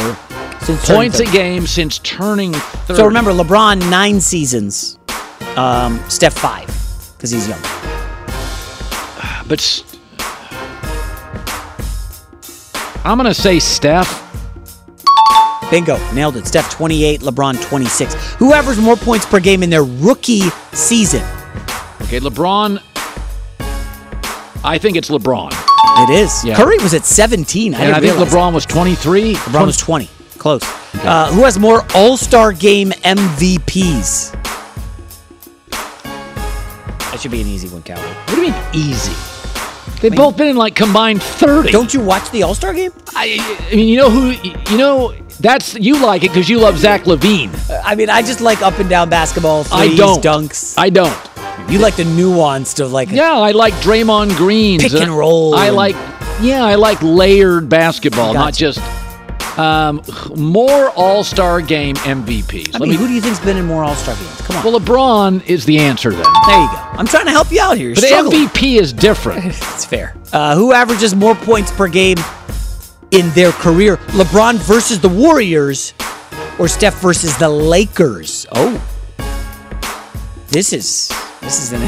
Since 0.63 0.87
points 0.89 1.21
a 1.21 1.25
30. 1.25 1.37
game 1.37 1.67
since 1.67 1.99
turning 2.01 2.53
30. 2.53 2.97
So 2.99 3.07
remember, 3.07 3.33
LeBron 3.33 3.89
nine 3.91 4.21
seasons, 4.21 4.99
um, 5.57 5.99
Steph 6.09 6.35
five, 6.35 6.67
because 7.17 7.31
he's 7.31 7.49
young. 7.49 7.61
but 9.49 9.85
I'm 13.05 13.17
gonna 13.17 13.35
say 13.35 13.59
Steph. 13.59 14.27
Bingo, 15.71 15.99
nailed 16.13 16.37
it. 16.37 16.47
Steph 16.49 16.69
28, 16.71 17.21
LeBron 17.21 17.61
26. 17.63 18.15
Who 18.35 18.53
averaged 18.53 18.81
more 18.81 18.97
points 18.97 19.25
per 19.25 19.39
game 19.39 19.63
in 19.63 19.71
their 19.71 19.85
rookie 19.85 20.51
season? 20.73 21.23
Okay, 22.03 22.19
LeBron. 22.19 22.83
I 24.65 24.79
think 24.79 24.97
it's 24.97 25.09
LeBron. 25.11 25.53
It 26.03 26.11
is. 26.11 26.45
Yeah. 26.45 26.57
Curry 26.57 26.77
was 26.79 26.93
at 26.93 27.05
17. 27.05 27.75
I 27.75 27.79
and 27.85 27.95
I 27.95 28.01
think 28.01 28.17
LeBron 28.17 28.53
was 28.53 28.67
23. 28.67 29.35
that. 29.35 29.39
LeBron 29.45 29.67
was 29.67 29.77
20. 29.77 30.09
Close. 30.41 30.63
Uh, 31.05 31.31
who 31.33 31.45
has 31.45 31.59
more 31.59 31.85
All 31.95 32.17
Star 32.17 32.53
Game 32.53 32.91
MVPs? 32.91 34.33
That 35.71 37.19
should 37.21 37.31
be 37.31 37.41
an 37.43 37.47
easy 37.47 37.69
one, 37.69 37.83
Colin. 37.83 38.03
What 38.03 38.27
do 38.29 38.37
you 38.37 38.51
mean 38.51 38.55
easy? 38.73 39.13
They've 40.01 40.15
both 40.17 40.39
been 40.39 40.49
in 40.49 40.57
like 40.57 40.75
combined 40.75 41.23
30. 41.23 41.71
Don't 41.73 41.93
you 41.93 42.01
watch 42.01 42.31
the 42.31 42.43
All 42.43 42.55
Star 42.55 42.73
Game? 42.73 42.91
I, 43.15 43.37
I 43.71 43.75
mean, 43.77 43.87
you 43.89 43.97
know 43.99 44.09
who? 44.09 44.31
You 44.31 44.79
know 44.79 45.15
that's 45.41 45.75
you 45.75 46.01
like 46.03 46.25
it 46.25 46.29
because 46.29 46.49
you 46.49 46.59
love 46.59 46.79
Zach 46.79 47.03
LaVine. 47.05 47.51
I 47.85 47.95
mean, 47.95 48.09
I 48.09 48.23
just 48.23 48.41
like 48.41 48.63
up 48.63 48.79
and 48.79 48.89
down 48.89 49.11
basketball. 49.11 49.67
I 49.71 49.95
don't. 49.95 50.23
dunks. 50.25 50.75
I 50.79 50.89
don't. 50.89 51.15
You 51.71 51.81
like 51.81 51.97
the 51.97 52.05
nuance 52.07 52.81
of 52.81 52.93
like 52.93 53.11
Yeah, 53.11 53.33
I 53.39 53.51
like 53.51 53.75
Draymond 53.75 54.37
Greens. 54.39 54.83
Pick 54.83 54.95
and 55.03 55.11
roll 55.17 55.55
I 55.55 55.67
and- 55.67 55.77
like, 55.77 55.95
yeah, 56.41 56.65
I 56.65 56.77
like 56.77 57.03
layered 57.03 57.69
basketball, 57.69 58.33
not 58.33 58.55
just 58.55 58.81
um, 59.59 60.01
more 60.37 60.91
All 60.91 61.25
Star 61.25 61.61
Game 61.61 61.97
MVPs. 61.97 62.69
I 62.69 62.79
Let 62.79 62.81
mean, 62.83 62.91
me- 62.91 62.97
who 62.97 63.07
do 63.09 63.13
you 63.15 63.21
think's 63.21 63.41
been 63.41 63.57
in 63.57 63.67
more 63.67 63.83
All 63.85 63.95
Star 63.95 64.15
games? 64.15 64.41
Come 64.43 64.57
on. 64.57 64.65
well, 64.65 64.79
LeBron 64.81 65.47
is 65.47 65.65
the 65.65 65.79
answer 65.79 66.11
then, 66.11 66.23
there 66.47 66.61
you 66.61 66.67
go. 66.69 66.77
I'm 66.93 67.07
trying 67.07 67.27
to 67.27 67.31
help 67.33 67.51
you 67.51 67.61
out 67.61 67.77
here. 67.77 67.89
You're 67.89 67.95
but 67.97 68.05
struggling. 68.05 68.47
MVP 68.49 68.81
is 68.81 68.93
different. 68.93 69.45
It's 69.75 69.85
fair. 69.85 70.15
Uh, 70.33 70.55
who 70.57 70.73
averages 70.73 71.15
more 71.15 71.35
points 71.35 71.71
per 71.73 71.89
game 71.89 72.17
in 73.11 73.31
their 73.31 73.53
career? 73.53 73.97
LeBron 74.09 74.57
versus 74.57 75.01
the 75.01 75.09
Warriors 75.09 75.95
or 76.59 76.69
Steph 76.69 77.01
versus 77.01 77.37
the 77.39 77.49
Lakers? 77.49 78.47
Oh. 78.53 78.81
This 80.49 80.73
is 80.73 81.09
this 81.41 81.63
is 81.63 81.73
an 81.73 81.83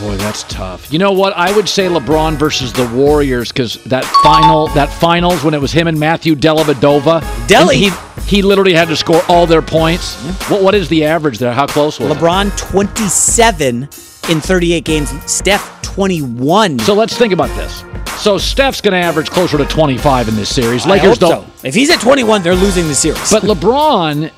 boy, 0.00 0.16
that's 0.16 0.42
tough. 0.44 0.92
You 0.92 0.98
know 0.98 1.12
what? 1.12 1.32
I 1.36 1.54
would 1.54 1.68
say 1.68 1.86
LeBron 1.88 2.34
versus 2.36 2.72
the 2.72 2.86
Warriors 2.88 3.50
because 3.52 3.82
that 3.84 4.04
final, 4.22 4.68
that 4.68 4.88
finals 4.88 5.42
when 5.44 5.54
it 5.54 5.60
was 5.60 5.72
him 5.72 5.86
and 5.86 5.98
Matthew 5.98 6.34
Dellavedova. 6.34 7.22
And 7.22 7.48
He, 7.78 7.90
he 8.36 8.42
literally 8.42 8.72
had 8.74 8.88
to 8.88 8.96
score 8.96 9.22
all 9.28 9.46
their 9.46 9.62
points. 9.62 10.16
What 10.50 10.62
what 10.62 10.74
is 10.74 10.88
the 10.88 11.04
average 11.04 11.38
there? 11.38 11.52
How 11.52 11.66
close 11.66 11.98
was 12.00 12.10
it? 12.10 12.16
LeBron 12.18 12.56
27 12.58 13.82
in 14.28 14.40
38 14.40 14.84
games, 14.84 15.10
Steph 15.30 15.80
21. 15.82 16.78
So 16.80 16.94
let's 16.94 17.16
think 17.16 17.32
about 17.32 17.48
this. 17.56 17.84
So 18.20 18.38
Steph's 18.38 18.80
going 18.80 18.92
to 18.92 18.98
average 18.98 19.30
closer 19.30 19.56
to 19.58 19.64
25 19.64 20.28
in 20.28 20.36
this 20.36 20.52
series. 20.54 20.86
Lakers 20.86 21.18
don't. 21.18 21.44
so. 21.46 21.66
If 21.68 21.74
he's 21.74 21.90
at 21.90 22.00
21, 22.00 22.42
they're 22.42 22.54
losing 22.54 22.88
the 22.88 22.94
series. 22.94 23.30
But 23.30 23.42
LeBron, 23.42 24.32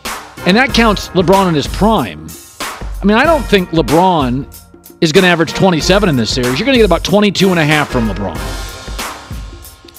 and 0.46 0.56
that 0.56 0.74
counts 0.74 1.08
LeBron 1.10 1.48
in 1.48 1.54
his 1.54 1.66
prime. 1.66 2.26
I 3.00 3.04
mean, 3.04 3.16
I 3.16 3.24
don't 3.24 3.44
think 3.44 3.70
LeBron 3.70 4.46
is 5.00 5.12
going 5.12 5.22
to 5.22 5.28
average 5.28 5.52
27 5.52 6.08
in 6.08 6.16
this 6.16 6.34
series. 6.34 6.58
You're 6.58 6.66
going 6.66 6.74
to 6.74 6.78
get 6.78 6.84
about 6.86 7.04
22 7.04 7.50
and 7.50 7.58
a 7.58 7.64
half 7.64 7.90
from 7.90 8.08
LeBron. 8.08 8.36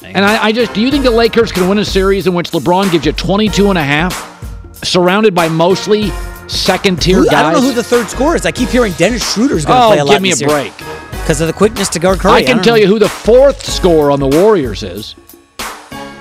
And 0.03 0.25
I, 0.25 0.45
I 0.45 0.51
just, 0.51 0.73
do 0.73 0.81
you 0.81 0.91
think 0.91 1.03
the 1.03 1.11
Lakers 1.11 1.51
can 1.51 1.69
win 1.69 1.77
a 1.77 1.85
series 1.85 2.27
in 2.27 2.33
which 2.33 2.51
LeBron 2.51 2.91
gives 2.91 3.05
you 3.05 3.11
22 3.11 3.69
and 3.69 3.77
a 3.77 3.83
half, 3.83 4.83
surrounded 4.83 5.35
by 5.35 5.47
mostly 5.47 6.09
second 6.47 7.01
tier 7.01 7.23
guys? 7.23 7.33
I 7.33 7.41
don't 7.43 7.61
know 7.61 7.67
who 7.67 7.73
the 7.73 7.83
third 7.83 8.09
scorer 8.09 8.35
is. 8.35 8.45
I 8.45 8.51
keep 8.51 8.69
hearing 8.69 8.91
Dennis 8.93 9.33
Schroeder's 9.33 9.65
going 9.65 9.79
to 9.79 9.85
oh, 9.85 9.87
play 9.89 9.99
a 9.99 10.05
lot. 10.05 10.15
Oh, 10.15 10.19
give 10.19 10.21
me 10.21 10.31
a 10.31 10.47
break. 10.47 10.75
Because 11.11 11.41
of 11.41 11.47
the 11.47 11.53
quickness 11.53 11.89
to 11.89 11.99
guard 11.99 12.19
Curry. 12.19 12.33
I 12.33 12.43
can 12.43 12.55
don't 12.55 12.65
tell 12.65 12.73
know. 12.73 12.81
you 12.81 12.87
who 12.87 12.97
the 12.97 13.07
fourth 13.07 13.63
scorer 13.63 14.09
on 14.09 14.19
the 14.19 14.27
Warriors 14.27 14.81
is. 14.81 15.15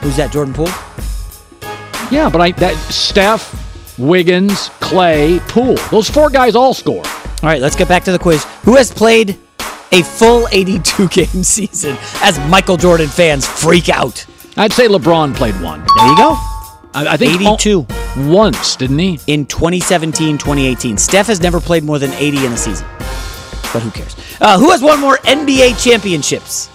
Who's 0.03 0.17
that, 0.17 0.31
Jordan 0.31 0.55
Poole? 0.55 0.69
Yeah, 2.11 2.29
but 2.31 2.41
I 2.41 2.53
that 2.53 2.77
Steph, 2.91 3.99
Wiggins, 3.99 4.69
Clay, 4.81 5.41
Poole. 5.49 5.77
Those 5.91 6.11
four 6.11 6.31
guys 6.31 6.55
all 6.55 6.75
score. 6.75 7.05
All 7.43 7.49
right, 7.49 7.61
let's 7.63 7.77
get 7.77 7.87
back 7.89 8.05
to 8.05 8.13
the 8.13 8.19
quiz. 8.19 8.45
Who 8.65 8.75
has 8.77 8.91
played 8.93 9.39
a 9.93 10.03
full 10.03 10.49
82 10.53 11.09
game 11.09 11.43
season 11.45 11.97
as 12.23 12.39
Michael 12.51 12.77
Jordan 12.77 13.09
fans 13.09 13.47
freak 13.47 13.89
out? 13.89 14.25
I'd 14.57 14.73
say 14.73 14.89
LeBron 14.89 15.37
played 15.37 15.55
one. 15.61 15.85
There 15.97 16.07
you 16.09 16.17
go. 16.17 16.33
I, 16.95 17.07
I 17.11 17.17
think 17.17 17.41
82 17.41 17.87
once, 18.29 18.75
didn't 18.75 18.99
he? 18.99 19.21
in 19.29 19.47
2017 19.47 20.37
2018. 20.39 20.97
Steph 20.99 21.29
has 21.29 21.41
never 21.41 21.61
played 21.61 21.85
more 21.85 21.99
than 22.01 22.11
80 22.15 22.47
in 22.47 22.53
a 22.53 22.57
season. 22.57 22.87
But 23.73 23.83
who 23.83 23.91
cares? 23.93 24.17
Uh, 24.41 24.59
who 24.59 24.71
has 24.71 24.83
won 24.83 24.99
more 25.01 25.19
NBA 25.19 25.83
championships? 25.83 26.71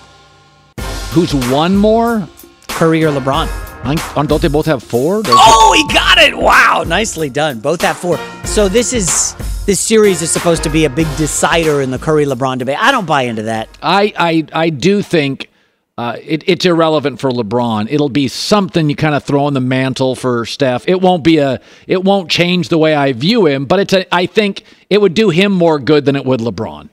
Who's 1.11 1.33
won 1.51 1.75
more? 1.75 2.25
Curry 2.69 3.03
or 3.03 3.11
LeBron? 3.11 3.47
I 3.85 3.95
think- 3.95 4.27
don't 4.29 4.41
they 4.41 4.47
both 4.47 4.67
have 4.67 4.81
four? 4.81 5.23
Those- 5.23 5.35
Oh, 5.37 5.73
he 5.75 5.93
got 5.93 6.19
it! 6.19 6.37
Wow, 6.37 6.83
nicely 6.87 7.29
done. 7.29 7.59
Both 7.59 7.81
have 7.81 7.97
four. 7.97 8.17
So 8.45 8.69
this 8.69 8.93
is 8.93 9.35
this 9.65 9.79
series 9.79 10.21
is 10.21 10.29
supposed 10.29 10.63
to 10.63 10.69
be 10.69 10.85
a 10.85 10.89
big 10.89 11.07
decider 11.15 11.81
in 11.81 11.89
the 11.89 11.97
Curry 11.97 12.25
LeBron 12.25 12.57
debate. 12.57 12.77
I 12.79 12.91
don't 12.91 13.05
buy 13.05 13.23
into 13.23 13.43
that. 13.43 13.69
I, 13.81 14.13
I, 14.17 14.45
I 14.65 14.69
do 14.69 15.01
think 15.01 15.49
uh, 15.97 16.17
it, 16.21 16.43
it's 16.47 16.65
irrelevant 16.65 17.21
for 17.21 17.29
LeBron. 17.29 17.87
It'll 17.89 18.09
be 18.09 18.27
something 18.27 18.89
you 18.89 18.95
kind 18.95 19.15
of 19.15 19.23
throw 19.23 19.47
in 19.47 19.53
the 19.53 19.61
mantle 19.61 20.15
for 20.15 20.45
Steph. 20.45 20.87
It 20.87 20.99
won't 20.99 21.23
be 21.23 21.37
a. 21.37 21.61
It 21.87 22.03
won't 22.03 22.29
change 22.29 22.69
the 22.69 22.77
way 22.77 22.93
I 22.93 23.13
view 23.13 23.45
him, 23.45 23.65
but 23.65 23.79
it's 23.79 23.93
a. 23.93 24.13
I 24.13 24.25
think 24.25 24.63
it 24.89 24.99
would 24.99 25.13
do 25.13 25.29
him 25.29 25.51
more 25.51 25.79
good 25.79 26.03
than 26.05 26.15
it 26.15 26.25
would 26.25 26.41
LeBron. 26.41 26.89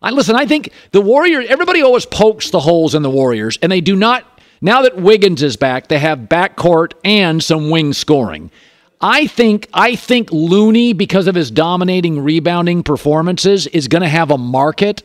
I 0.00 0.10
listen. 0.12 0.36
I 0.36 0.46
think 0.46 0.70
the 0.92 1.00
Warriors. 1.00 1.46
Everybody 1.48 1.82
always 1.82 2.06
pokes 2.06 2.50
the 2.50 2.60
holes 2.60 2.94
in 2.94 3.02
the 3.02 3.10
Warriors, 3.10 3.58
and 3.60 3.70
they 3.70 3.80
do 3.80 3.96
not. 3.96 4.24
Now 4.62 4.82
that 4.82 4.96
Wiggins 4.96 5.42
is 5.42 5.56
back, 5.56 5.88
they 5.88 5.98
have 5.98 6.20
backcourt 6.20 6.92
and 7.04 7.42
some 7.42 7.68
wing 7.68 7.92
scoring. 7.92 8.50
I 9.00 9.26
think 9.26 9.68
I 9.74 9.94
think 9.96 10.30
Looney, 10.32 10.92
because 10.92 11.26
of 11.26 11.34
his 11.34 11.50
dominating 11.50 12.22
rebounding 12.22 12.82
performances, 12.82 13.66
is 13.66 13.88
going 13.88 14.02
to 14.02 14.08
have 14.08 14.30
a 14.30 14.38
market. 14.38 15.02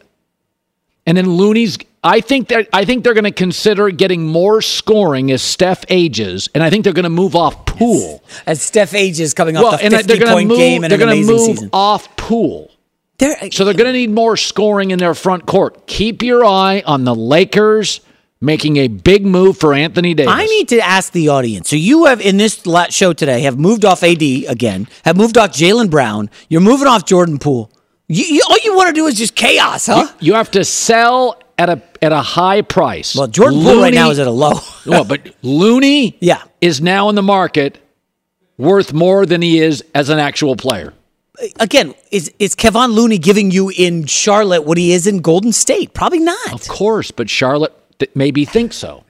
And 1.06 1.18
then 1.18 1.30
Looney's. 1.32 1.78
I 2.04 2.20
think 2.22 2.48
that 2.48 2.68
I 2.74 2.86
think 2.86 3.04
they're 3.04 3.14
going 3.14 3.26
to 3.26 3.32
consider 3.32 3.90
getting 3.92 4.26
more 4.26 4.62
scoring 4.62 5.30
as 5.32 5.42
Steph 5.44 5.84
ages, 5.90 6.50
and 6.56 6.64
I 6.64 6.70
think 6.70 6.84
they're 6.84 6.94
going 6.94 7.04
to 7.04 7.10
move 7.10 7.36
off 7.36 7.66
Poole. 7.66 8.24
As 8.48 8.62
Steph 8.62 8.94
ages 8.94 9.34
coming 9.34 9.56
off 9.58 9.64
Well, 9.64 9.72
the 9.78 9.84
and 9.84 9.94
50 9.94 10.08
they're 10.08 10.18
going 10.18 10.28
to 10.30 10.34
point 10.36 10.48
move. 10.50 10.58
game 10.58 10.84
and 10.84 10.92
They're 10.92 10.98
going 11.00 11.22
to 11.22 11.28
move 11.32 11.40
season. 11.58 11.70
off 11.74 12.16
Poole. 12.18 12.72
They're, 13.20 13.36
uh, 13.42 13.50
So 13.52 13.66
they're 13.66 13.74
going 13.76 13.92
to 13.94 13.94
need 13.94 14.10
more 14.10 14.36
scoring 14.38 14.90
in 14.92 14.98
their 15.00 15.14
front 15.14 15.46
court. 15.46 15.86
Keep 15.86 16.24
your 16.24 16.44
eye 16.46 16.82
on 16.88 17.04
the 17.04 17.14
Lakers 17.16 18.02
making 18.42 18.78
a 18.78 18.88
big 18.88 19.26
move 19.26 19.58
for 19.58 19.74
Anthony 19.74 20.14
Davis. 20.14 20.34
I 20.36 20.46
need 20.46 20.70
to 20.70 20.80
ask 20.80 21.14
the 21.14 21.30
audience. 21.30 21.70
So 21.70 21.76
you 21.76 22.06
have 22.06 22.20
in 22.20 22.38
this 22.38 22.64
show 22.90 23.14
today 23.14 23.42
have 23.42 23.58
moved 23.58 23.86
off 23.86 24.04
AD 24.04 24.22
again, 24.22 24.88
have 25.06 25.16
moved 25.16 25.38
off 25.38 25.52
Jaylen 25.52 25.90
Brown. 25.90 26.30
You're 26.50 26.62
moving 26.62 26.88
off 26.88 27.06
Jordan 27.06 27.38
Poole. 27.38 27.72
You, 28.08 28.26
you, 28.26 28.42
all 28.50 28.58
you 28.64 28.76
want 28.76 28.88
to 28.88 28.94
do 28.94 29.06
is 29.06 29.16
just 29.16 29.36
chaos, 29.36 29.86
huh? 29.86 30.12
You 30.20 30.34
have 30.34 30.52
to 30.52 30.66
sell 30.66 31.42
at 31.58 31.70
a 31.70 31.82
at 32.02 32.12
a 32.12 32.22
high 32.22 32.62
price. 32.62 33.16
Well, 33.16 33.28
Jordan 33.28 33.62
Poole 33.62 33.80
right 33.80 33.94
now 33.94 34.10
is 34.10 34.20
at 34.20 34.28
a 34.28 34.32
low. 34.32 34.60
well, 34.86 35.06
but 35.06 35.34
Looney, 35.44 36.18
yeah, 36.20 36.44
is 36.60 36.82
now 36.82 37.08
in 37.08 37.16
the 37.16 37.22
market 37.22 37.80
worth 38.58 38.92
more 38.92 39.26
than 39.26 39.42
he 39.42 39.60
is 39.60 39.84
as 39.96 40.10
an 40.10 40.20
actual 40.20 40.56
player. 40.56 40.94
Again, 41.60 41.94
is 42.12 42.32
is 42.38 42.54
Kevon 42.54 42.94
Looney 42.94 43.18
giving 43.18 43.50
you 43.52 43.70
in 43.70 44.06
Charlotte 44.08 44.66
what 44.66 44.78
he 44.78 44.92
is 44.92 45.08
in 45.08 45.20
Golden 45.20 45.54
State? 45.54 45.94
Probably 45.94 46.20
not. 46.20 46.52
Of 46.52 46.68
course, 46.68 47.12
but 47.12 47.30
Charlotte 47.30 47.74
th- 48.02 48.12
maybe 48.16 48.46
think 48.46 48.74
so. 48.74 49.04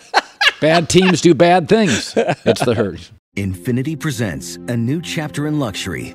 bad 0.60 0.88
teams 0.88 1.20
do 1.20 1.34
bad 1.34 1.68
things. 1.68 2.14
It's 2.16 2.64
the 2.64 2.74
herd. 2.74 3.00
Infiniti 3.36 3.98
presents 3.98 4.56
a 4.68 4.76
new 4.76 5.02
chapter 5.02 5.46
in 5.46 5.58
luxury, 5.58 6.14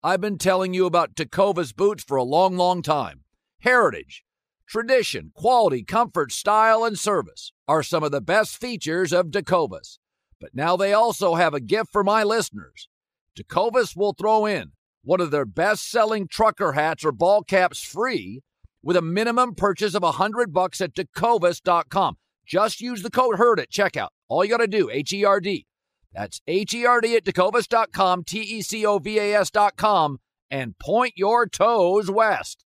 I've 0.00 0.20
been 0.20 0.38
telling 0.38 0.74
you 0.74 0.86
about 0.86 1.16
Tecovas 1.16 1.74
boots 1.74 2.04
for 2.04 2.16
a 2.16 2.22
long, 2.22 2.56
long 2.56 2.82
time. 2.82 3.22
Heritage, 3.62 4.22
tradition, 4.68 5.32
quality, 5.34 5.82
comfort, 5.82 6.30
style, 6.30 6.84
and 6.84 6.96
service 6.96 7.52
are 7.66 7.82
some 7.82 8.04
of 8.04 8.12
the 8.12 8.20
best 8.20 8.60
features 8.60 9.12
of 9.12 9.32
Tecovas. 9.32 9.98
But 10.40 10.54
now 10.54 10.76
they 10.76 10.92
also 10.92 11.34
have 11.34 11.52
a 11.52 11.58
gift 11.58 11.90
for 11.90 12.04
my 12.04 12.22
listeners. 12.22 12.88
Tecovas 13.36 13.96
will 13.96 14.12
throw 14.12 14.46
in 14.46 14.70
one 15.02 15.20
of 15.20 15.32
their 15.32 15.44
best 15.44 15.90
selling 15.90 16.28
trucker 16.28 16.74
hats 16.74 17.04
or 17.04 17.10
ball 17.10 17.42
caps 17.42 17.82
free 17.82 18.42
with 18.84 18.96
a 18.96 19.02
minimum 19.02 19.56
purchase 19.56 19.96
of 19.96 20.04
100 20.04 20.52
bucks 20.52 20.80
at 20.80 20.94
tecovas.com. 20.94 22.16
Just 22.46 22.80
use 22.80 23.02
the 23.02 23.10
code 23.10 23.36
HERD 23.36 23.58
at 23.58 23.70
checkout. 23.70 24.10
All 24.28 24.44
you 24.44 24.50
got 24.50 24.58
to 24.58 24.68
do, 24.68 24.88
H 24.90 25.12
E 25.12 25.24
R 25.24 25.40
D. 25.40 25.66
That's 26.12 26.40
H 26.46 26.74
E 26.74 26.84
R 26.84 27.00
D 27.00 27.16
at 27.16 27.24
tecovas.com, 27.24 28.24
T 28.24 28.40
E 28.40 28.62
C 28.62 28.84
O 28.86 28.98
V 28.98 29.18
A 29.18 29.40
S.com, 29.40 30.18
and 30.50 30.78
point 30.78 31.14
your 31.16 31.46
toes 31.46 32.10
west. 32.10 32.64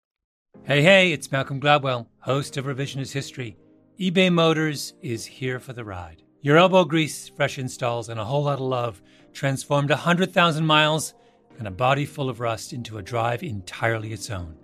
Hey, 0.63 0.81
hey, 0.81 1.11
it's 1.11 1.31
Malcolm 1.31 1.61
Gladwell, 1.61 2.07
host 2.19 2.57
of 2.57 2.65
Revisionist 2.65 3.13
History. 3.13 3.57
eBay 3.99 4.31
Motors 4.31 4.93
is 5.01 5.25
here 5.25 5.59
for 5.59 5.73
the 5.73 5.85
ride. 5.85 6.23
Your 6.41 6.57
elbow 6.57 6.83
grease, 6.83 7.29
fresh 7.29 7.57
installs, 7.57 8.09
and 8.09 8.19
a 8.19 8.25
whole 8.25 8.43
lot 8.43 8.55
of 8.55 8.61
love 8.61 9.01
transformed 9.33 9.89
100,000 9.89 10.65
miles 10.65 11.13
and 11.57 11.67
a 11.67 11.71
body 11.71 12.05
full 12.05 12.29
of 12.29 12.39
rust 12.39 12.73
into 12.73 12.97
a 12.97 13.01
drive 13.01 13.43
entirely 13.43 14.13
its 14.13 14.29
own. 14.29 14.55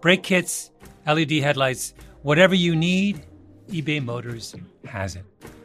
Brake 0.00 0.22
kits, 0.22 0.70
LED 1.06 1.32
headlights, 1.32 1.94
whatever 2.22 2.54
you 2.54 2.74
need, 2.74 3.24
eBay 3.68 4.02
Motors 4.02 4.54
has 4.86 5.16
it. 5.16 5.24